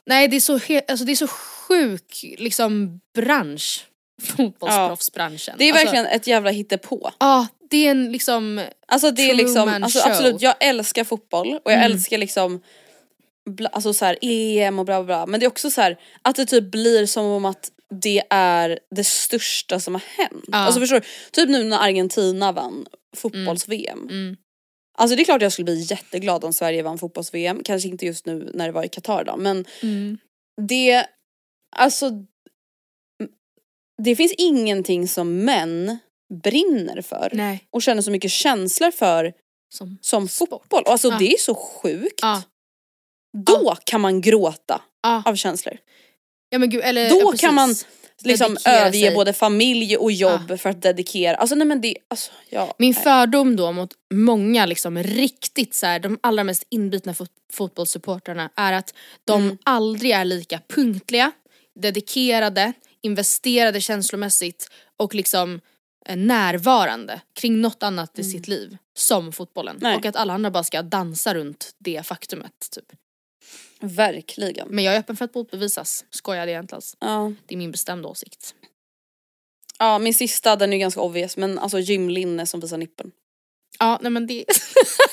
Nej 0.05 0.27
det 0.27 0.35
är 0.35 0.39
så, 0.39 0.53
alltså, 0.87 1.05
det 1.05 1.11
är 1.11 1.15
så 1.15 1.27
sjuk 1.27 2.25
liksom 2.37 2.99
bransch. 3.15 3.85
Fotbollsproffsbranschen. 4.21 5.55
Det 5.57 5.63
är 5.69 5.71
alltså, 5.71 5.85
verkligen 5.85 6.05
ett 6.05 6.27
jävla 6.27 6.49
hittepå. 6.49 7.11
Ja, 7.19 7.47
det 7.69 7.87
är 7.87 7.91
en 7.91 8.11
liksom, 8.11 8.65
Alltså 8.87 9.11
det 9.11 9.29
är 9.29 9.35
liksom, 9.35 9.69
alltså, 9.83 10.09
absolut 10.09 10.41
jag 10.41 10.55
älskar 10.59 11.03
fotboll 11.03 11.47
och 11.65 11.71
jag 11.71 11.79
Mm. 11.79 11.91
älskar 11.91 12.17
liksom 12.17 12.61
bla, 13.49 13.69
alltså 13.69 13.93
så 13.93 14.05
här 14.05 14.17
EM 14.21 14.79
och 14.79 14.85
bla 14.85 15.03
bla 15.03 15.05
bla 15.05 15.25
men 15.25 15.39
det 15.39 15.45
är 15.45 15.47
också 15.47 15.71
så 15.71 15.81
här 15.81 15.99
att 16.21 16.35
det 16.35 16.45
typ 16.45 16.71
blir 16.71 17.05
som 17.05 17.25
om 17.25 17.45
att 17.45 17.71
det 18.01 18.23
är 18.29 18.79
det 18.95 19.03
största 19.03 19.79
som 19.79 19.93
har 19.95 20.03
hänt. 20.17 20.43
Ja. 20.47 20.57
Alltså 20.57 20.79
förstår 20.79 20.99
du? 20.99 21.05
Typ 21.31 21.49
nu 21.49 21.63
när 21.63 21.77
Argentina 21.79 22.51
vann 22.51 22.85
fotbolls-VM. 23.17 24.07
mm, 24.09 24.37
Alltså 24.97 25.15
det 25.15 25.21
är 25.23 25.25
klart 25.25 25.41
jag 25.41 25.51
skulle 25.51 25.65
bli 25.65 25.81
jätteglad 25.81 26.43
om 26.43 26.53
Sverige 26.53 26.83
vann 26.83 26.97
fotbolls-VM, 26.97 27.61
kanske 27.63 27.89
inte 27.89 28.05
just 28.05 28.25
nu 28.25 28.51
när 28.53 28.65
det 28.65 28.71
var 28.71 28.83
i 28.83 28.89
Qatar 28.89 29.23
då 29.23 29.37
men 29.37 29.65
mm, 29.83 30.17
det, 30.67 31.05
alltså 31.75 32.11
det 34.03 34.15
finns 34.15 34.33
ingenting 34.37 35.07
som 35.07 35.37
män 35.45 35.97
brinner 36.43 37.01
för 37.01 37.29
nej. 37.33 37.63
och 37.71 37.81
känner 37.81 38.01
så 38.01 38.11
mycket 38.11 38.31
känslor 38.31 38.91
för 38.91 39.33
Som, 39.73 39.97
som 40.01 40.27
fotboll. 40.27 40.83
Alltså 40.85 41.07
Ja. 41.07 41.17
det 41.19 41.33
är 41.33 41.37
så 41.37 41.55
sjukt. 41.55 42.19
Ja. 42.21 42.43
Då 43.45 43.77
kan 43.83 44.01
man 44.01 44.21
gråta 44.21 44.81
Ja. 45.03 45.23
av 45.25 45.35
känslor. 45.35 45.77
ja 46.49 46.59
men 46.59 46.69
gud, 46.69 46.81
eller, 46.83 47.09
Då 47.09 47.19
ja, 47.21 47.33
kan 47.37 47.55
man. 47.55 47.75
Liksom 48.23 48.53
Dedikera 48.53 48.73
överge 48.79 49.05
sig. 49.07 49.15
både 49.15 49.33
familj 49.33 49.97
och 49.97 50.11
jobb 50.11 50.59
för 50.59 50.69
att 50.69 50.81
dedikera. 50.81 51.35
Alltså 51.35 51.55
nej 51.55 51.67
men 51.67 51.81
det, 51.81 51.95
alltså 52.07 52.31
ja. 52.49 52.75
Min 52.77 52.91
nej. 52.93 53.03
fördom 53.03 53.55
då 53.55 53.71
mot 53.71 53.89
många 54.13 54.65
liksom 54.65 55.03
riktigt 55.03 55.73
så 55.75 55.85
här, 55.85 55.99
de 55.99 56.19
allra 56.23 56.43
mest 56.43 56.63
inbitna 56.69 57.13
fot- 57.13 57.31
fotbollssupportrarna 57.53 58.49
är 58.55 58.73
att 58.73 58.93
de 59.25 59.41
Mm. 59.43 59.57
aldrig 59.65 60.11
är 60.11 60.25
lika 60.25 60.59
punktliga, 60.75 61.31
dedikerade, 61.79 62.73
investerade 63.01 63.81
känslomässigt 63.81 64.69
och 64.97 65.15
liksom 65.15 65.61
eh, 66.05 66.15
närvarande 66.17 67.21
kring 67.39 67.61
något 67.61 67.83
annat 67.83 68.19
i 68.19 68.23
sitt 68.23 68.47
liv 68.47 68.77
som 68.97 69.31
fotbollen. 69.31 69.75
Mm. 69.77 69.83
Nej. 69.89 69.97
Och 69.97 70.05
att 70.05 70.15
alla 70.15 70.33
andra 70.33 70.51
bara 70.51 70.63
ska 70.63 70.81
dansa 70.81 71.33
runt 71.33 71.75
det 71.77 72.05
faktumet. 72.05 72.67
Typ. 72.71 72.85
Verkligen. 73.81 74.67
Men 74.69 74.83
jag 74.83 74.95
är 74.95 74.99
öppen 74.99 75.17
för 75.17 75.25
att 75.25 75.35
motbevisas, 75.35 76.05
skojade 76.09 76.51
jag 76.51 76.63
inte 76.63 76.75
alls. 76.75 76.97
Ja. 76.99 77.31
Det 77.45 77.55
är 77.55 77.57
min 77.57 77.71
bestämda 77.71 78.09
åsikt. 78.09 78.55
ja 79.79 79.99
min 79.99 80.13
sista 80.13 80.55
den 80.55 80.69
är 80.73 80.77
ju 80.77 80.79
ganska 80.79 81.01
obvious 81.01 81.37
men 81.37 81.59
alltså 81.59 81.79
gymlinne 81.79 82.45
som 82.45 82.59
visar 82.59 82.77
nippen. 82.77 83.11
Ja 83.79 83.99
nej 84.01 84.11
men 84.11 84.27
det... 84.27 84.45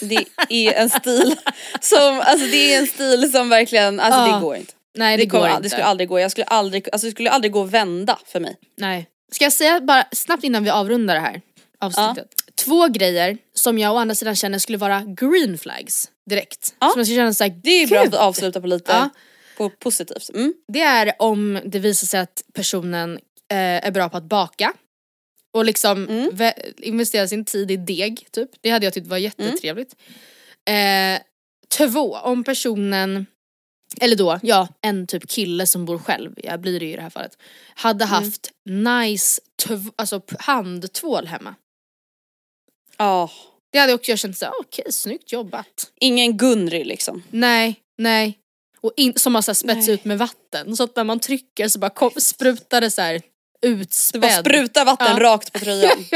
Det 0.01 0.25
är 0.49 0.73
en 0.73 0.91
stil 0.91 1.37
som, 1.81 2.21
alltså 2.25 2.47
det 2.47 2.75
är 2.75 2.79
en 2.81 2.87
stil 2.87 3.33
som 3.33 3.49
verkligen, 3.49 4.01
alltså 4.01 4.21
Ja. 4.21 4.35
det 4.35 4.41
går 4.41 4.57
inte. 4.57 4.73
nej 4.95 5.17
det, 5.17 5.23
Det, 5.23 5.27
går 5.27 5.49
inte. 5.49 5.61
det 5.63 5.71
skulle 5.71 5.85
aldrig 5.85 6.09
gå, 6.09 6.21
jag 6.21 6.31
skulle 6.31 6.45
aldrig, 6.45 6.89
alltså 6.93 7.07
det 7.07 7.11
skulle 7.11 7.31
aldrig 7.31 7.53
gå 7.53 7.65
att 7.65 7.71
vända 7.71 8.19
för 8.27 8.41
mig. 8.41 8.57
Nej. 8.77 9.07
Ska 9.33 9.45
jag 9.45 9.53
säga 9.53 9.81
bara 9.81 10.07
snabbt 10.13 10.45
innan 10.45 10.65
vi 10.65 10.71
avrundar 10.71 11.15
det 11.15 11.21
här 11.21 11.41
avsnittet. 11.81 12.29
Två 12.55 12.89
grejer 12.89 13.39
som 13.55 13.79
jag 13.79 13.95
å 13.95 13.97
andra 13.99 14.15
sidan 14.15 14.37
känner 14.37 14.59
skulle 14.59 14.79
vara 14.79 15.01
green 15.07 15.59
flags 15.59 16.11
direkt. 16.31 16.75
Ja. 16.79 16.89
Som 16.91 16.99
jag 17.01 17.07
skulle 17.07 17.19
känna 17.21 17.35
såhär, 17.35 17.61
Det 17.63 17.71
är 17.83 17.87
bra 17.87 18.01
att 18.03 18.15
avsluta 18.15 18.61
på 18.61 18.67
lite 18.67 18.93
Ja. 18.93 19.09
på 19.57 19.71
positivt. 19.71 20.31
Mm. 20.35 20.55
Det 20.69 20.81
är 20.81 21.13
om 21.19 21.61
det 21.65 21.79
visar 21.79 22.07
sig 22.07 22.21
att 22.21 22.43
personen 22.53 23.13
eh, 23.49 23.57
är 23.87 23.91
bra 23.91 24.09
på 24.09 24.17
att 24.17 24.25
baka. 24.25 24.73
Och 25.53 25.65
liksom 25.65 26.09
Mm. 26.09 26.53
investera 26.79 27.29
sin 27.29 27.45
tid 27.45 27.71
i 27.71 27.77
deg 27.77 28.27
typ. 28.31 28.51
Det 28.61 28.71
hade 28.71 28.87
jag 28.87 28.95
tyckt 28.95 29.07
var 29.07 29.17
jättetrevligt. 29.19 29.97
Eh, 30.69 31.21
två, 31.69 32.17
om 32.17 32.45
personen 32.45 33.27
eller 34.01 34.17
då, 34.17 34.41
ja, 34.43 34.69
en 34.81 35.07
typ 35.07 35.29
kille 35.29 35.67
som 35.67 35.85
bor 35.85 35.99
själv, 35.99 36.35
jag 36.37 36.61
blir 36.61 36.81
det 36.81 36.87
ju 36.87 36.93
i 36.93 36.97
det 36.97 37.03
här 37.03 37.11
fallet, 37.11 37.39
hade 37.75 38.05
Mm. 38.05 38.15
haft 38.15 38.51
nice 38.65 39.41
alltså 39.97 40.21
handtvål 40.39 41.27
hemma. 41.27 41.55
Ja. 42.97 43.31
Det 43.77 43.81
hade 43.81 43.95
också 43.95 44.13
jag 44.13 44.19
känt 44.19 44.39
såhär, 44.39 44.55
okej 44.61 44.93
snyggt 44.93 45.33
jobbat. 45.33 45.91
Ingen 46.01 46.37
Gunri 46.37 46.85
liksom. 46.85 47.23
Nej, 47.31 47.81
nej. 47.99 48.39
Och 48.81 48.93
in, 48.97 49.15
som 49.17 49.35
har 49.35 49.43
spets 49.43 49.65
Nej. 49.87 49.91
ut 49.91 50.05
med 50.05 50.19
vatten 50.19 50.77
så 50.77 50.83
att 50.85 50.97
när 50.97 51.05
man 51.05 51.21
trycker 51.21 51.69
så 51.69 51.79
bara 51.79 51.91
kom, 51.91 52.11
sprutar 52.17 52.81
det 52.81 52.91
så 52.91 53.03
här 53.03 53.23
Det 53.61 53.69
utspädd. 53.69 54.21
bara 54.21 54.33
sprutar 54.41 54.85
vatten 54.85 55.07
Ja. 55.17 55.23
rakt 55.23 55.53
på 55.53 55.59
tröjan. 55.59 56.05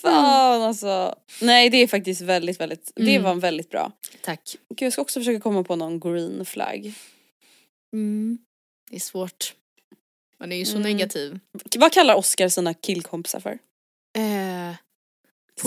Fan 0.00 0.62
alltså. 0.62 1.14
Nej 1.40 1.70
det 1.70 1.76
är 1.76 1.86
faktiskt 1.86 2.20
väldigt 2.20 2.60
väldigt, 2.60 2.92
det 2.96 3.02
Mm. 3.16 3.22
var 3.22 3.34
väldigt 3.34 3.70
bra. 3.70 3.92
Tack. 4.20 4.56
Gud, 4.68 4.86
jag 4.86 4.92
ska 4.92 5.02
också 5.02 5.20
försöka 5.20 5.40
komma 5.40 5.64
på 5.64 5.76
någon 5.76 6.00
green 6.00 6.44
flag. 6.44 6.92
Mm. 7.92 8.38
Det 8.90 8.96
är 8.96 9.00
svårt. 9.00 9.54
Man 10.40 10.52
är 10.52 10.56
ju 10.56 10.64
så 10.64 10.76
Mm. 10.76 10.82
negativ. 10.82 11.38
Vad 11.76 11.92
kallar 11.92 12.14
Oscar 12.14 12.48
sina 12.48 12.74
killkompisar 12.74 13.40
för? 13.40 13.58
Eh, 14.18 14.76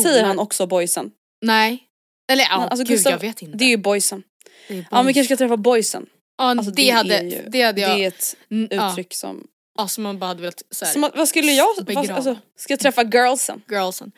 Säger 0.04 0.24
han 0.24 0.40
också 0.40 0.68
boysen? 0.68 1.12
nej. 1.42 1.84
Eller 2.32 2.44
ja, 2.44 2.50
alltså, 2.50 2.78
gud 2.86 2.88
Gustav- 2.98 3.12
jag 3.12 3.20
vet 3.20 3.42
inte. 3.42 3.58
Det 3.58 3.66
är 3.66 3.70
ju 3.70 3.78
boysen. 3.78 4.24
Det 4.68 4.74
är 4.74 4.78
Ja 4.78 4.86
men 4.92 5.06
vi 5.06 5.14
boys. 5.14 5.16
kanske 5.16 5.36
ska 5.36 5.38
träffa 5.44 5.58
boysen. 5.58 6.06
ja, 6.38 6.44
Alltså, 6.44 6.72
det, 6.72 6.82
det 6.82 6.90
hade, 6.90 7.20
ju- 7.22 7.46
det 7.50 7.62
hade 7.62 7.82
jag, 7.82 7.98
Det 7.98 8.04
är 8.04 8.08
ett 8.08 8.36
Mm, 8.52 8.68
ja, 8.72 8.92
uttryck 8.92 9.14
som... 9.14 9.48
ja, 9.78 9.88
som 9.88 10.04
man 10.04 10.20
bara 10.20 10.26
hade 10.28 10.42
velat 10.42 10.62
som 10.72 11.04
att- 11.04 11.16
vad 11.18 11.28
skulle 11.30 11.52
jag... 11.52 11.68
Vad, 11.88 12.10
alltså, 12.10 12.38
ska 12.58 12.74
jag 12.74 12.80
träffa 12.80 13.04
girlsen? 13.04 13.62
girlsen. 13.70 14.12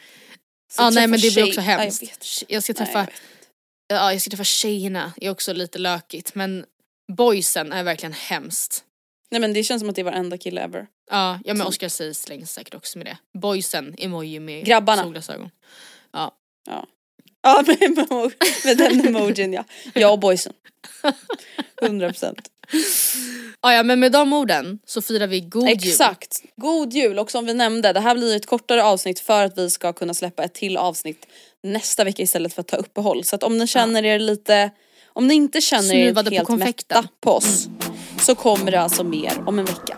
Ska 0.71 0.82
Ja 0.84 0.86
jag 0.86 0.93
nej 0.93 1.07
men 1.07 1.19
det 1.19 1.34
blir 1.34 1.43
också 1.47 1.61
Ja, 1.61 1.71
jag 1.71 1.78
hemskt. 1.80 2.03
vet. 2.03 2.25
jag 2.47 2.63
ska 2.63 2.73
Nej, 2.73 2.78
träffa, 2.78 2.99
jag 2.99 3.05
vet. 3.05 3.13
ja 3.88 4.11
jag 4.13 4.21
ska 4.21 4.30
träffa 4.30 4.43
tjejerna, 4.43 5.13
är 5.21 5.30
också 5.30 5.53
lite 5.53 5.80
lökigt 5.80 6.36
men 6.36 6.65
boysen 7.11 7.71
är 7.73 7.84
verkligen 7.84 8.13
hemskt. 8.13 8.84
Nej 9.32 9.41
men 9.41 9.53
det 9.53 9.63
känns 9.63 9.82
som 9.82 9.89
att 9.89 9.95
det 9.95 10.01
är 10.01 10.05
varenda 10.05 10.38
kille 10.38 10.61
ever. 10.61 10.88
Ja, 11.09 11.39
ja 11.45 11.53
men 11.53 11.67
Oscar 11.67 11.89
säger 11.89 12.13
slängs 12.13 12.51
säkert 12.51 12.75
också 12.75 12.97
med 12.97 13.07
det. 13.07 13.39
Boysen, 13.39 13.95
emoji 13.97 14.39
med 14.39 14.65
Grabbarna. 14.65 15.03
solglasögon. 15.03 15.49
Ja 16.13 16.31
med, 17.67 17.77
emo- 17.81 18.31
med 18.65 18.77
den 18.77 19.07
emojin 19.07 19.53
ja. 19.53 19.63
Jag 19.93 20.11
och 20.13 20.19
boysen. 20.19 20.53
100 21.81 22.07
procent. 22.07 22.47
Ja, 23.61 23.73
ja 23.73 23.83
men 23.83 23.99
med 23.99 24.11
de 24.11 24.33
orden 24.33 24.79
så 24.85 25.01
firar 25.01 25.27
vi 25.27 25.41
god 25.41 25.67
jul. 25.67 25.73
Exakt. 25.77 26.41
God 26.55 26.93
jul 26.93 27.19
och 27.19 27.31
som 27.31 27.45
vi 27.45 27.53
nämnde, 27.53 27.93
det 27.93 27.99
här 27.99 28.15
blir 28.15 28.35
ett 28.35 28.45
kortare 28.45 28.83
avsnitt 28.83 29.19
för 29.19 29.45
att 29.45 29.57
vi 29.57 29.69
ska 29.69 29.93
kunna 29.93 30.13
släppa 30.13 30.43
ett 30.43 30.53
till 30.53 30.77
avsnitt 30.77 31.25
nästa 31.63 32.03
vecka 32.03 32.23
istället 32.23 32.53
för 32.53 32.61
att 32.61 32.67
ta 32.67 32.77
uppehåll. 32.77 33.23
Så 33.23 33.35
att 33.35 33.43
om 33.43 33.57
ni 33.57 33.67
känner 33.67 34.05
er 34.05 34.19
lite, 34.19 34.71
om 35.13 35.27
ni 35.27 35.33
inte 35.33 35.61
känner 35.61 35.95
er 35.95 36.05
Snuvade 36.05 36.29
på 36.29 36.35
helt 36.35 36.49
mätta 36.49 37.07
på 37.21 37.31
oss 37.31 37.67
så 38.21 38.35
kommer 38.35 38.71
det 38.71 38.81
alltså 38.81 39.03
mer 39.03 39.43
om 39.45 39.59
en 39.59 39.65
vecka. 39.65 39.97